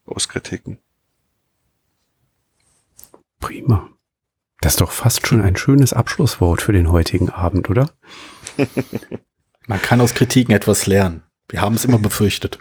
aus 0.07 0.28
Kritiken. 0.28 0.78
Prima. 3.40 3.88
Das 4.61 4.74
ist 4.74 4.80
doch 4.80 4.93
fast 4.93 5.26
schon 5.26 5.40
ein 5.40 5.57
schönes 5.57 5.93
Abschlusswort 5.93 6.62
für 6.62 6.72
den 6.72 6.93
heutigen 6.93 7.30
Abend, 7.30 7.68
oder? 7.68 7.90
Man 9.66 9.82
kann 9.82 10.01
aus 10.01 10.14
Kritiken 10.14 10.55
etwas 10.55 10.86
lernen. 10.86 11.22
Wir 11.49 11.61
haben 11.61 11.74
es 11.74 11.84
immer 11.84 11.99
befürchtet. 11.99 12.61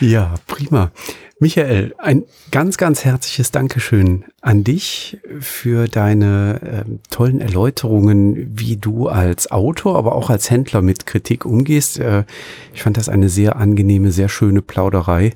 ja, 0.00 0.34
prima. 0.46 0.92
Michael, 1.38 1.94
ein 1.98 2.24
ganz, 2.50 2.78
ganz 2.78 3.04
herzliches 3.04 3.50
Dankeschön 3.50 4.24
an 4.40 4.64
dich 4.64 5.18
für 5.38 5.86
deine 5.86 6.60
äh, 6.62 6.90
tollen 7.10 7.42
Erläuterungen, 7.42 8.58
wie 8.58 8.78
du 8.78 9.08
als 9.08 9.50
Autor, 9.50 9.98
aber 9.98 10.14
auch 10.14 10.30
als 10.30 10.50
Händler 10.50 10.80
mit 10.80 11.04
Kritik 11.04 11.44
umgehst. 11.44 11.98
Äh, 11.98 12.24
ich 12.72 12.82
fand 12.82 12.96
das 12.96 13.10
eine 13.10 13.28
sehr 13.28 13.56
angenehme, 13.56 14.12
sehr 14.12 14.30
schöne 14.30 14.62
Plauderei. 14.62 15.34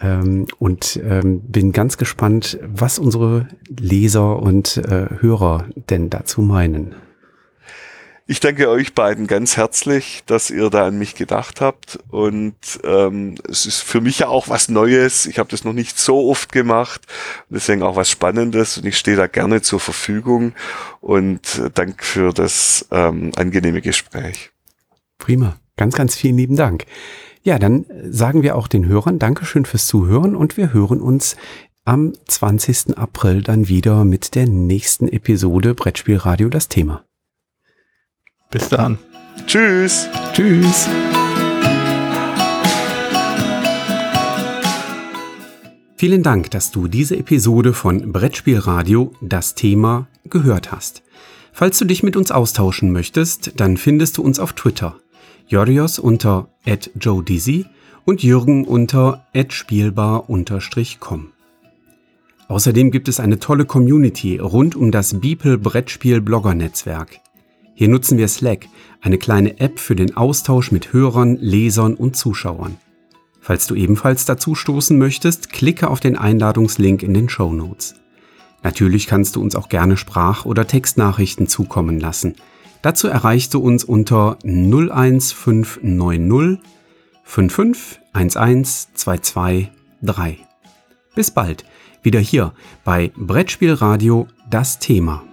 Ähm, 0.00 0.46
und 0.58 0.98
ähm, 1.06 1.40
bin 1.40 1.72
ganz 1.72 1.98
gespannt, 1.98 2.58
was 2.62 2.98
unsere 2.98 3.46
Leser 3.68 4.38
und 4.40 4.78
äh, 4.78 5.06
Hörer 5.20 5.66
denn 5.90 6.08
dazu 6.08 6.40
meinen. 6.40 6.94
Ich 8.28 8.40
danke 8.40 8.68
euch 8.68 8.92
beiden 8.92 9.28
ganz 9.28 9.56
herzlich, 9.56 10.24
dass 10.26 10.50
ihr 10.50 10.68
da 10.68 10.88
an 10.88 10.98
mich 10.98 11.14
gedacht 11.14 11.60
habt. 11.60 12.00
Und 12.08 12.56
ähm, 12.82 13.36
es 13.48 13.66
ist 13.66 13.82
für 13.82 14.00
mich 14.00 14.18
ja 14.18 14.26
auch 14.28 14.48
was 14.48 14.68
Neues. 14.68 15.26
Ich 15.26 15.38
habe 15.38 15.48
das 15.48 15.62
noch 15.62 15.72
nicht 15.72 15.96
so 15.96 16.28
oft 16.28 16.50
gemacht. 16.50 17.02
Deswegen 17.50 17.84
auch 17.84 17.94
was 17.94 18.10
Spannendes. 18.10 18.78
Und 18.78 18.86
ich 18.86 18.98
stehe 18.98 19.16
da 19.16 19.28
gerne 19.28 19.62
zur 19.62 19.78
Verfügung. 19.78 20.54
Und 21.00 21.60
äh, 21.60 21.70
danke 21.72 22.04
für 22.04 22.32
das 22.32 22.88
ähm, 22.90 23.30
angenehme 23.36 23.80
Gespräch. 23.80 24.50
Prima. 25.18 25.60
Ganz, 25.76 25.94
ganz 25.94 26.16
vielen 26.16 26.36
lieben 26.36 26.56
Dank. 26.56 26.84
Ja, 27.44 27.60
dann 27.60 27.86
sagen 28.10 28.42
wir 28.42 28.56
auch 28.56 28.66
den 28.66 28.86
Hörern 28.86 29.20
Dankeschön 29.20 29.66
fürs 29.66 29.86
Zuhören 29.86 30.34
und 30.34 30.56
wir 30.56 30.72
hören 30.72 31.00
uns 31.00 31.36
am 31.84 32.12
20. 32.26 32.98
April 32.98 33.42
dann 33.42 33.68
wieder 33.68 34.04
mit 34.04 34.34
der 34.34 34.48
nächsten 34.48 35.06
Episode 35.06 35.74
Brettspielradio 35.74 36.48
das 36.48 36.68
Thema. 36.68 37.04
Bis 38.50 38.68
dann. 38.68 38.98
Tschüss. 39.46 40.08
Tschüss. 40.32 40.88
Vielen 45.98 46.22
Dank, 46.22 46.50
dass 46.50 46.70
du 46.70 46.88
diese 46.88 47.16
Episode 47.16 47.72
von 47.72 48.12
Brettspielradio 48.12 49.12
das 49.22 49.54
Thema 49.54 50.06
gehört 50.24 50.70
hast. 50.70 51.02
Falls 51.52 51.78
du 51.78 51.86
dich 51.86 52.02
mit 52.02 52.16
uns 52.16 52.30
austauschen 52.30 52.92
möchtest, 52.92 53.58
dann 53.58 53.78
findest 53.78 54.18
du 54.18 54.22
uns 54.22 54.38
auf 54.38 54.52
Twitter 54.52 54.96
Jorios 55.48 55.98
unter 55.98 56.48
@joedizzy 57.00 57.66
und 58.04 58.22
Jürgen 58.22 58.64
unter 58.64 59.26
@spielbar_com. 59.48 61.32
Außerdem 62.48 62.90
gibt 62.90 63.08
es 63.08 63.18
eine 63.18 63.38
tolle 63.38 63.64
Community 63.64 64.38
rund 64.38 64.76
um 64.76 64.90
das 64.90 65.20
Beeple 65.20 65.58
Brettspiel 65.58 66.20
Blogger 66.20 66.54
Netzwerk. 66.54 67.20
Hier 67.76 67.86
nutzen 67.86 68.18
wir 68.18 68.26
Slack, 68.26 68.66
eine 69.00 69.18
kleine 69.18 69.60
App 69.60 69.78
für 69.78 69.94
den 69.94 70.16
Austausch 70.16 70.72
mit 70.72 70.92
Hörern, 70.92 71.36
Lesern 71.36 71.94
und 71.94 72.16
Zuschauern. 72.16 72.76
Falls 73.40 73.68
du 73.68 73.76
ebenfalls 73.76 74.24
dazu 74.24 74.56
stoßen 74.56 74.98
möchtest, 74.98 75.52
klicke 75.52 75.88
auf 75.88 76.00
den 76.00 76.16
Einladungslink 76.16 77.04
in 77.04 77.14
den 77.14 77.28
Show 77.28 77.52
Notes. 77.52 77.94
Natürlich 78.64 79.06
kannst 79.06 79.36
du 79.36 79.40
uns 79.40 79.54
auch 79.54 79.68
gerne 79.68 79.96
Sprach- 79.96 80.44
oder 80.44 80.66
Textnachrichten 80.66 81.46
zukommen 81.46 82.00
lassen– 82.00 82.34
Dazu 82.86 83.08
erreichst 83.08 83.52
du 83.52 83.58
uns 83.58 83.82
unter 83.82 84.38
01590 84.44 86.60
55 87.24 88.00
11 88.14 88.86
223. 88.94 90.46
Bis 91.16 91.32
bald, 91.32 91.64
wieder 92.02 92.20
hier 92.20 92.52
bei 92.84 93.10
Brettspielradio 93.16 94.28
das 94.48 94.78
Thema. 94.78 95.24